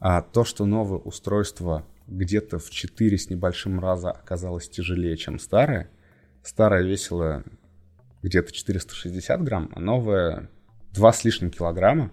А 0.00 0.20
то, 0.20 0.44
что 0.44 0.64
новое 0.64 0.98
устройство 0.98 1.86
где-то 2.06 2.58
в 2.58 2.70
4 2.70 3.18
с 3.18 3.30
небольшим 3.30 3.80
раза 3.80 4.10
оказалось 4.10 4.68
тяжелее, 4.68 5.16
чем 5.16 5.38
старое, 5.38 5.90
старое 6.42 6.82
весило 6.82 7.44
где-то 8.22 8.52
460 8.52 9.42
грамм, 9.42 9.70
а 9.74 9.80
новое 9.80 10.50
2 10.92 11.12
с 11.12 11.24
лишним 11.24 11.50
килограмма. 11.50 12.10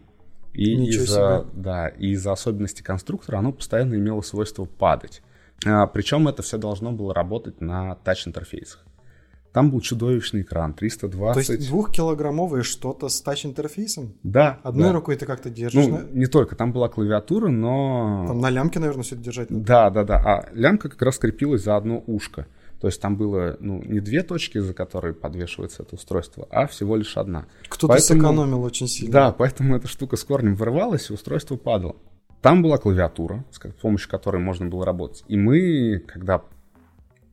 И 0.54 0.74
из-за, 0.90 1.46
да, 1.54 1.88
и 1.88 2.10
из-за 2.12 2.32
особенностей 2.32 2.84
конструктора 2.84 3.38
оно 3.38 3.52
постоянно 3.54 3.96
имело 3.96 4.22
свойство 4.22 4.66
падать. 4.66 5.22
А, 5.66 5.86
причем 5.88 6.28
это 6.28 6.42
все 6.42 6.58
должно 6.58 6.92
было 6.92 7.14
работать 7.14 7.62
на 7.62 7.96
тач-интерфейсах. 7.96 8.86
Там 9.52 9.72
был 9.72 9.82
чудовищный 9.82 10.42
экран, 10.42 10.74
320. 10.74 11.48
То 11.48 11.54
есть 11.54 11.70
двухкилограммовое 11.70 12.62
что-то 12.62 13.10
с 13.10 13.20
тач-интерфейсом? 13.22 14.14
Да. 14.22 14.60
Одной 14.64 14.90
да. 14.90 14.94
рукой 14.94 15.16
ты 15.16 15.26
как-то 15.26 15.50
держишь? 15.50 15.88
Ну, 15.88 16.02
не 16.12 16.28
только, 16.28 16.56
там 16.56 16.72
была 16.72 16.88
клавиатура, 16.88 17.50
но... 17.50 18.26
Там 18.28 18.40
на 18.40 18.50
лямке, 18.52 18.80
наверное, 18.80 19.04
все 19.04 19.16
это 19.16 19.24
держать 19.24 19.50
надо. 19.50 19.66
Да, 19.66 19.90
да, 19.90 20.04
да. 20.04 20.16
А 20.18 20.50
лямка 20.54 20.90
как 20.90 21.02
раз 21.02 21.18
крепилась 21.18 21.64
за 21.64 21.76
одно 21.76 22.04
ушко. 22.06 22.46
То 22.80 22.88
есть 22.88 23.02
там 23.02 23.18
было, 23.18 23.58
ну, 23.60 23.82
не 23.84 24.00
две 24.00 24.24
точки, 24.24 24.60
за 24.60 24.74
которые 24.74 25.14
подвешивается 25.14 25.84
это 25.84 25.96
устройство, 25.96 26.48
а 26.50 26.66
всего 26.68 26.96
лишь 26.96 27.18
одна. 27.18 27.48
Кто-то 27.68 27.94
Поэтому- 27.94 28.22
сэкономил 28.22 28.64
очень 28.64 28.88
сильно. 28.88 29.12
Да, 29.12 29.32
поэтому 29.32 29.76
эта 29.76 29.88
штука 29.88 30.16
с 30.16 30.24
корнем 30.24 30.56
вырывалась, 30.56 31.10
и 31.10 31.14
устройство 31.14 31.58
падало. 31.58 31.96
Там 32.42 32.62
была 32.62 32.78
клавиатура, 32.78 33.44
с 33.52 33.60
помощью 33.82 34.10
которой 34.10 34.38
можно 34.38 34.68
было 34.68 34.86
работать. 34.86 35.26
И 35.28 35.36
мы, 35.36 36.00
когда 36.08 36.42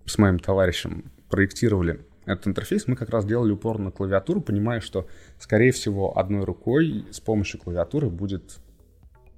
с 0.05 0.19
моим 0.19 0.41
товарищем 0.41 1.13
проектировали 1.29 2.05
этот 2.27 2.49
интерфейс, 2.49 2.87
мы 2.87 2.97
как 2.97 3.11
раз 3.11 3.25
делали 3.25 3.53
упор 3.53 3.79
на 3.79 3.91
клавиатуру, 3.91 4.41
понимая, 4.41 4.81
что, 4.81 5.07
скорее 5.39 5.73
всего, 5.73 6.19
одной 6.19 6.45
рукой 6.45 7.07
с 7.11 7.21
помощью 7.21 7.61
клавиатуры 7.61 8.11
будет 8.11 8.59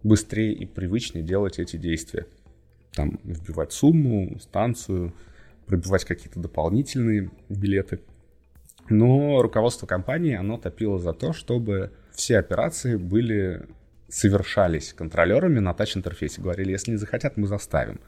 быстрее 0.03 0.53
и 0.53 0.66
привычнее 0.66 1.24
делать 1.24 1.59
эти 1.59 1.76
действия. 1.76 2.26
Там 2.95 3.20
вбивать 3.22 3.72
сумму, 3.72 4.39
станцию, 4.41 5.12
пробивать 5.66 6.05
какие-то 6.05 6.41
дополнительные 6.41 7.30
билеты. 7.49 8.01
Но 8.89 9.43
руководство 9.43 9.86
компании, 9.86 10.34
оно 10.34 10.57
топило 10.57 10.99
за 10.99 11.12
то, 11.12 11.34
чтобы 11.34 11.93
все 12.12 12.39
операции 12.39 12.97
были 12.97 13.66
совершались 14.09 14.95
контролерами 14.95 15.59
на 15.59 15.74
тач-интерфейсе. 15.74 16.41
Говорили, 16.41 16.72
если 16.72 16.93
не 16.93 16.97
захотят, 16.97 17.36
мы 17.36 17.47
заставим. 17.47 18.01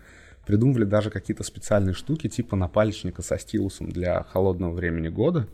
Придумывали 0.46 0.84
даже 0.84 1.10
какие-то 1.10 1.44
специальные 1.44 1.94
штуки, 1.94 2.28
типа 2.28 2.56
напальчника 2.56 3.22
со 3.22 3.38
стилусом 3.38 3.90
для 3.90 4.22
холодного 4.24 4.72
времени 4.72 5.08
года, 5.08 5.48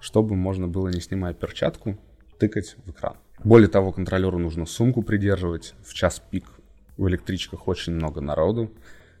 чтобы 0.00 0.34
можно 0.34 0.66
было, 0.66 0.88
не 0.88 1.00
снимая 1.00 1.34
перчатку, 1.34 1.98
тыкать 2.38 2.76
в 2.84 2.90
экран. 2.90 3.16
Более 3.44 3.68
того, 3.68 3.92
контролеру 3.92 4.38
нужно 4.38 4.66
сумку 4.66 5.02
придерживать. 5.02 5.74
В 5.84 5.94
час 5.94 6.22
пик 6.30 6.46
в 6.96 7.08
электричках 7.08 7.68
очень 7.68 7.94
много 7.94 8.20
народу. 8.20 8.72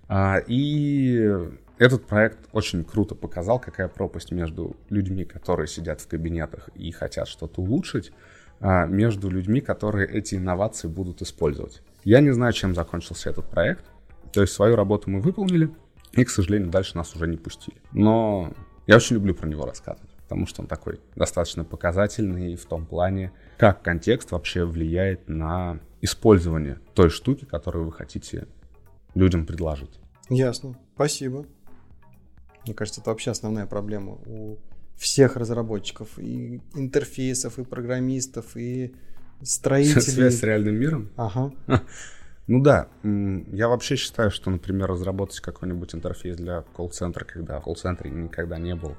А, 0.08 0.38
И 0.46 1.30
этот 1.78 2.06
проект 2.06 2.38
очень 2.52 2.84
круто 2.84 3.14
показал, 3.14 3.58
какая 3.58 3.88
пропасть 3.88 4.30
между 4.30 4.76
людьми, 4.90 5.24
которые 5.24 5.66
сидят 5.66 6.00
в 6.00 6.08
кабинетах 6.08 6.68
и 6.74 6.92
хотят 6.92 7.28
что-то 7.28 7.60
улучшить, 7.60 8.12
а, 8.60 8.86
между 8.86 9.28
людьми, 9.28 9.60
которые 9.60 10.08
эти 10.08 10.36
инновации 10.36 10.86
будут 10.86 11.22
использовать. 11.22 11.82
Я 12.04 12.20
не 12.20 12.30
знаю, 12.30 12.52
чем 12.52 12.74
закончился 12.74 13.30
этот 13.30 13.46
проект. 13.46 13.84
То 14.32 14.40
есть 14.40 14.52
свою 14.52 14.76
работу 14.76 15.10
мы 15.10 15.20
выполнили, 15.20 15.70
и, 16.12 16.24
к 16.24 16.30
сожалению, 16.30 16.70
дальше 16.70 16.96
нас 16.96 17.14
уже 17.14 17.26
не 17.26 17.36
пустили. 17.36 17.80
Но 17.92 18.52
я 18.86 18.96
очень 18.96 19.14
люблю 19.14 19.34
про 19.34 19.48
него 19.48 19.64
рассказывать, 19.64 20.10
потому 20.22 20.46
что 20.46 20.62
он 20.62 20.68
такой 20.68 21.00
достаточно 21.16 21.64
показательный 21.64 22.56
в 22.56 22.64
том 22.64 22.86
плане, 22.86 23.32
как 23.58 23.82
контекст 23.82 24.30
вообще 24.32 24.64
влияет 24.64 25.28
на 25.28 25.80
использование 26.00 26.80
той 26.94 27.10
штуки, 27.10 27.44
которую 27.44 27.86
вы 27.86 27.92
хотите 27.92 28.46
людям 29.14 29.46
предложить. 29.46 30.00
Ясно. 30.28 30.78
Спасибо. 30.94 31.46
Мне 32.64 32.74
кажется, 32.74 33.00
это 33.00 33.10
вообще 33.10 33.30
основная 33.30 33.66
проблема 33.66 34.18
у 34.26 34.58
всех 34.96 35.36
разработчиков, 35.36 36.18
и 36.18 36.60
интерфейсов, 36.74 37.58
и 37.58 37.64
программистов, 37.64 38.56
и 38.56 38.94
строителей. 39.42 40.00
Связь 40.00 40.38
с 40.38 40.42
реальным 40.42 40.76
миром? 40.76 41.10
Ага. 41.16 41.52
Ну 42.52 42.60
да, 42.60 42.88
я 43.02 43.66
вообще 43.66 43.96
считаю, 43.96 44.30
что, 44.30 44.50
например, 44.50 44.86
разработать 44.90 45.40
какой-нибудь 45.40 45.94
интерфейс 45.94 46.36
для 46.36 46.60
колл-центра, 46.76 47.24
когда 47.24 47.58
в 47.58 47.62
колл-центре 47.62 48.10
никогда 48.10 48.58
не 48.58 48.74
был, 48.74 48.94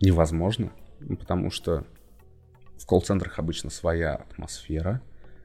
невозможно, 0.00 0.72
потому 1.20 1.52
что 1.52 1.84
в 2.78 2.84
колл-центрах 2.84 3.38
обычно 3.38 3.70
своя 3.70 4.16
атмосфера, 4.16 5.00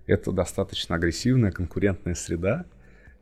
это 0.08 0.32
достаточно 0.32 0.96
агрессивная 0.96 1.52
конкурентная 1.52 2.16
среда, 2.16 2.66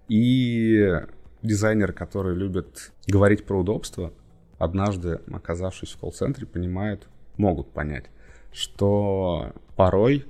и 0.08 1.02
дизайнеры, 1.42 1.92
которые 1.92 2.38
любят 2.38 2.94
говорить 3.08 3.46
про 3.46 3.60
удобство, 3.60 4.14
однажды, 4.58 5.20
оказавшись 5.30 5.92
в 5.92 6.00
колл-центре, 6.00 6.48
понимают, 6.48 7.10
могут 7.36 7.74
понять, 7.74 8.06
что 8.54 9.52
порой 9.76 10.26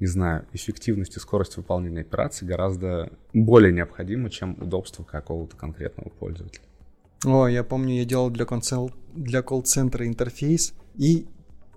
не 0.00 0.06
знаю, 0.06 0.46
эффективность 0.52 1.16
и 1.16 1.20
скорость 1.20 1.56
выполнения 1.56 2.00
операций 2.00 2.48
гораздо 2.48 3.12
более 3.32 3.72
необходима, 3.72 4.30
чем 4.30 4.56
удобство 4.60 5.04
какого-то 5.04 5.56
конкретного 5.56 6.08
пользователя. 6.08 6.64
О, 7.24 7.46
я 7.46 7.62
помню, 7.62 7.96
я 7.96 8.04
делал 8.06 8.30
для, 8.30 8.46
концел... 8.46 8.90
для 9.14 9.42
колл-центра 9.42 10.06
интерфейс, 10.06 10.72
и 10.96 11.26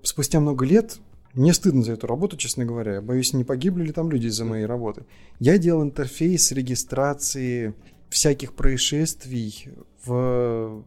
спустя 0.01 0.39
много 0.39 0.65
лет 0.65 0.99
мне 1.33 1.53
стыдно 1.53 1.83
за 1.83 1.93
эту 1.93 2.07
работу, 2.07 2.37
честно 2.37 2.63
говоря. 2.63 2.95
Я 2.95 3.01
боюсь, 3.01 3.33
не 3.33 3.43
погибли 3.43 3.85
ли 3.85 3.91
там 3.91 4.09
люди 4.09 4.27
из-за 4.27 4.45
моей 4.45 4.65
работы. 4.65 5.05
Я 5.39 5.57
делал 5.57 5.83
интерфейс 5.83 6.51
регистрации 6.51 7.73
всяких 8.09 8.53
происшествий 8.53 9.69
в... 10.05 10.85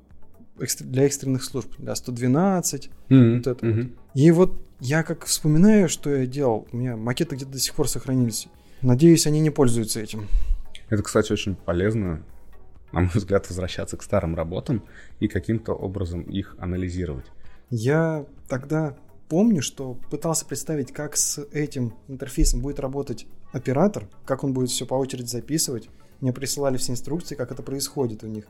для 0.81 1.05
экстренных 1.05 1.45
служб, 1.45 1.71
для 1.79 1.95
112. 1.95 2.91
Mm-hmm. 3.09 3.37
Вот 3.37 3.47
это 3.47 3.67
вот. 3.67 3.87
И 4.15 4.31
вот 4.31 4.63
я 4.81 5.03
как 5.03 5.25
вспоминаю, 5.25 5.89
что 5.89 6.15
я 6.15 6.27
делал, 6.27 6.67
у 6.73 6.77
меня 6.77 6.97
макеты 6.97 7.37
где-то 7.37 7.53
до 7.53 7.59
сих 7.59 7.75
пор 7.75 7.89
сохранились. 7.89 8.49
Надеюсь, 8.83 9.27
они 9.27 9.41
не 9.41 9.51
пользуются 9.51 10.01
этим. 10.01 10.27
Это, 10.89 11.03
кстати, 11.03 11.33
очень 11.33 11.55
полезно, 11.55 12.23
на 12.93 13.01
мой 13.01 13.11
взгляд, 13.13 13.49
возвращаться 13.49 13.97
к 13.97 14.03
старым 14.03 14.35
работам 14.35 14.85
и 15.19 15.29
каким-то 15.29 15.73
образом 15.73 16.23
их 16.23 16.57
анализировать. 16.59 17.27
Я 17.71 18.27
тогда 18.49 18.97
помню, 19.29 19.63
что 19.63 19.95
пытался 20.11 20.47
представить, 20.47 20.93
как 20.93 21.17
с 21.17 21.43
этим 21.53 21.95
интерфейсом 22.09 22.61
будет 22.61 22.79
работать 22.79 23.27
оператор, 23.53 24.09
как 24.25 24.45
он 24.45 24.53
будет 24.53 24.71
все 24.71 24.87
по 24.87 24.95
очереди 24.95 25.27
записывать. 25.27 25.89
Мне 26.21 26.33
присылали 26.33 26.77
все 26.77 26.93
инструкции, 26.93 27.35
как 27.35 27.51
это 27.51 27.63
происходит 27.63 28.23
у 28.25 28.29
них. 28.29 28.45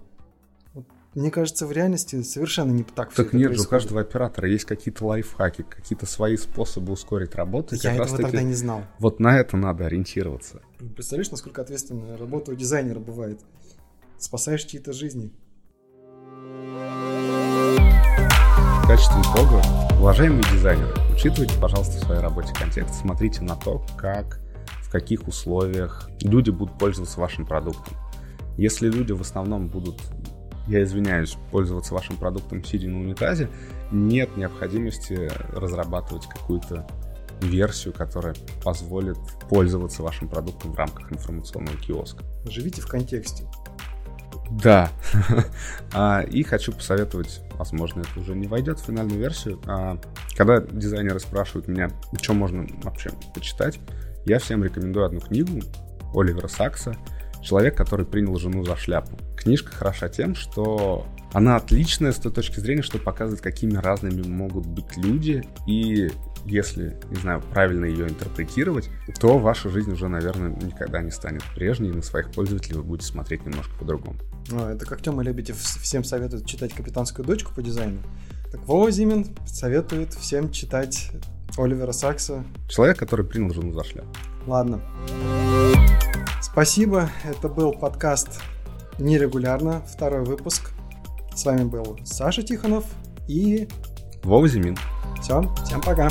Мне 1.17 1.31
кажется, 1.31 1.67
в 1.67 1.73
реальности 1.73 2.23
совершенно 2.23 2.73
не 2.73 2.83
так 2.83 3.11
все 3.11 3.25
Так 3.25 3.33
нет 3.33 3.45
же, 3.45 3.47
у 3.47 3.51
происходит. 3.53 3.71
каждого 3.71 4.01
оператора 4.03 4.51
есть 4.51 4.67
какие-то 4.67 5.07
лайфхаки, 5.07 5.62
какие-то 5.62 6.05
свои 6.05 6.37
способы 6.37 6.93
ускорить 6.93 7.35
работу. 7.35 7.75
Я 7.75 7.95
этого 7.95 8.19
тогда 8.19 8.43
не 8.43 8.53
знал. 8.53 8.83
Вот 8.99 9.19
на 9.19 9.39
это 9.39 9.57
надо 9.57 9.87
ориентироваться. 9.87 10.61
Представляешь, 10.95 11.31
насколько 11.31 11.62
ответственная 11.62 12.19
работа 12.19 12.53
у 12.53 12.55
дизайнера 12.55 13.01
бывает? 13.01 13.41
Спасаешь 14.19 14.62
чьи-то 14.64 14.93
жизни. 14.93 15.33
В 18.83 18.87
качестве 18.87 19.23
итога, 19.23 19.62
уважаемые 19.99 20.45
дизайнеры, 20.53 20.93
учитывайте, 21.14 21.59
пожалуйста, 21.59 21.97
в 21.97 22.01
своей 22.05 22.21
работе 22.21 22.53
контекст, 22.53 22.95
смотрите 23.01 23.41
на 23.41 23.57
то, 23.57 23.83
как, 23.97 24.39
в 24.83 24.91
каких 24.91 25.27
условиях 25.27 26.11
люди 26.21 26.51
будут 26.51 26.79
пользоваться 26.79 27.19
вашим 27.19 27.47
продуктом. 27.47 27.97
Если 28.59 28.91
люди 28.91 29.12
в 29.12 29.23
основном 29.23 29.69
будут, 29.69 30.03
я 30.67 30.83
извиняюсь, 30.83 31.37
пользоваться 31.51 31.95
вашим 31.95 32.17
продуктом 32.17 32.64
сидя 32.64 32.89
на 32.89 33.01
унитазе, 33.01 33.49
нет 33.91 34.37
необходимости 34.37 35.31
разрабатывать 35.53 36.27
какую-то 36.27 36.87
версию, 37.41 37.93
которая 37.95 38.35
позволит 38.64 39.19
пользоваться 39.49 40.03
вашим 40.03 40.29
продуктом 40.29 40.73
в 40.73 40.77
рамках 40.77 41.12
информационного 41.12 41.77
киоска. 41.77 42.25
Живите 42.49 42.81
в 42.81 42.89
контексте. 42.89 43.45
Да. 44.51 44.91
А, 45.93 46.21
И 46.23 46.43
хочу 46.43 46.73
посоветовать, 46.73 47.41
возможно, 47.55 48.01
это 48.01 48.21
уже 48.21 48.35
не 48.35 48.47
войдет 48.47 48.79
в 48.79 48.85
финальную 48.85 49.19
версию. 49.19 49.61
а, 49.67 49.99
Когда 50.37 50.61
дизайнеры 50.61 51.21
спрашивают 51.21 51.69
меня, 51.69 51.91
что 52.21 52.35
можно 52.35 52.67
вообще 52.83 53.11
почитать, 53.35 53.81
я 54.25 54.39
всем 54.39 54.62
рекомендую 54.64 55.07
одну 55.07 55.21
книгу 55.21 55.62
Оливера 56.14 56.49
Сакса 56.49 56.97
«Человек, 57.47 57.77
который 57.77 58.05
принял 58.05 58.37
жену 58.37 58.65
за 58.65 58.77
шляпу». 58.77 59.17
Книжка 59.37 59.71
хороша 59.71 60.09
тем, 60.09 60.35
что 60.35 61.07
она 61.33 61.57
отличная 61.57 62.11
с 62.11 62.17
той 62.17 62.33
точки 62.33 62.59
зрения, 62.59 62.83
что 62.83 62.99
показывает, 62.99 63.41
какими 63.41 63.77
разными 63.77 64.27
могут 64.27 64.67
быть 64.67 64.97
люди, 64.97 65.45
и 65.67 66.11
если, 66.45 66.97
не 67.11 67.17
знаю, 67.17 67.43
правильно 67.53 67.85
ее 67.85 68.09
интерпретировать, 68.09 68.89
то 69.21 69.39
ваша 69.39 69.69
жизнь 69.69 69.93
уже, 69.93 70.09
наверное, 70.09 70.51
никогда 70.51 71.03
не 71.03 71.11
станет 71.11 71.43
прежней, 71.55 71.91
и 71.91 71.93
на 71.93 72.03
своих 72.03 72.33
пользователей 72.33 72.77
вы 72.77 72.83
будете 72.83 73.07
смотреть 73.09 73.45
немножко 73.45 73.77
по-другому. 73.79 74.19
А, 74.53 74.73
это 74.73 74.85
как 74.85 75.03
Тёма 75.03 75.23
Лебедев 75.23 75.57
всем 75.57 76.03
советует 76.03 76.47
читать 76.47 76.73
«Капитанскую 76.73 77.25
дочку» 77.25 77.55
по 77.55 77.63
дизайну. 77.63 77.99
Так 78.51 78.67
Вова 78.67 78.91
Зимин 78.91 79.37
советует 79.47 80.15
всем 80.15 80.51
читать 80.51 81.11
Оливера 81.57 81.93
Сакса. 81.93 82.45
Человек, 82.69 82.99
который 82.99 83.25
принял 83.25 83.53
жену 83.53 83.73
за 83.73 83.85
шляпу. 83.85 84.09
Ладно. 84.47 84.81
Спасибо. 86.53 87.11
Это 87.25 87.49
был 87.49 87.73
подкаст 87.73 88.41
«Нерегулярно», 88.99 89.83
второй 89.83 90.25
выпуск. 90.25 90.71
С 91.35 91.45
вами 91.45 91.65
был 91.65 91.99
Саша 92.05 92.43
Тихонов 92.43 92.85
и 93.27 93.69
Вова 94.23 94.49
Зимин. 94.49 94.79
все. 95.21 95.43
Всем 95.65 95.83
пока. 95.83 96.09